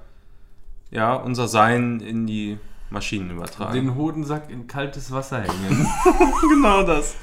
[0.93, 2.59] ja, unser Sein in die
[2.91, 3.75] Maschinen übertragen.
[3.75, 5.89] Den Hodensack in kaltes Wasser hängen.
[6.49, 7.17] genau das.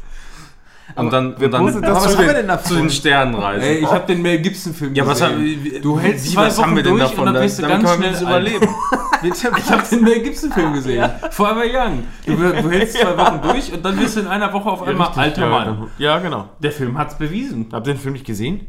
[0.95, 2.89] Und dann, und dann was zu, haben wir den, denn zu den davon?
[2.89, 3.63] Sternen reisen.
[3.63, 5.35] ey, ich hab den Mel Gibson Film ja, was gesehen.
[5.35, 5.81] haben wir?
[5.81, 7.27] Du hältst wie, zwei was haben wir Wochen denn durch davon?
[7.27, 8.67] und dann bist du ganz schnell überleben.
[9.23, 11.07] Ich hab den Mel Gibson Film gesehen.
[11.29, 12.03] Forever Young.
[12.25, 15.07] Du, du hältst zwei Wochen durch und dann bist du in einer Woche auf einmal
[15.07, 15.87] Richtig, alter ja, Mann.
[15.99, 16.49] Ja, genau.
[16.57, 17.67] Der Film hat's bewiesen.
[17.71, 18.65] Habt ihr den Film nicht gesehen?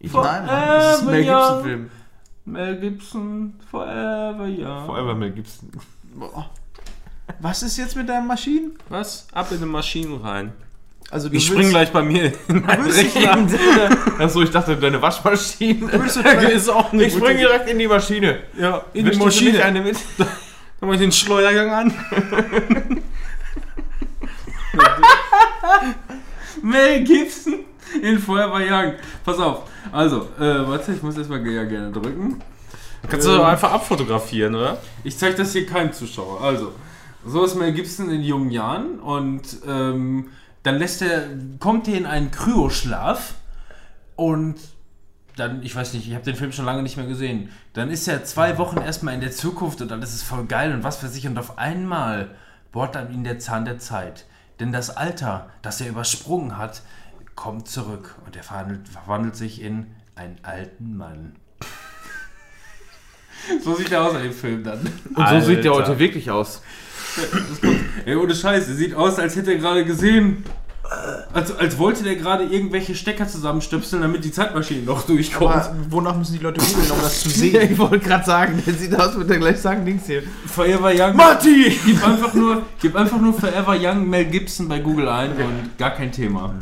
[0.00, 1.90] Nein, Mann, das ist ein Mel Gibson-Film.
[2.44, 4.86] Mel Gibson, Forever Young.
[4.86, 5.70] Forever Mel Gibson.
[7.40, 8.72] Was ist jetzt mit deinen Maschinen?
[8.88, 9.26] Was?
[9.32, 10.52] Ab in die Maschinen rein.
[11.10, 13.46] Also Ich spring gleich bei mir in dich Rechner.
[14.18, 15.90] Achso, ich dachte, deine Waschmaschine.
[16.52, 18.40] ist auch eine Ich spring direkt in die Maschine.
[18.58, 19.52] Ja, in die Möchtest du Maschine.
[19.52, 19.96] nicht eine mit?
[20.18, 20.28] Dann
[20.80, 21.94] mach ich den Schleuergang an.
[26.62, 27.60] Mel Gibson
[28.02, 28.92] in Young.
[29.24, 29.62] Pass auf.
[29.92, 32.42] Also, äh, warte, ich muss erstmal ja gerne drücken.
[33.08, 34.78] Kannst du doch einfach abfotografieren, oder?
[35.04, 36.40] Ich zeige das hier keinem Zuschauer.
[36.42, 36.72] Also,
[37.24, 40.30] so ist Mel Gibson in jungen Jahren und ähm,
[40.66, 41.28] dann lässt er,
[41.60, 43.34] kommt er in einen Kryoschlaf
[44.16, 44.56] und
[45.36, 47.50] dann, ich weiß nicht, ich habe den Film schon lange nicht mehr gesehen.
[47.74, 50.82] Dann ist er zwei Wochen erstmal in der Zukunft und alles ist voll geil und
[50.82, 52.34] was für sich und auf einmal
[52.72, 54.24] bohrt dann ihn der Zahn der Zeit.
[54.58, 56.82] Denn das Alter, das er übersprungen hat,
[57.36, 59.86] kommt zurück und er verwandelt, verwandelt sich in
[60.16, 61.36] einen alten Mann.
[63.62, 64.80] So sieht er aus in dem Film dann.
[65.14, 65.90] Und so sieht der Alter.
[65.90, 66.62] heute wirklich aus.
[68.04, 70.44] Ey, ohne Scheiß, er sieht aus, als hätte er gerade gesehen.
[71.32, 75.52] Als, als wollte der gerade irgendwelche Stecker zusammenstöpseln, damit die Zeitmaschine noch durchkommt.
[75.52, 77.60] Aber wonach müssen die Leute googeln, um das zu sehen?
[77.72, 80.22] ich wollte gerade sagen, der sieht aus, mit der gleich sagen, Dings hier.
[80.46, 81.16] Forever Young.
[81.16, 81.76] Marty!
[81.84, 85.90] Gib einfach, nur, gib einfach nur Forever Young Mel Gibson bei Google ein und gar
[85.90, 86.54] kein Thema.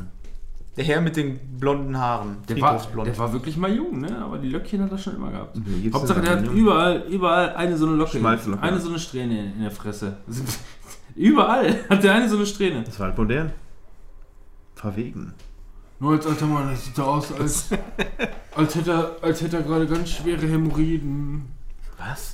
[0.77, 2.39] Der Herr mit den blonden Haaren.
[2.49, 4.19] Der war, der war wirklich mal jung, ne?
[4.19, 5.55] Aber die Löckchen hat er schon immer gehabt.
[5.55, 8.19] Gibson Hauptsache, der hat überall, überall eine so eine Locke.
[8.61, 10.17] Eine so eine Strähne in der Fresse.
[11.17, 12.83] Überall hat der eine so eine Strähne.
[12.83, 13.53] Das war halt modern.
[14.75, 15.33] Verwegen.
[16.01, 17.69] Nur als alter Mann, das sieht so aus, als,
[18.57, 21.45] als hätte er, als hätte er gerade ganz schwere Hämorrhoiden.
[21.99, 22.34] Was?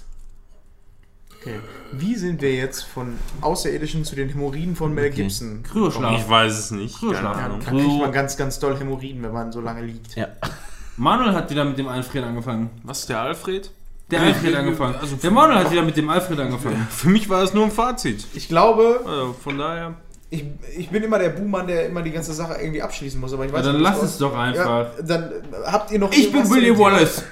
[1.40, 1.58] Okay.
[1.92, 5.22] Wie sind wir jetzt von Außerirdischen zu den Hämorrhoiden von Mel Okay.
[5.22, 5.62] Gibson?
[5.62, 6.18] Kryoschlaf.
[6.20, 6.98] Ich weiß es nicht.
[6.98, 7.34] Kryoschlaf.
[7.34, 7.60] Keine Ahnung.
[7.64, 10.14] Da kriegt man ganz, ganz doll Hämorrhoiden, wenn man so lange liegt.
[10.16, 10.28] Ja.
[10.96, 12.68] Manuel hat wieder mit dem Alfred angefangen.
[12.82, 13.70] Was, der Alfred?
[14.10, 14.96] Der Alfred angefangen.
[15.00, 16.86] Also der Manuel hat wieder mit dem Alfred angefangen.
[16.90, 18.26] Für mich war es nur ein Fazit.
[18.34, 19.94] Ich glaube, Also von daher.
[20.30, 20.44] ich,
[20.76, 23.32] ich bin immer der Buhmann, der immer die ganze Sache irgendwie abschließen muss.
[23.32, 24.66] Aber ich Ja, weiß dann nicht, lass was- es doch einfach.
[24.98, 25.32] Ja, dann äh,
[25.66, 27.22] habt ihr noch Ich bin Thema- Wallace.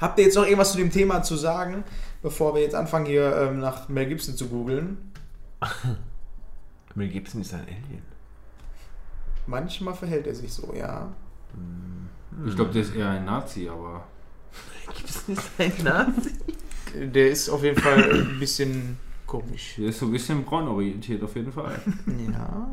[0.00, 1.84] Habt ihr jetzt noch irgendwas zu dem Thema zu sagen,
[2.22, 5.12] bevor wir jetzt anfangen, hier ähm, nach Mel Gibson zu googeln?
[6.94, 8.02] Mel Gibson ist ein Alien.
[9.46, 11.12] Manchmal verhält er sich so, ja.
[12.46, 14.04] Ich glaube, der ist eher ein Nazi, aber.
[14.96, 16.32] Gibson ist ein Nazi?
[16.94, 19.76] Der ist auf jeden Fall ein bisschen komisch.
[19.78, 21.80] Der ist so ein bisschen braunorientiert, auf jeden Fall.
[22.28, 22.68] Ja.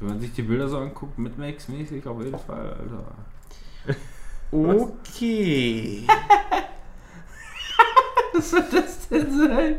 [0.00, 3.14] Wenn man sich die Bilder so anguckt, mit Max-mäßig, auf jeden Fall, Alter.
[4.50, 6.06] Okay.
[8.34, 9.76] Was soll das denn sein?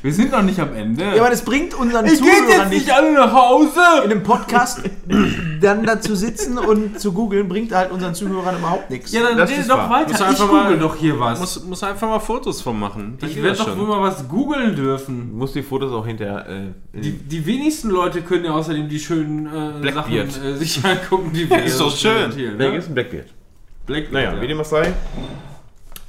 [0.00, 1.02] Wir sind noch nicht am Ende.
[1.02, 3.80] Ja, aber das bringt unseren ich gehe Zuhörern jetzt nicht nicht alle nach Hause!
[4.04, 4.80] in einem Podcast
[5.60, 9.10] dann dazu sitzen und zu googeln, bringt halt unseren Zuhörern überhaupt nichts.
[9.12, 9.90] Ja, dann Das rede doch wahr.
[9.90, 10.10] weiter.
[10.12, 11.40] Muss ich einfach google mal- doch hier was.
[11.40, 13.16] Muss, muss einfach mal Fotos von machen.
[13.20, 13.78] Dann ich werde doch schon.
[13.78, 15.30] wohl mal was googeln dürfen.
[15.32, 16.46] Du musst die Fotos auch hinterher.
[16.48, 19.92] Äh, Die, die wenigsten Leute können ja außerdem die schönen äh.
[19.92, 22.32] Sachen äh, sich angucken, die wir Ist doch so schön.
[22.56, 22.76] Wer Ne?
[22.76, 23.26] ist ein Blackbeard?
[23.86, 24.12] Blackbeard.
[24.12, 24.40] Naja, ja.
[24.40, 24.92] wie dem auch sei.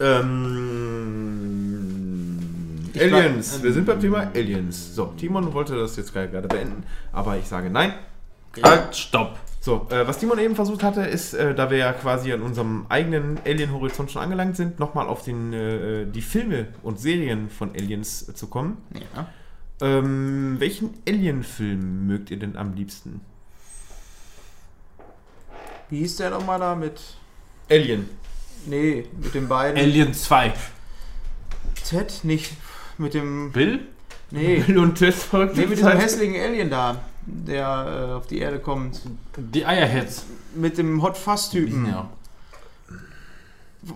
[0.02, 1.39] Ähm,
[3.00, 3.62] Aliens.
[3.64, 4.96] Wir sind beim Thema Aliens.
[4.96, 7.94] So, Timon wollte das jetzt gerade beenden, aber ich sage nein.
[8.64, 9.38] Halt, stopp.
[9.62, 12.86] So, äh, was Timon eben versucht hatte, ist, äh, da wir ja quasi an unserem
[12.88, 18.30] eigenen Alien-Horizont schon angelangt sind, nochmal auf den, äh, die Filme und Serien von Aliens
[18.30, 18.78] äh, zu kommen.
[18.94, 19.28] Ja.
[19.82, 23.22] Ähm, welchen Alien-Film mögt ihr denn am liebsten?
[25.90, 27.02] Wie hieß der nochmal da mit.
[27.70, 28.10] Alien.
[28.66, 29.78] Nee, mit den beiden.
[29.78, 30.54] Alien 2.
[31.88, 32.24] Ted?
[32.24, 32.54] Nicht.
[33.00, 33.52] Mit dem.
[33.52, 33.80] Bill?
[34.30, 34.60] Nee.
[34.60, 35.56] Bill und Ted verrückt.
[35.58, 39.02] Nee, mit diesem hässlichen Alien da, der äh, auf die Erde kommt.
[39.38, 40.26] Die Eierheads.
[40.54, 41.88] Mit dem Hot Fuzz-Typen.
[41.88, 42.10] Ja.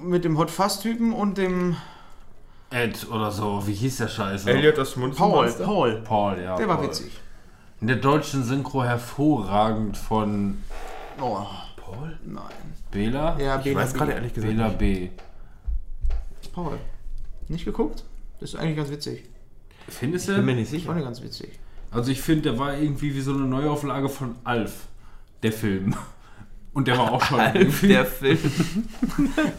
[0.02, 1.76] Mit dem Hot Fuzz-Typen und dem
[2.72, 3.68] Ed oder so.
[3.68, 4.50] Wie hieß der Scheiße?
[4.50, 5.52] Elliot das Mund Paul.
[5.52, 6.02] Paul.
[6.04, 6.56] Paul, ja.
[6.56, 6.88] Der war Paul.
[6.88, 7.20] witzig.
[7.82, 10.60] In der deutschen Synchro hervorragend von
[11.20, 12.18] Oh, Paul?
[12.26, 12.44] nein.
[12.92, 13.38] Bela.
[13.40, 14.70] Ja, Ich weiß gerade ehrlich gesagt Bela.
[14.70, 15.10] B.
[16.54, 16.78] Paul.
[17.50, 18.04] Nicht geguckt?
[18.40, 19.24] Das ist eigentlich ganz witzig.
[19.88, 20.60] Findest Ich bin mir du?
[20.60, 21.00] nicht Ich fand sicher.
[21.00, 21.60] den ganz witzig.
[21.92, 24.88] Also ich finde, der war irgendwie wie so eine Neuauflage von Alf.
[25.44, 25.96] Der Film.
[26.74, 27.90] Und der war auch schon irgendwie.
[27.90, 28.40] Der Film.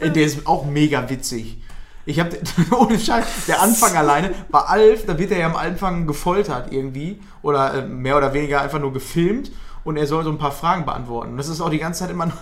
[0.01, 1.59] Der ist auch mega witzig.
[2.07, 2.31] Ich hab,
[2.73, 7.21] ohne Scheiß, der Anfang alleine, bei Alf, da wird er ja am Anfang gefoltert irgendwie.
[7.43, 9.53] Oder äh, mehr oder weniger einfach nur gefilmt.
[9.85, 11.33] Und er soll so ein paar Fragen beantworten.
[11.33, 12.33] Und das ist auch die ganze Zeit immer.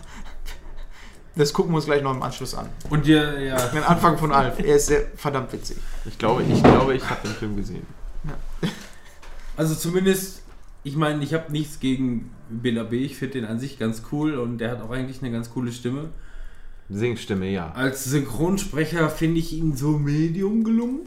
[1.35, 2.69] Das gucken wir uns gleich noch im Anschluss an.
[2.91, 3.67] Und der, ja.
[3.69, 4.59] Den Anfang von Alf.
[4.59, 5.79] Er ist sehr verdammt witzig.
[6.05, 7.87] Ich glaube, ich glaube, ich habe den Film gesehen.
[9.55, 10.41] Also zumindest,
[10.83, 13.05] ich meine, ich habe nichts gegen Bela B.
[13.05, 15.73] Ich finde den an sich ganz cool und der hat auch eigentlich eine ganz coole
[15.73, 16.09] Stimme.
[16.89, 17.71] Singstimme, ja.
[17.73, 21.01] Als Synchronsprecher finde ich ihn so medium gelungen.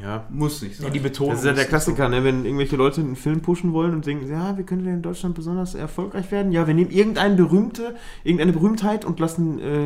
[0.00, 0.26] Ja.
[0.30, 0.92] Muss nicht Ja, sein.
[0.92, 1.32] die Betonung.
[1.32, 2.24] Das ist ja der Klassiker, ne?
[2.24, 5.34] wenn irgendwelche Leute einen Film pushen wollen und denken, ja, wie könnte der in Deutschland
[5.34, 6.50] besonders erfolgreich werden?
[6.50, 7.94] Ja, wir nehmen irgendeine berühmte,
[8.24, 9.84] irgendeine Berühmtheit und lassen äh,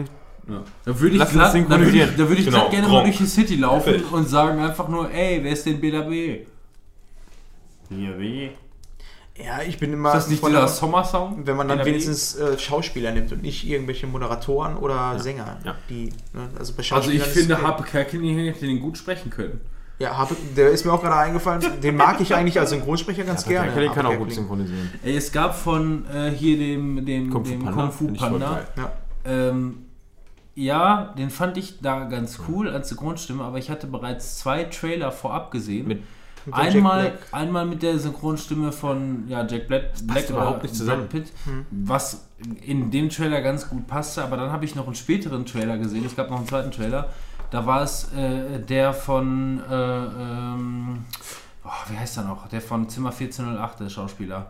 [0.49, 0.63] Ja.
[0.85, 3.05] Da würde ich, glatt, da würde ich, da würde ich Genau, gerne mal Gronk.
[3.07, 6.47] durch die City laufen und sagen einfach nur, ey, wer ist denn BDB?
[7.89, 8.51] hier wie.
[9.39, 10.09] Ja, ich bin immer.
[10.11, 11.43] Ist das nicht von dieser der- Sommersong?
[11.47, 15.59] Wenn man dann wenigstens äh, Schauspieler nimmt und nicht irgendwelche Moderatoren oder Sänger.
[15.65, 15.75] Ja.
[15.91, 19.61] Die, ne, also, bei Also ich finde, Harpe Kerkeling hätte den gut sprechen können.
[19.99, 21.63] Ja, Harpe, der ist mir auch gerade eingefallen.
[21.83, 23.73] Den mag ich eigentlich als Synchronsprecher ganz gerne.
[23.73, 24.91] Der kann auch gut synchronisieren.
[25.03, 28.61] Ey, es gab von äh, hier dem, dem Kung Fu dem Panda, Kung Fu Panda.
[28.77, 28.93] Ja.
[29.25, 29.79] Ähm,
[30.55, 35.13] ja, den fand ich da ganz cool als Synchronstimme, aber ich hatte bereits zwei Trailer
[35.13, 35.89] vorab gesehen.
[35.89, 36.03] Mit-
[36.45, 41.09] mit einmal, einmal mit der Synchronstimme von ja, Jack Black, Black überhaupt nicht zusammen.
[41.09, 41.33] Pitt,
[41.73, 42.29] was
[42.63, 46.05] in dem Trailer ganz gut passte, aber dann habe ich noch einen späteren Trailer gesehen,
[46.07, 47.09] es gab noch einen zweiten Trailer,
[47.51, 51.05] da war es äh, der von, äh, ähm,
[51.65, 54.47] oh, wie heißt er noch, der von Zimmer 1408, der Schauspieler.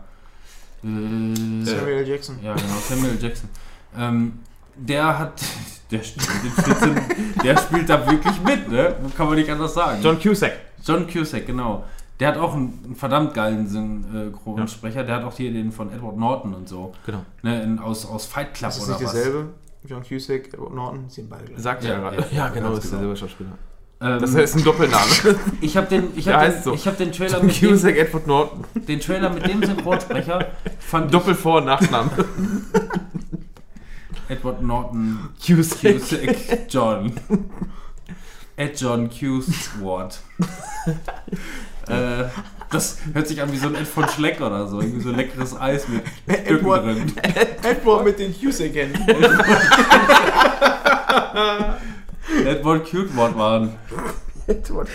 [0.83, 0.87] Äh,
[1.63, 2.07] Samuel L.
[2.07, 2.39] Jackson.
[2.41, 3.23] ja, genau, Samuel L.
[3.23, 3.49] Jackson.
[3.97, 4.39] Ähm,
[4.75, 5.41] der hat,
[5.91, 7.01] der spielt, in 14,
[7.43, 8.95] der spielt da wirklich mit, ne?
[9.15, 10.01] Kann man nicht anders sagen.
[10.01, 10.53] John Cusack.
[10.83, 11.83] John Cusack, genau.
[12.19, 15.03] Der hat auch einen, einen verdammt geilen Synchronsprecher.
[15.03, 16.93] Der hat auch hier den von Edward Norton und so.
[17.05, 17.23] Genau.
[17.43, 19.13] Ne, in, aus, aus Fight Club Das ist oder nicht was.
[19.87, 21.59] John Cusack, Edward Norton, sie sind beide gleich.
[21.59, 22.17] Sagt Ja, er gerade.
[22.17, 23.01] ja, Ja, genau, ganz ist genau.
[23.03, 23.57] derselbe Schauspieler.
[23.99, 25.05] Ähm, Das ist ein Doppelname.
[25.61, 26.73] ich habe den, ich Der hab den, so.
[26.73, 28.63] ich hab den, Trailer John mit dem, Cusack, Edward Norton.
[28.87, 30.47] den Trailer mit dem Synchronsprecher
[30.79, 32.11] fand Doppel-Vor- und Nachname.
[34.29, 35.93] Edward Norton Cusack.
[35.99, 36.35] Cusack
[36.69, 37.13] John.
[38.55, 40.19] Ed John Cusward.
[41.87, 42.25] äh,
[42.71, 44.81] das hört sich an wie so ein Ed von Schleck oder so.
[44.81, 47.13] Irgendwie so leckeres Eis mit Stücken Edward- drin.
[47.63, 49.01] Edward mit den Cusack-Händen.
[52.45, 53.73] Edward Cuteward waren.
[54.47, 54.87] Edward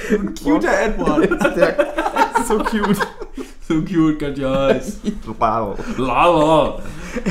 [0.42, 1.28] Cuter Edward.
[2.46, 2.98] so cute.
[3.68, 5.00] So cute, Katja heiß.
[5.38, 5.78] Wow.
[5.96, 6.82] Lava.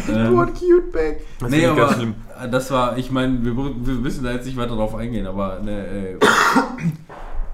[0.07, 1.25] Ähm, Edward Cuteback.
[1.39, 2.15] Das nee, aber schlimm.
[2.51, 5.85] das war, ich meine, wir, wir müssen da jetzt nicht weiter drauf eingehen, aber ne,
[5.87, 6.17] äh,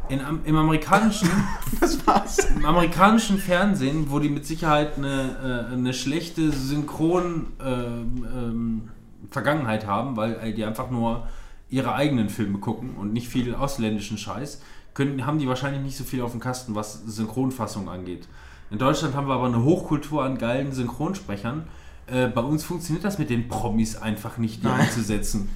[0.10, 1.30] in, im amerikanischen
[1.80, 2.40] Das war's.
[2.56, 8.90] im amerikanischen Fernsehen, wo die mit Sicherheit eine, äh, eine schlechte Synchron ähm, ähm,
[9.32, 11.28] Vergangenheit haben, weil äh, die einfach nur
[11.70, 14.62] ihre eigenen Filme gucken und nicht viel ausländischen Scheiß,
[14.94, 18.28] können, haben die wahrscheinlich nicht so viel auf dem Kasten, was Synchronfassung angeht.
[18.72, 21.68] In Deutschland haben wir aber eine Hochkultur an geilen Synchronsprechern.
[22.08, 24.82] Äh, bei uns funktioniert das mit den Promis einfach nicht, die Nein.
[24.82, 25.50] einzusetzen.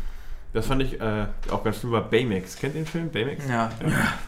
[0.53, 2.57] Das fand ich äh, auch ganz schlimm bei Baymax.
[2.57, 3.09] Kennt ihr den Film?
[3.09, 3.45] Baymax?
[3.47, 3.69] Ja.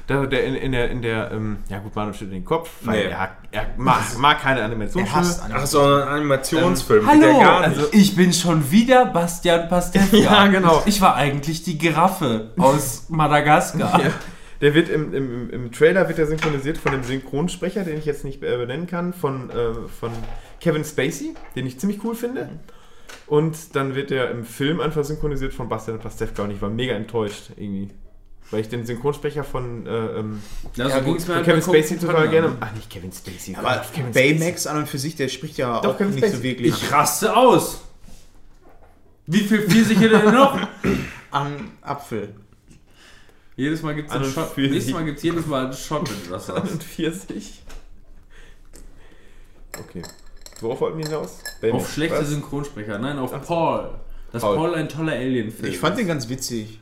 [0.08, 2.70] Da, der in, in der, in der ähm, ja gut, Manu steht in den Kopf,
[2.84, 3.12] weil Nee.
[3.12, 5.10] er, er mag, mag keine Animationsfilme.
[5.10, 7.06] Er hasst Ach so, ein Animationsfilm.
[7.06, 7.78] Hallo, der gar nicht.
[7.78, 10.16] also ich bin schon wieder Bastian Pastewka.
[10.18, 10.82] Ja, genau.
[10.86, 14.02] Ich war eigentlich die Giraffe aus Madagaskar.
[14.02, 14.12] Ja.
[14.62, 18.24] Der wird im, im, im Trailer wird er synchronisiert von dem Synchronsprecher, den ich jetzt
[18.24, 20.12] nicht äh, benennen kann, von, äh, von
[20.62, 22.48] Kevin Spacey, den ich ziemlich cool finde.
[23.34, 26.94] Und dann wird er im Film einfach synchronisiert von Bastian Pastewka und ich war mega
[26.94, 27.90] enttäuscht irgendwie.
[28.52, 30.40] Weil ich den Synchronsprecher von, äh, ähm,
[30.76, 32.56] Ja, von halt Kevin Kung Spacey total gerne.
[32.60, 33.56] Ach, nicht Kevin Spacey.
[33.56, 34.34] Aber Gott, Kevin Spacey.
[34.38, 36.44] Baymax an und für sich, der spricht ja Doch, auch Kevin nicht so Spacey.
[36.44, 37.82] wirklich Ich raste aus.
[39.26, 40.60] Wie viel Pfirsiche denn noch?
[41.32, 42.36] an Apfel.
[43.56, 44.52] jedes Mal gibt es An einen Shot.
[44.54, 44.72] Pfirsich.
[44.74, 46.72] Nächstes Mal gibt es jedes Mal einen Shot, du das sagst.
[46.72, 47.64] Und 40.
[49.80, 50.04] Okay.
[50.64, 51.40] Worauf wollten wir hinaus?
[51.62, 51.84] Baymax.
[51.84, 52.30] Auf schlechte Was?
[52.30, 52.98] Synchronsprecher.
[52.98, 53.90] Nein, auf Paul.
[54.32, 54.56] Dass Paul.
[54.56, 56.80] Paul, ein toller Alien-Film Ich fand den ganz witzig.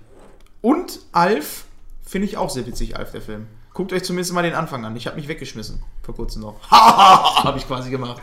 [0.62, 1.66] Und Alf
[2.04, 3.48] finde ich auch sehr witzig, Alf, der Film.
[3.74, 4.96] Guckt euch zumindest mal den Anfang an.
[4.96, 5.82] Ich habe mich weggeschmissen.
[6.04, 6.62] Vor kurzem noch.
[6.70, 8.22] habe ich quasi gemacht.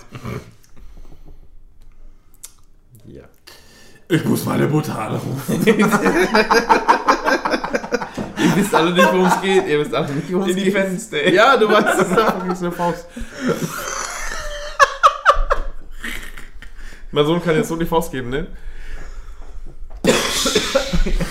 [3.07, 3.25] Ja.
[4.09, 5.65] Ich muss meine Mutter anrufen.
[8.39, 9.67] Ihr wisst alle nicht, worum es geht.
[9.67, 10.67] Ihr wisst alle nicht, worum es geht.
[10.67, 11.35] Independence Day.
[11.35, 13.07] Ja, du weißt es einfach nicht so Faust.
[17.13, 18.47] Mein Sohn kann jetzt so die Faust geben, ne?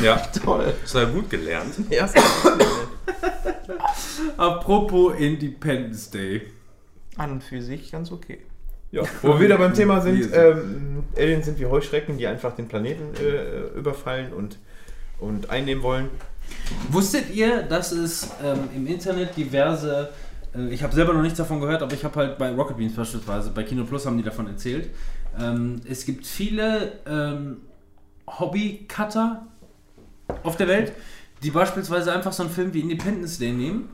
[0.01, 0.73] Ja, Toll.
[0.81, 1.73] das hat er gut gelernt.
[1.89, 2.09] Ja,
[4.37, 6.41] Apropos Independence Day.
[7.15, 8.39] An und für sich ganz okay.
[8.91, 9.03] ja.
[9.21, 13.15] Wo wir wieder beim Thema sind, ähm, Aliens sind wie Heuschrecken, die einfach den Planeten
[13.15, 14.59] äh, überfallen und,
[15.19, 16.09] und einnehmen wollen.
[16.89, 20.09] Wusstet ihr, dass es ähm, im Internet diverse,
[20.55, 22.95] äh, ich habe selber noch nichts davon gehört, aber ich habe halt bei Rocket Beans
[22.95, 24.89] beispielsweise, bei Kino Plus haben die davon erzählt.
[25.39, 27.57] Ähm, es gibt viele ähm,
[28.27, 29.45] Hobby-Cutter
[30.43, 30.93] auf der Welt,
[31.43, 33.89] die beispielsweise einfach so einen Film wie Independence Day nehmen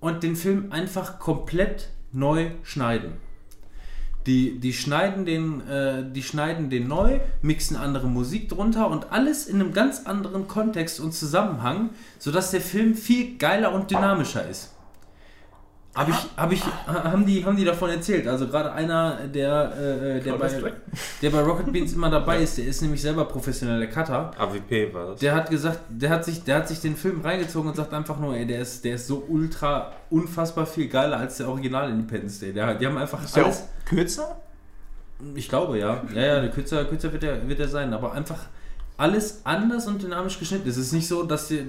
[0.00, 3.12] und den Film einfach komplett neu schneiden.
[4.26, 9.46] Die, die, schneiden den, äh, die schneiden den neu, mixen andere Musik drunter und alles
[9.46, 14.74] in einem ganz anderen Kontext und Zusammenhang, sodass der Film viel geiler und dynamischer ist.
[15.98, 18.28] Habe ich, hab ich, haben die, haben die davon erzählt?
[18.28, 20.48] Also gerade einer, der, äh, der, bei,
[21.20, 24.30] der bei Rocket Beans immer dabei ist, der ist nämlich selber professioneller Cutter.
[24.38, 25.18] AWP war das.
[25.18, 28.16] Der hat gesagt, der hat sich, der hat sich den Film reingezogen und sagt einfach
[28.20, 32.38] nur, ey, der ist, der ist so ultra unfassbar viel geiler als der Original Independence
[32.38, 32.52] Day.
[32.52, 34.40] Der, die haben einfach Ist der alles, auch kürzer?
[35.34, 38.38] ich glaube ja, ja, ja, der kürzer, kürzer wird er, wird er sein, aber einfach
[38.98, 40.68] alles anders und dynamisch geschnitten.
[40.68, 41.62] Es ist nicht so, dass die,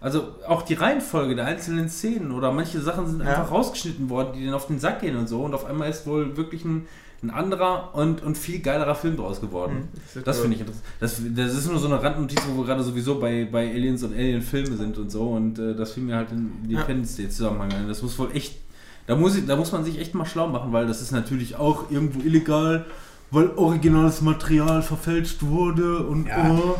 [0.00, 3.26] also auch die Reihenfolge der einzelnen Szenen oder manche Sachen sind Ja.
[3.26, 6.06] einfach rausgeschnitten worden, die denen auf den Sack gehen und so und auf einmal ist
[6.06, 6.86] wohl wirklich ein,
[7.24, 9.88] ein anderer und, und viel geilerer Film draus geworden.
[10.24, 10.84] das finde ich interessant.
[11.00, 14.12] Das, das ist nur so eine Randnotiz, wo wir gerade sowieso bei, bei Aliens und
[14.14, 17.88] Alien-Filme sind und so und äh, das fiel mir halt in Independence Day Zusammenhang ein.
[17.88, 18.58] Das muss wohl echt,
[19.08, 21.56] da muss, ich, da muss man sich echt mal schlau machen, weil das ist natürlich
[21.56, 22.84] auch irgendwo illegal,
[23.30, 26.50] weil originales Material verfälscht wurde und Ja.
[26.50, 26.76] oh.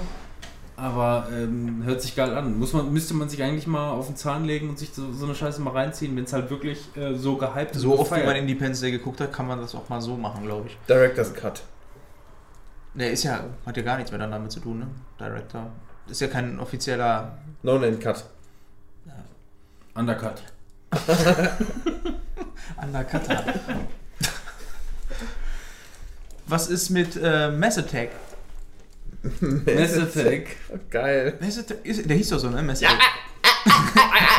[0.78, 2.58] Aber ähm, hört sich geil an.
[2.58, 5.24] Muss man, müsste man sich eigentlich mal auf den Zahn legen und sich so, so
[5.24, 7.80] eine Scheiße mal reinziehen, wenn es halt wirklich äh, so gehypt ist.
[7.82, 10.44] So oft wie man Independence Day geguckt hat, kann man das auch mal so machen,
[10.44, 10.76] glaube ich.
[10.86, 11.62] Director's Cut.
[12.92, 14.86] Der ist ja, hat ja gar nichts mehr dann damit zu tun, ne?
[15.18, 15.70] Director.
[16.08, 18.24] Ist ja kein offizieller No-Name-Cut.
[19.94, 20.42] Undercut.
[22.82, 23.44] Undercutter.
[26.48, 28.10] Was ist mit äh, Mass Attack?
[29.40, 30.56] Mass Attack.
[30.90, 31.34] Geil.
[31.40, 32.62] Mass Attack ist, der hieß doch so, ne?
[32.62, 33.00] Mass Attack.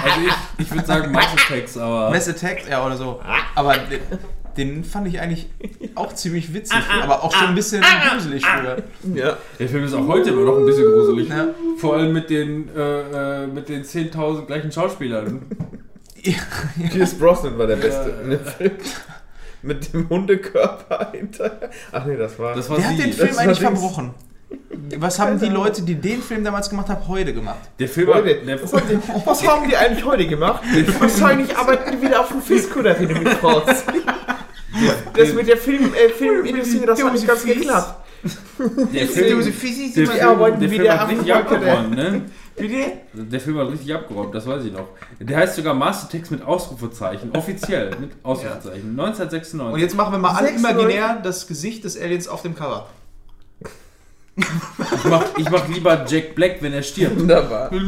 [0.04, 2.10] Also ich, ich würde sagen Mass Attacks, aber.
[2.12, 3.20] Mass Attack, ja, oder so.
[3.56, 4.00] Aber den,
[4.56, 5.50] den fand ich eigentlich
[5.96, 8.84] auch ziemlich witzig, aber auch schon ein bisschen gruselig früher.
[9.14, 9.38] Ja.
[9.60, 11.30] Der Film ist auch heute immer noch ein bisschen gruselig.
[11.30, 11.48] Ja.
[11.78, 15.42] Vor allem mit den, äh, äh, mit den 10.000 gleichen Schauspielern.
[16.92, 18.72] Pierce Brosnan war der Beste in dem Film.
[19.62, 21.70] Mit dem Hundekörper hinterher.
[21.92, 22.56] Ach nee, das war.
[22.56, 24.14] Das war Wer hat den Film Das eigentlich verbrochen?
[24.98, 27.58] Was haben die Leute, die den Film damals gemacht haben, heute gemacht?
[27.80, 30.64] Der Film hat, Leute, der, was, haben die, was haben die eigentlich heute gemacht?
[31.00, 33.64] Wahrscheinlich arbeiten die wieder auf dem Fisco da hin mit raus.
[35.16, 37.96] Das mit der Film, äh, Filmindustrie, das hat nicht ganz geklappt.
[38.94, 41.96] der Film, der Die Film, arbeiten der Film wieder hat am richtig Wolke der- abgeräumt,
[41.96, 42.22] ne?
[42.58, 42.94] Bitte?
[43.14, 44.88] Der Film hat richtig abgeräumt, das weiß ich noch.
[45.20, 48.90] Der heißt sogar Mastertext mit Ausrufezeichen, offiziell mit Ausrufezeichen.
[49.00, 49.74] 1996.
[49.74, 52.88] Und jetzt machen wir mal alle imaginär das Gesicht des Aliens auf dem Cover.
[54.36, 54.46] Ich
[55.06, 57.20] mach, ich mach lieber Jack Black, wenn er stirbt.
[57.20, 57.72] Wunderbar.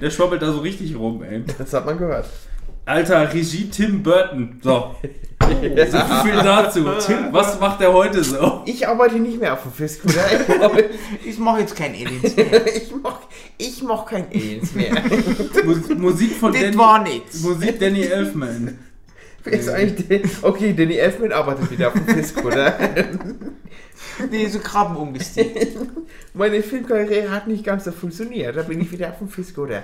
[0.00, 1.42] Der schwabbelt da so richtig rum, ey.
[1.58, 2.26] Das hat man gehört.
[2.84, 4.60] Alter, Regie Tim Burton.
[4.62, 4.94] So.
[5.42, 6.84] So viel dazu.
[7.06, 8.62] Tim, was macht er heute so?
[8.66, 10.08] Ich arbeite nicht mehr auf dem Fisco.
[10.08, 10.70] da.
[11.24, 12.66] Ich mache jetzt kein Aliens mehr.
[12.76, 13.20] Ich mach,
[13.58, 14.92] ich mach kein Aliens mehr.
[15.64, 17.40] Mu- Musik von das Danny, war nichts.
[17.40, 18.78] Musik Danny Elfman.
[19.44, 20.22] Ist eigentlich?
[20.42, 22.48] Okay, Danny Elfman arbeitet wieder auf dem Fisco.
[22.48, 22.74] Da.
[24.30, 25.90] Nee, so Krabben umgestiegen.
[26.34, 28.56] Meine Filmkarriere hat nicht ganz so funktioniert.
[28.56, 29.66] Da bin ich wieder auf dem Fisco.
[29.66, 29.82] Da.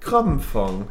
[0.00, 0.86] Krabbenfond.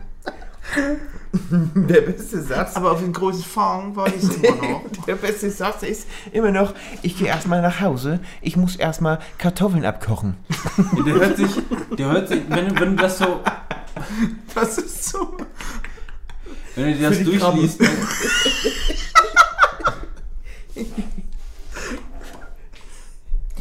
[1.51, 2.75] Der beste Satz.
[2.75, 4.81] Aber auf den großen Fang war ich immer noch.
[5.05, 6.73] Der beste Satz ist immer noch,
[7.03, 10.35] ich gehe erstmal nach Hause, ich muss erstmal Kartoffeln abkochen.
[11.05, 11.51] Der hört sich,
[11.97, 13.41] der hört sich, wenn, du- wenn du das so,
[14.55, 15.37] Das ist so.
[16.75, 17.81] wenn du dir das durchliest,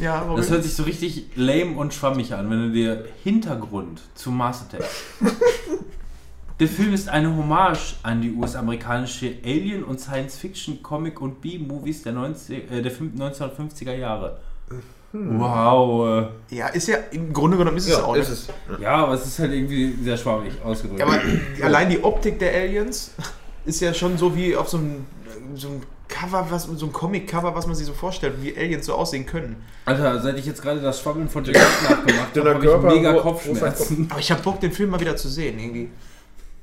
[0.00, 4.00] Ja, aber das hört sich so richtig lame und schwammig an, wenn du dir Hintergrund
[4.14, 4.84] zu Attack.
[6.60, 12.70] Der Film ist eine Hommage an die US-amerikanische Alien- und Science-Fiction-Comic- und B-Movies der, 90,
[12.72, 14.38] äh, der fünf- 1950er Jahre.
[15.12, 16.30] Wow.
[16.50, 18.14] äh, ja, ist ja im Grunde genommen ist es auch.
[18.14, 18.34] ist ne?
[18.74, 18.80] es.
[18.80, 21.00] Ja, aber es ist halt irgendwie sehr schwammig ausgedrückt.
[21.00, 21.20] Ja, aber
[21.62, 23.12] allein die Optik der Aliens
[23.64, 25.06] ist ja schon so wie auf so einem,
[25.54, 28.94] so einem Cover, was, so ein Comic-Cover, was man sich so vorstellt, wie Aliens so
[28.94, 29.56] aussehen können.
[29.84, 33.12] Alter, seit ich jetzt gerade das Schwabbeln von Jack nachgemacht habe, habe ich Körper, mega
[33.14, 34.06] Kopfschmerzen.
[34.10, 35.90] Aber ich hab Bock, den Film mal wieder zu sehen, irgendwie.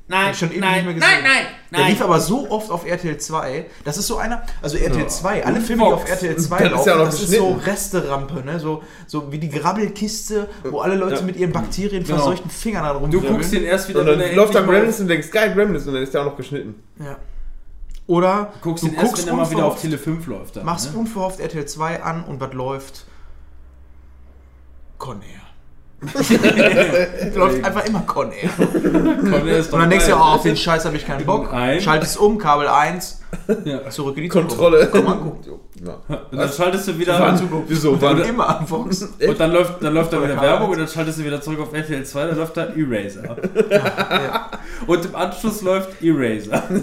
[0.08, 1.24] Nein, schon ewig nein, nicht mehr nein, gesehen.
[1.24, 1.90] nein, Der nein.
[1.92, 3.66] lief aber so oft auf RTL 2.
[3.84, 6.72] Das ist so einer, also RTL 2, alle Filme, die auf RTL 2 Das ist
[6.76, 7.54] laufen, ja auch noch das ist so.
[7.66, 8.60] Resterampe, ne?
[8.60, 11.22] So, so wie die Grabbelkiste, wo alle Leute Ja.
[11.24, 12.18] mit ihren Bakterien Genau.
[12.18, 13.34] verseuchten Fingern da Du rumwirbeln.
[13.34, 15.94] guckst den erst wieder, Und dann er läuft da Gremlins und denkst, geil, Gremlins, und
[15.96, 16.76] dann ist der auch noch geschnitten.
[17.00, 17.18] Ja.
[18.06, 20.58] Oder auf- guckst du erst, guckst wenn er mal wieder auf Tele 5 läuft.
[20.58, 21.00] Dann, machst ne?
[21.00, 23.06] unverhofft RTL 2 an und was läuft?
[25.00, 25.20] Con
[26.14, 27.08] Air.
[27.36, 28.50] läuft einfach immer Con Air.
[28.58, 30.20] Komm, der ist doch Und dann denkst du, geil.
[30.22, 31.52] oh, auf den Scheiß habe ich keinen Bock.
[31.54, 31.82] Ein.
[31.82, 33.22] Schaltest um, Kabel 1,
[33.66, 33.90] Ja.
[33.90, 34.90] zurück in die Kontrolle.
[34.92, 35.06] Zukunft.
[35.08, 35.60] Komm mal gucken.
[35.86, 36.18] Ja.
[36.32, 37.40] Und dann schaltest du wieder an.
[37.68, 38.02] Wieso?
[38.02, 39.02] Wann immer an Fox.
[39.04, 41.74] Und dann läuft, dann läuft da wieder Werbung und dann schaltest du wieder zurück auf
[41.74, 43.36] RTL 2, dann läuft da Eraser.
[43.70, 44.50] Ja.
[44.88, 46.64] Und im Anschluss läuft Eraser.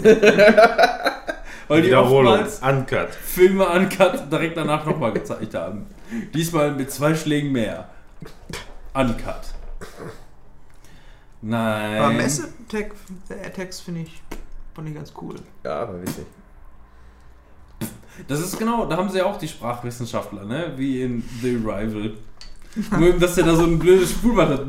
[1.69, 2.33] Weil die Wiederholung.
[2.33, 3.07] oftmals Uncut.
[3.25, 5.85] Filme uncut direkt danach nochmal gezeigt haben.
[6.33, 7.87] Diesmal mit zwei Schlägen mehr.
[8.93, 9.53] Uncut.
[11.41, 12.01] Nein.
[12.01, 14.21] Aber Messe-Attacks finde ich,
[14.73, 15.35] fand ich ganz cool.
[15.63, 16.25] Ja, aber witzig.
[18.27, 20.73] Das ist genau, da haben sie ja auch die Sprachwissenschaftler, ne?
[20.77, 22.13] Wie in The Arrival.
[22.99, 24.65] Nur, dass der da so ein blödes Spulband hat.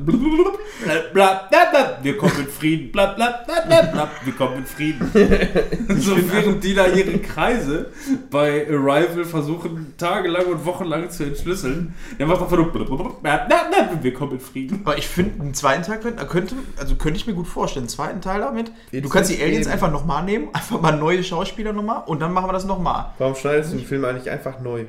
[2.03, 2.93] Wir kommen mit Frieden.
[2.93, 5.11] Wir kommen mit Frieden.
[6.01, 7.91] so während die da ihre Kreise
[8.31, 11.95] bei Arrival versuchen, tagelang und wochenlang zu entschlüsseln.
[12.19, 12.73] Der macht einfach nur.
[12.75, 14.83] Wir kommen mit Frieden.
[14.85, 17.85] Aber ich finde, einen zweiten Teil könnte, könnte, also könnte ich mir gut vorstellen.
[17.85, 18.71] Einen zweiten Teil damit.
[18.93, 22.49] Du kannst die Aliens einfach nochmal nehmen, einfach mal neue Schauspieler nochmal und dann machen
[22.49, 23.13] wir das nochmal.
[23.19, 24.85] Warum schneidest du den Film eigentlich einfach neu?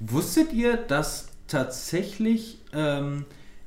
[0.00, 3.24] Wusstet ihr, dass tatsächlich ähm,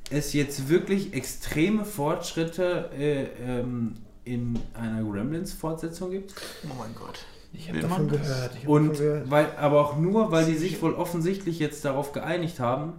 [0.10, 3.96] es jetzt wirklich extreme Fortschritte äh, ähm,
[4.26, 6.34] in einer Gremlins-Fortsetzung gibt?
[6.66, 7.20] Oh mein Gott.
[7.54, 8.22] Ich habe davon das?
[8.22, 8.52] gehört.
[8.56, 9.32] Ich hab Und davon gehört.
[9.32, 12.94] weil, aber auch nur, weil die sich wohl offensichtlich jetzt darauf geeinigt haben,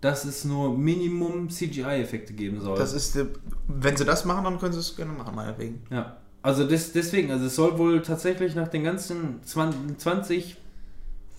[0.00, 2.76] dass es nur Minimum CGI-Effekte geben soll.
[2.76, 3.26] Das ist, äh,
[3.68, 5.82] wenn sie das machen, dann können sie es gerne machen, meinetwegen.
[5.90, 6.16] ja.
[6.42, 10.56] Also des, deswegen, also es soll wohl tatsächlich nach den ganzen 20, 20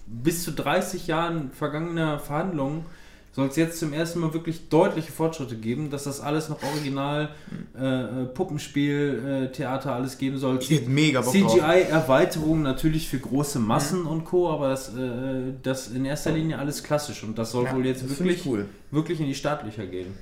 [0.08, 2.86] bis zu 30 Jahren vergangener Verhandlungen
[3.36, 7.32] soll es jetzt zum ersten Mal wirklich deutliche Fortschritte geben, dass das alles noch original
[7.78, 10.62] äh, äh, Puppenspiel, äh, Theater alles geben soll.
[10.62, 11.22] Hätte mega.
[11.22, 16.82] CGI-Erweiterung natürlich für große Massen und Co., aber das, äh, das in erster Linie alles
[16.82, 18.68] klassisch und das soll Ja, wohl jetzt wirklich, cool.
[18.92, 20.16] wirklich in die Startlöcher gehen.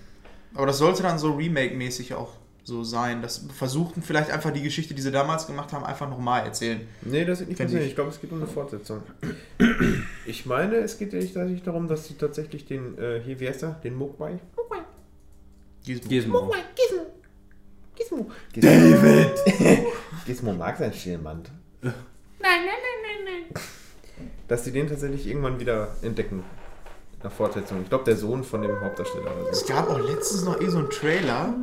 [0.56, 2.30] Aber das sollte dann so Remake-mäßig auch
[2.64, 3.22] so sein.
[3.22, 6.82] Das versuchten vielleicht einfach die Geschichte, die sie damals gemacht haben, einfach nochmal erzählen.
[7.02, 7.84] Nee, das wird nicht Find passieren.
[7.84, 7.90] ich.
[7.90, 9.04] Ich glaube, es geht um eine Fortsetzung.
[10.26, 13.72] Ich meine, es geht tatsächlich darum, dass sie tatsächlich den, äh, hier, wie heißt er?
[13.84, 14.40] Den Mogwai?
[15.86, 16.52] Gizmo.
[17.96, 18.32] Gizmo.
[18.56, 19.34] David!
[20.26, 21.52] Gizmo mag sein Stirnband.
[21.82, 21.94] Nein,
[22.40, 23.62] nein, nein, nein, nein.
[24.48, 26.44] Dass sie den tatsächlich irgendwann wieder entdecken.
[27.22, 27.82] Nach Fortsetzung.
[27.84, 29.68] Ich glaube, der Sohn von dem Hauptdarsteller oder Es so.
[29.74, 31.54] gab auch letztens noch eh so einen Trailer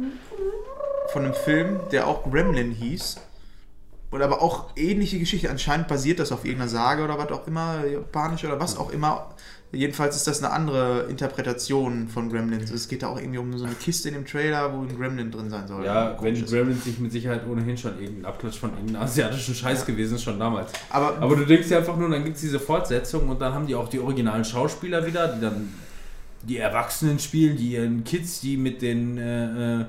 [1.13, 3.17] von einem Film, der auch Gremlin hieß.
[4.11, 5.49] Und aber auch ähnliche Geschichte.
[5.51, 9.29] Anscheinend basiert das auf irgendeiner Sage oder was auch immer, japanisch oder was auch immer.
[9.73, 12.73] Jedenfalls ist das eine andere Interpretation von Gremlins.
[12.73, 15.31] Es geht da auch irgendwie um so eine Kiste in dem Trailer, wo ein Gremlin
[15.31, 15.85] drin sein soll.
[15.85, 16.45] Ja, wenn.
[16.45, 20.41] Gremlins nicht mit Sicherheit ohnehin schon irgendein Abklatsch von irgendeinem asiatischen Scheiß gewesen ist, schon
[20.41, 20.73] damals.
[20.89, 23.69] Aber, Aber du denkst dir einfach nur, dann gibt es diese Fortsetzung und dann haben
[23.69, 25.73] die auch die originalen Schauspieler wieder, die dann
[26.43, 29.85] die Erwachsenen spielen, die ihren Kids, die mit den äh, äh,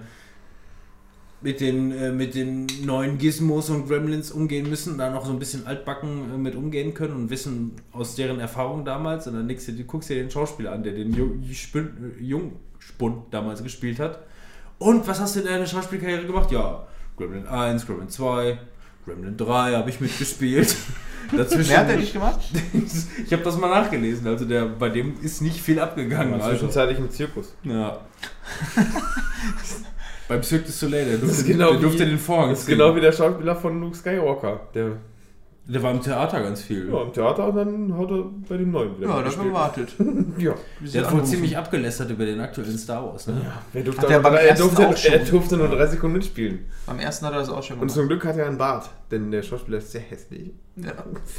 [1.42, 5.40] mit den äh, mit den neuen Gizmos und Gremlins umgehen müssen, da noch so ein
[5.40, 9.66] bisschen altbacken äh, mit umgehen können und wissen aus deren Erfahrung damals und dann nix,
[9.66, 14.20] du guckst dir den Schauspieler an, der den Jung- äh, Jungspund damals gespielt hat.
[14.78, 16.52] Und was hast du in deiner Schauspielkarriere gemacht?
[16.52, 16.88] Ja,
[17.18, 18.58] Gremlin 1, Gremlin 2,
[19.06, 20.76] Gremlin 3 habe ich mitgespielt.
[21.36, 22.40] Dazwischen wer hat der nicht gemacht?
[23.26, 26.34] ich habe das mal nachgelesen, also der bei dem ist nicht viel abgegangen.
[26.36, 26.50] Also.
[26.50, 27.56] Zwischenzeitlich im Zirkus.
[27.64, 28.02] Ja.
[30.32, 32.96] Beim Cirque du Soleil, der durfte, genau der wie- durfte den Vorhang Das ist genau
[32.96, 34.62] wie der Schauspieler von Luke Skywalker.
[34.74, 34.92] Der
[35.68, 36.90] Der war im Theater ganz viel.
[36.92, 39.98] ja, im Theater und dann hat er bei dem neuen wieder Ja, das mitgespielt.
[39.98, 40.36] gewartet.
[40.42, 40.54] Ja.
[40.94, 43.28] Der hat wohl ziemlich abgelästert über den aktuellen Star Wars.
[43.28, 43.36] Ne?
[43.72, 45.14] Wer durfte, Hat der aber er, durfte, auch schon.
[45.14, 46.60] er durfte nur drei Sekunden mitspielen.
[46.88, 47.96] Am ersten hat er das auch schon Und gemacht.
[47.96, 50.52] zum Glück hat er einen Bart, denn der Schauspieler ist sehr hässlich.
[50.78, 50.94] Ja.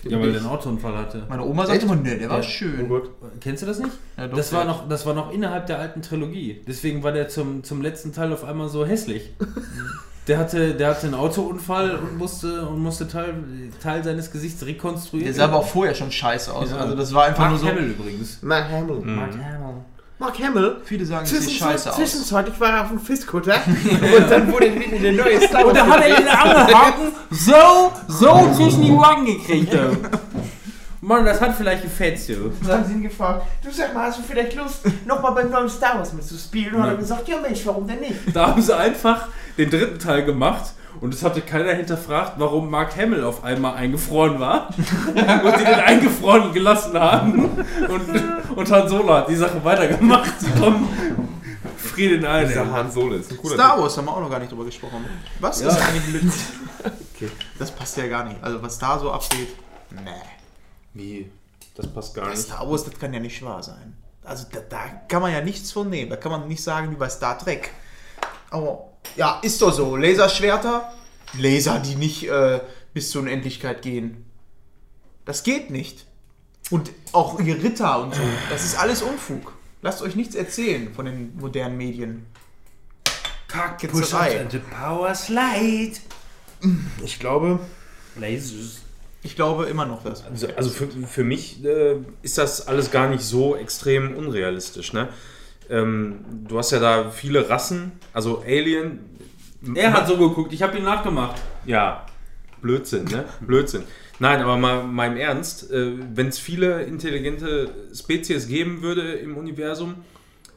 [0.05, 1.27] Ja, weil der einen Autounfall hatte.
[1.29, 2.43] Meine Oma sagte immer, nee, der war Ja.
[2.45, 2.89] Oh schön.
[2.89, 3.11] Gott.
[3.41, 3.93] Kennst du das nicht?
[4.17, 4.67] Ja, doch, das, war ja.
[4.67, 6.61] noch, das war noch innerhalb der alten Trilogie.
[6.67, 9.35] Deswegen war der zum, zum letzten Teil auf einmal so hässlich.
[10.29, 13.35] Der hatte, der hatte einen Autounfall und musste, und musste Teil,
[13.83, 15.27] Teil seines Gesichts rekonstruieren.
[15.27, 16.71] Der sah aber auch vorher schon scheiße aus.
[16.71, 16.77] Ja.
[16.77, 17.67] Also das war einfach Mark nur so.
[17.67, 18.39] Hamill übrigens.
[18.41, 19.01] Mark Hamill.
[19.05, 19.83] Mark Hamill.
[20.23, 20.77] Mark Hamill.
[20.85, 21.97] Viele sagen, es sieht scheiße aus.
[21.97, 25.85] Zwischenzeitlich war er auf dem Fistkutter und dann wurde wieder der neue Star Und da
[25.85, 29.77] hat er den Angelhaken so, so zwischen die Wangen gekriegt.
[31.05, 32.53] Mann, das hat vielleicht gefetzt, du.
[32.63, 35.69] Dann haben sie ihn gefragt, du sag mal, hast du vielleicht Lust, nochmal beim neuen
[35.69, 36.77] Star Wars mitzuspielen?
[36.77, 38.15] Und hat er gesagt, ja Mensch, warum denn nicht?
[38.33, 39.27] Da haben sie einfach
[39.59, 44.39] den dritten Teil gemacht und es hatte keiner hinterfragt, warum Mark Hamill auf einmal eingefroren
[44.41, 47.45] war und die den eingefroren gelassen haben
[47.89, 50.33] und, und Han Solo hat die Sache weitergemacht.
[50.61, 50.89] Komm,
[51.77, 52.49] Friede in allen.
[52.49, 54.65] Dieser Han Solo ist ein cooler Star Wars haben wir auch noch gar nicht drüber
[54.65, 55.05] gesprochen.
[55.41, 55.69] Was Ja.
[55.69, 56.33] ist eigentlich mit.
[57.59, 58.43] Das passt ja gar nicht.
[58.43, 59.49] Also, was da so abgeht.
[59.91, 60.01] Nee.
[60.95, 61.31] Wie?
[61.77, 62.39] Das passt gar nicht.
[62.39, 63.97] Star Wars, das kann ja nicht wahr sein.
[64.25, 66.11] Also, da, da kann man ja nichts von nehmen.
[66.11, 67.71] Da kann man nicht sagen wie bei Star Trek.
[68.51, 69.97] Aber, ja, ist doch so.
[69.97, 70.93] Laserschwerter,
[71.39, 72.61] Laser, die nicht äh,
[72.95, 74.25] bis zur Unendlichkeit gehen.
[75.25, 76.07] Das geht nicht.
[76.71, 78.23] Und auch ihr Ritter und so.
[78.51, 79.53] Das ist alles Unfug.
[79.83, 82.27] Lasst euch nichts erzählen von den modernen Medien.
[83.49, 84.47] Kackketzerei.
[84.51, 85.99] the power slide.
[87.05, 87.61] Ich glaube,
[88.17, 88.83] Lasers.
[89.25, 90.25] Ich glaube immer noch das.
[90.25, 94.93] Also, also für, für mich äh, ist das alles gar nicht so extrem unrealistisch.
[94.93, 95.09] Ne?
[95.73, 99.01] Ähm, du hast ja da viele Rassen, also Alien.
[99.75, 101.41] Er hat so geguckt, ich habe ihn nachgemacht.
[101.65, 102.05] Ja,
[102.61, 103.25] Blödsinn, ne?
[103.41, 103.83] Blödsinn.
[104.19, 109.37] Nein, aber mal, mal im Ernst, äh, wenn es viele intelligente Spezies geben würde im
[109.37, 109.97] Universum,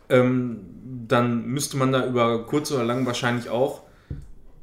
[0.10, 0.60] ähm,
[1.08, 3.84] dann müsste man da über kurz oder lang wahrscheinlich auch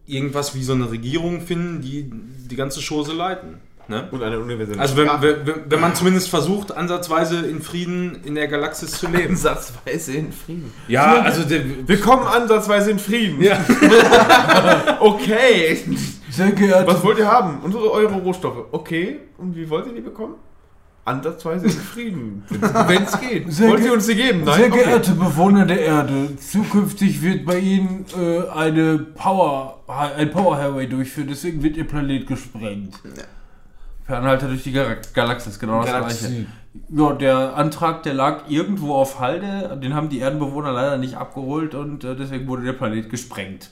[0.06, 3.58] irgendwas wie so eine Regierung finden, die die ganze Chose leiten.
[3.92, 4.08] Ne?
[4.10, 8.48] Und eine universelle Also wenn, wenn, wenn man zumindest versucht, ansatzweise in Frieden in der
[8.48, 9.34] Galaxis zu leben.
[9.34, 10.72] Ansatzweise in Frieden.
[10.88, 13.42] Ja, also der, Willkommen ansatzweise in Frieden.
[13.42, 13.58] Ja.
[15.00, 15.78] Okay.
[16.30, 17.60] Sehr geehrte, Was wollt ihr haben?
[17.62, 18.66] Unsere eure Rohstoffe.
[18.72, 19.18] Okay.
[19.36, 20.36] Und wie wollt ihr die bekommen?
[21.04, 22.44] Ansatzweise in Frieden.
[22.48, 23.52] Wenn es geht.
[23.52, 24.44] Sehr wollt ihr uns die geben?
[24.44, 24.56] Nein?
[24.56, 24.84] sehr Okay.
[24.84, 31.26] geehrte Bewohner der Erde, zukünftig wird bei Ihnen äh, eine Power, ein Power Highway durchführen,
[31.28, 32.94] deswegen wird Ihr Planet gesprengt.
[34.06, 36.26] Fernhalter durch die Gal Galaxis, genau das Galaxie.
[36.26, 36.46] gleiche.
[36.88, 41.74] Ja, der Antrag, der lag irgendwo auf Halde, den haben die Erdenbewohner leider nicht abgeholt
[41.74, 43.70] und äh, deswegen wurde der Planet gesprengt.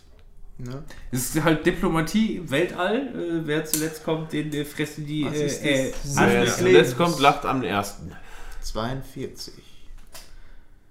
[0.59, 0.83] Ne?
[1.11, 3.09] Es ist halt Diplomatie, Weltall.
[3.15, 5.25] Äh, wer zuletzt kommt, den äh, fressen die.
[5.25, 6.17] Was Äh, ist äh, das?
[6.19, 8.13] Wer zuletzt kommt, lacht am ersten.
[8.61, 9.55] 42.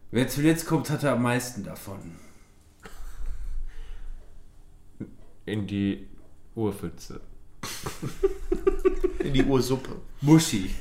[0.09, 1.99] Wer zuletzt kommt, hat er am meisten davon.
[5.45, 6.07] In die
[6.55, 7.21] Urpfütze.
[9.19, 9.89] In die Ursuppe.
[10.21, 10.73] Muschi.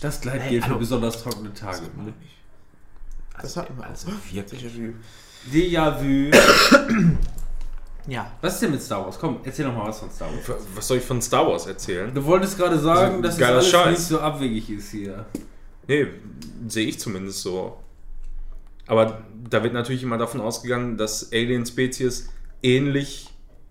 [0.00, 1.80] Das Gleitgel für besonders trockene Tage.
[3.40, 4.64] Das hatten wir Also wirklich.
[5.52, 6.30] Déjà-vu.
[8.06, 8.32] Ja.
[8.40, 9.18] Was ist denn mit Star Wars?
[9.18, 10.58] Komm, erzähl noch mal was von Star Wars.
[10.74, 12.12] was soll ich von Star Wars erzählen?
[12.14, 13.98] Du wolltest gerade sagen, Also, dass es alles Scheiß.
[13.98, 15.26] nicht so abwegig ist hier.
[15.86, 16.06] Nee,
[16.68, 17.78] sehe ich zumindest so.
[18.86, 22.30] Aber da wird natürlich immer davon ausgegangen, dass Alien-Spezies
[22.62, 23.28] ähnlich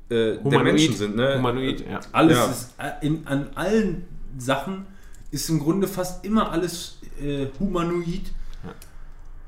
[0.09, 1.15] äh, der Menschen sind.
[1.15, 1.35] Ne?
[1.37, 1.99] Humanoid, ja.
[2.11, 2.45] Alles Ja.
[2.45, 4.05] ist äh, in, an allen
[4.37, 4.85] Sachen
[5.31, 8.31] ist im Grunde fast immer alles äh, humanoid.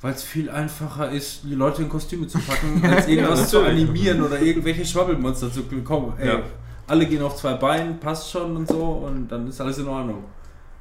[0.01, 3.83] Weil es viel einfacher ist, die Leute in Kostüme zu packen, als irgendwas zu natürlich.
[3.89, 6.13] animieren oder irgendwelche Schwabbelmonster zu bekommen.
[6.17, 6.39] Ey, Ja.
[6.87, 10.23] Alle gehen auf zwei Beinen, passt schon und so und dann ist alles in Ordnung.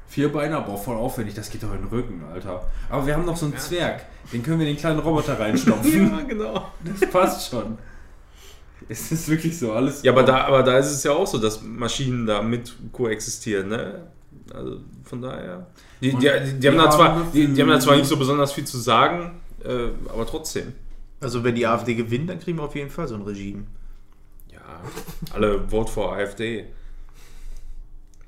[0.07, 2.63] Vier Beine, aber auch voll aufwendig, das geht doch in den Rücken, Alter.
[2.89, 6.11] Aber wir haben noch so einen Zwerg, den können wir in den kleinen Roboter reinstopfen.
[6.17, 6.71] Ja, genau.
[6.83, 7.77] Das passt schon.
[8.87, 10.03] Es ist wirklich so, alles.
[10.03, 13.69] Ja, aber da, aber da ist es ja auch so, dass Maschinen da mit koexistieren,
[13.69, 14.07] ne?
[14.53, 15.67] Also von daher.
[16.01, 18.53] Die, die, die, die, haben, da zwar, die, die haben da zwar nicht so besonders
[18.53, 20.73] viel zu sagen, äh, aber trotzdem.
[21.19, 23.65] Also wenn die AfD gewinnt, dann kriegen wir auf jeden Fall so ein Regime.
[24.51, 24.61] Ja,
[25.33, 26.65] alle Vote for AfD.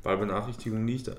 [0.04, 1.16] Wahlbenachrichtigung liegt da.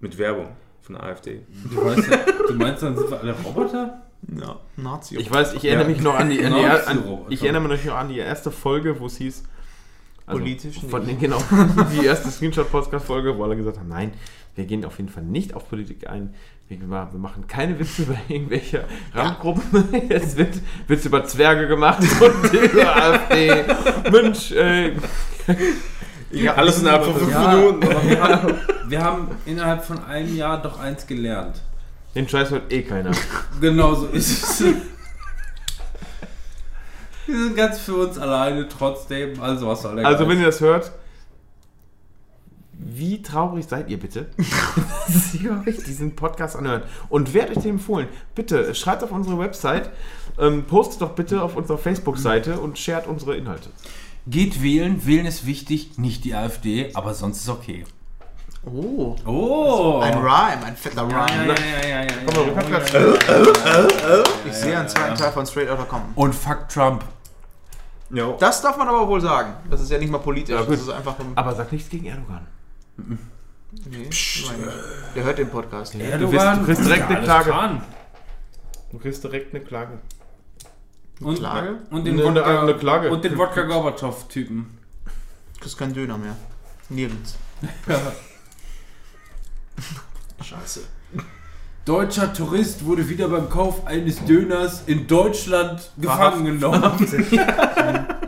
[0.00, 1.42] Mit Werbung von der AfD.
[1.70, 2.18] Du, weißt ja,
[2.48, 4.07] du meinst, dann sind wir alle Roboter?
[4.38, 5.16] Ja, Nazi.
[5.16, 5.92] Ich weiß, ich erinnere Ja.
[5.94, 8.98] mich noch an die, an die, an, ich erinnere mich noch an die erste Folge,
[9.00, 9.44] wo es hieß,
[10.26, 11.12] also Politisch von nicht.
[11.22, 11.42] den, genau,
[12.00, 14.12] die erste Screenshot-Podcast-Folge, wo alle gesagt haben, nein,
[14.56, 16.34] wir gehen auf jeden Fall nicht auf Politik ein.
[16.68, 18.84] Wir, wir machen keine Witze über irgendwelche
[19.14, 19.88] Randgruppen.
[20.10, 23.64] Es wird Witze über Zwerge gemacht und über AfD.
[24.10, 24.92] Mensch, äh,
[26.54, 27.82] Alles innerhalb von fünf Ja, Minuten.
[27.88, 28.54] wir haben,
[28.88, 31.62] wir haben innerhalb von einem Jahr doch eins gelernt.
[32.14, 33.10] Den Scheiß hört eh keiner.
[33.60, 34.60] Genau so ist es.
[37.26, 39.40] Wir sind ganz für uns alleine, trotzdem.
[39.40, 40.28] Also, was soll der Also, Geiz?
[40.28, 40.92] wenn ihr das hört,
[42.72, 44.28] wie traurig seid ihr bitte,
[45.08, 46.88] dass ihr euch diesen Podcast anhört?
[47.08, 48.06] Und wer hat euch den empfohlen?
[48.34, 49.90] Bitte schreibt auf unsere Website,
[50.38, 53.70] ähm, postet doch bitte auf unserer Facebook-Seite und shared unsere Inhalte.
[54.28, 57.84] Geht wählen, wählen ist wichtig, nicht die AfD, aber sonst ist okay.
[58.70, 59.16] Oh.
[59.24, 60.00] Oh!
[60.00, 61.46] Ein Rhyme, ein fetter Ja, Rhyme.
[61.48, 62.92] ja, ja, ja, ja, Komm mal, ja, Rückwärts.
[64.46, 66.12] Ich sehe einen zweiten Teil von Straight Outta Compton.
[66.14, 67.04] Und fuck Trump.
[68.10, 68.32] Ja.
[68.38, 69.54] Das darf man aber wohl sagen.
[69.70, 70.56] Das ist ja nicht mal politisch.
[70.56, 71.32] Das ist einfach ein.
[71.34, 72.46] Aber sag nichts gegen Erdogan.
[72.96, 74.78] Nee, ich meine nicht.
[75.14, 75.94] Der hört den Podcast.
[75.94, 75.98] du,
[76.32, 77.80] wirst, du kriegst direkt eine Klage.
[78.90, 79.98] Du kriegst direkt eine Klage.
[81.20, 81.78] Und, Klage?
[81.90, 83.10] und den Eine- Wodka, eine Klage.
[83.10, 84.78] Und den Wodka Gorbatschow-Typen.
[85.54, 86.36] Du kriegst keinen Döner mehr.
[86.88, 87.36] Nirgends.
[90.42, 90.80] Scheiße.
[91.84, 96.92] Deutscher Tourist wurde wieder beim Kauf eines Döners in Deutschland gefangen genommen.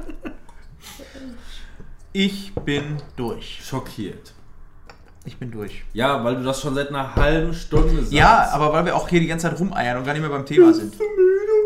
[2.13, 3.61] Ich bin durch.
[3.65, 4.33] Schockiert.
[5.25, 5.85] Ich bin durch.
[5.93, 8.13] Ja, weil du das schon seit einer halben Stunde sagst.
[8.13, 10.45] Ja, aber weil wir auch hier die ganze Zeit rumeiern und gar nicht mehr beim
[10.45, 10.95] Thema sind.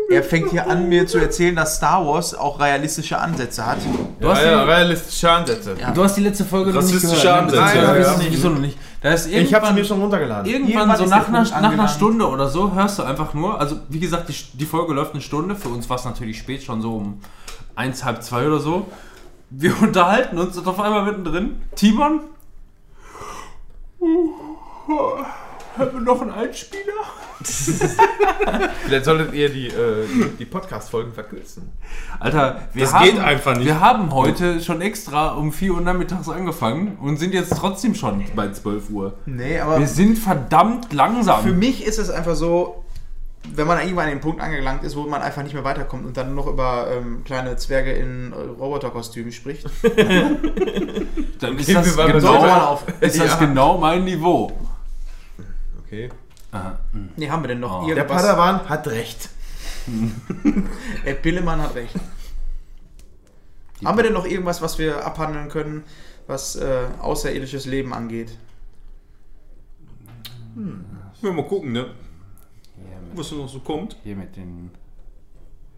[0.09, 3.77] Er fängt hier an, mir zu erzählen, dass Star Wars auch realistische Ansätze hat.
[4.19, 5.75] Du hast, Ja, die, realistische Ansätze.
[5.81, 5.91] Ja.
[5.91, 7.23] du hast die letzte Folge noch nicht gehört.
[7.23, 7.31] ne?
[7.33, 7.61] Ansätze.
[7.61, 8.17] Nein, Ja, ja.
[8.17, 8.31] nicht?
[8.31, 8.77] Wieso noch nicht?
[9.01, 10.51] Da ist Ich habe mir schon runtergeladen.
[10.51, 11.87] irgendwann Irgendwann so nach einer, nach einer.
[11.87, 15.21] Stunde oder so hörst du einfach nur, also wie gesagt, die, die Folge läuft eine
[15.21, 17.19] Stunde, für uns war es natürlich spät, schon so um
[17.75, 18.87] eins, halb zwei oder so.
[19.49, 22.21] Wir unterhalten uns und auf einmal mittendrin, Timon,
[25.77, 26.81] haben wir noch einen Einspieler?
[28.85, 30.05] Vielleicht solltet ihr die, äh,
[30.39, 31.71] die, Podcast-Folgen verkürzen.
[32.19, 33.65] Alter, wir Das haben, geht einfach nicht.
[33.65, 38.23] Wir haben heute schon extra um 4 Uhr nachmittags angefangen und sind jetzt trotzdem schon
[38.35, 39.13] bei 12 Uhr.
[39.25, 41.59] Nee, aber Wir sind verdammt für langsam.
[41.59, 42.83] mich ist es einfach so,
[43.53, 46.17] wenn man irgendwann an den Punkt angelangt ist, wo man einfach nicht mehr weiterkommt und
[46.17, 49.65] dann noch über ähm, kleine Zwerge in äh, Roboterkostümen spricht,
[51.39, 52.85] Dann ist das, genau, auf.
[53.01, 53.35] ist das Ja.
[53.37, 54.51] genau mein Niveau.
[55.95, 56.09] Okay.
[56.51, 56.79] Aha.
[57.15, 57.87] Nee, haben wir denn noch Oh.
[57.87, 58.21] Der irgendwas?
[58.21, 59.29] Padawan hat recht.
[61.05, 61.95] Der Pillemann hat recht.
[63.83, 65.83] Haben wir denn noch irgendwas, was wir abhandeln können,
[66.27, 68.37] was äh, außerirdisches Leben angeht?
[71.21, 71.93] Ja, mal gucken, ne?
[72.77, 73.97] Mit, Was noch so kommt.
[74.03, 74.71] hier mit den.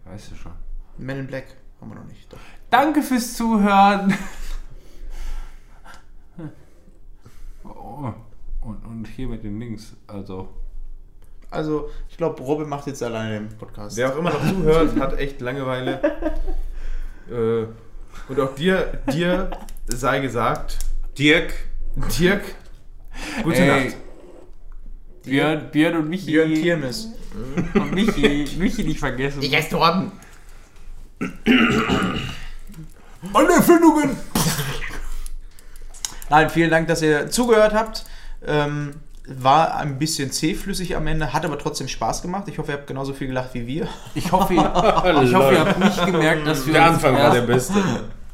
[0.04, 0.52] Weißt du schon.
[0.96, 1.46] Men in Black
[1.80, 2.32] haben wir noch nicht.
[2.32, 2.38] Doch.
[2.70, 4.14] Danke fürs Zuhören.
[7.64, 8.12] Oh,
[8.60, 9.94] und, und hier mit den Links.
[10.06, 10.48] Also.
[11.50, 13.96] Also, ich glaube, Robin macht jetzt alleine den Podcast.
[13.96, 16.00] Wer auch immer noch zuhört, hat echt Langeweile.
[17.30, 17.66] äh,
[18.28, 19.50] und auch dir, dir
[19.86, 20.78] sei gesagt,
[21.16, 21.54] Dirk.
[22.18, 22.42] Dirk,
[23.42, 23.96] gute Ey, Nacht.
[25.24, 26.26] Björn, Björn und Michi.
[26.26, 27.08] Björn Kirmes.
[27.74, 28.48] Und Michi.
[28.58, 29.42] Michi nicht vergessen.
[29.42, 30.12] Ich heiße Torben.
[33.32, 34.16] Alle Erfindungen!
[36.30, 38.04] Nein, vielen Dank, dass ihr zugehört habt.
[38.46, 38.94] Ähm,
[39.30, 42.44] war ein bisschen zähflüssig am Ende, hat aber trotzdem Spaß gemacht.
[42.46, 43.88] Ich hoffe, ihr habt genauso viel gelacht wie wir.
[44.14, 44.60] Ich hoffe, ihr,
[45.22, 47.74] ich hoffe, ihr habt nicht gemerkt, dass wir Der uns Anfang war erst der beste.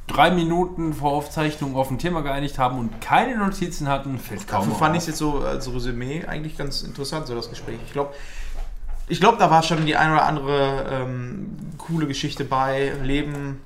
[0.07, 4.21] drei Minuten vor Aufzeichnung auf ein Thema geeinigt haben und keine Notizen hatten.
[4.21, 7.51] Fällt kaum Dafür fand ich es jetzt so als Resümee eigentlich ganz interessant, so das
[7.51, 7.79] Gespräch.
[7.87, 8.15] Ich glaube,
[9.09, 12.93] ich glaub, da war schon die eine oder andere ähm, coole Geschichte bei.
[13.03, 13.61] Leben,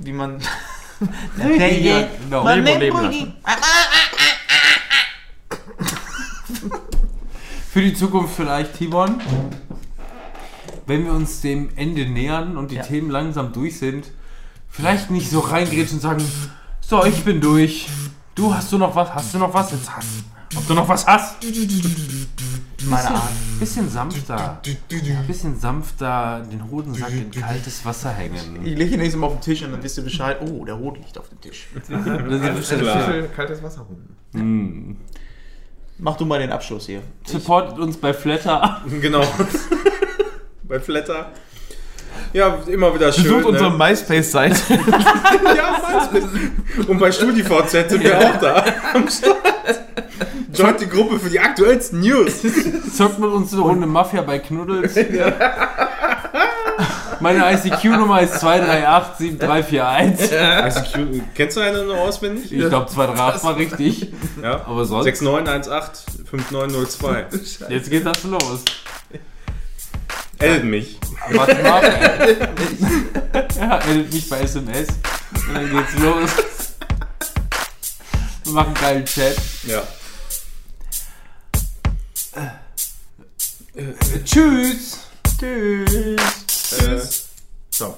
[0.00, 0.40] wie man.
[1.36, 2.48] Genau.
[2.48, 3.34] Leben und leben lassen.
[7.72, 9.18] Für die Zukunft vielleicht, Timon.
[10.86, 12.82] Wenn wir uns dem Ende nähern und die Ja.
[12.82, 14.10] Themen langsam durch sind,
[14.68, 16.22] vielleicht nicht so reingrätschen und sagen,
[16.82, 17.88] so, ich bin durch.
[18.34, 19.14] Du, hast du noch was?
[19.14, 19.72] Hast du noch was?
[19.72, 20.06] Jetzt hast.
[20.54, 21.36] Ob du noch was hast?
[22.84, 23.30] Meine Art.
[23.58, 24.60] Bisschen sanfter.
[25.26, 28.66] Bisschen sanfter den Hodensack in kaltes Wasser hängen.
[28.66, 30.36] Ich lege ihn nächstes Mal auf den Tisch und dann wisst ihr Bescheid.
[30.42, 31.68] Oh, der Hut liegt auf dem Tisch.
[33.34, 33.86] Kaltes Wasser
[34.34, 34.98] rum.
[36.04, 37.00] Mach du mal den Abschluss hier.
[37.24, 38.82] Supportet uns bei Flatter.
[39.00, 39.22] Genau.
[40.64, 41.30] Bei Flatter.
[42.32, 43.24] Ja, immer wieder schön.
[43.24, 43.76] Besucht unsere ne?
[43.76, 44.56] MySpace-Seite.
[45.56, 45.80] Ja,
[46.10, 46.88] MySpace.
[46.88, 48.64] Und bei StudiVZ sind wir auch da.
[48.94, 49.36] Am Start.
[50.52, 52.42] Joint die Gruppe für die aktuellsten News.
[52.96, 54.96] Zockt mit uns eine Runde Mafia bei Knuddels.
[57.22, 60.32] Meine ICQ-Nummer ist 2387341.
[60.66, 62.50] ICQ, kennst du eine noch auswendig?
[62.50, 64.12] Ich glaube 238 war richtig.
[64.42, 64.66] Ja.
[64.66, 65.04] Aber sonst.
[65.04, 67.26] 6918 5902.
[67.68, 68.64] Jetzt geht das los.
[70.40, 70.98] Addet mich.
[71.30, 71.82] Warte mal.
[73.56, 74.88] ja, meldet mich bei SMS.
[75.46, 76.30] Und dann geht's los.
[78.44, 79.36] Wir machen einen geilen Chat.
[79.68, 79.82] Ja.
[84.24, 85.06] Tschüss.
[85.38, 86.41] Tschüss.
[86.78, 87.20] Tschüss.
[87.20, 87.96] Uh, so.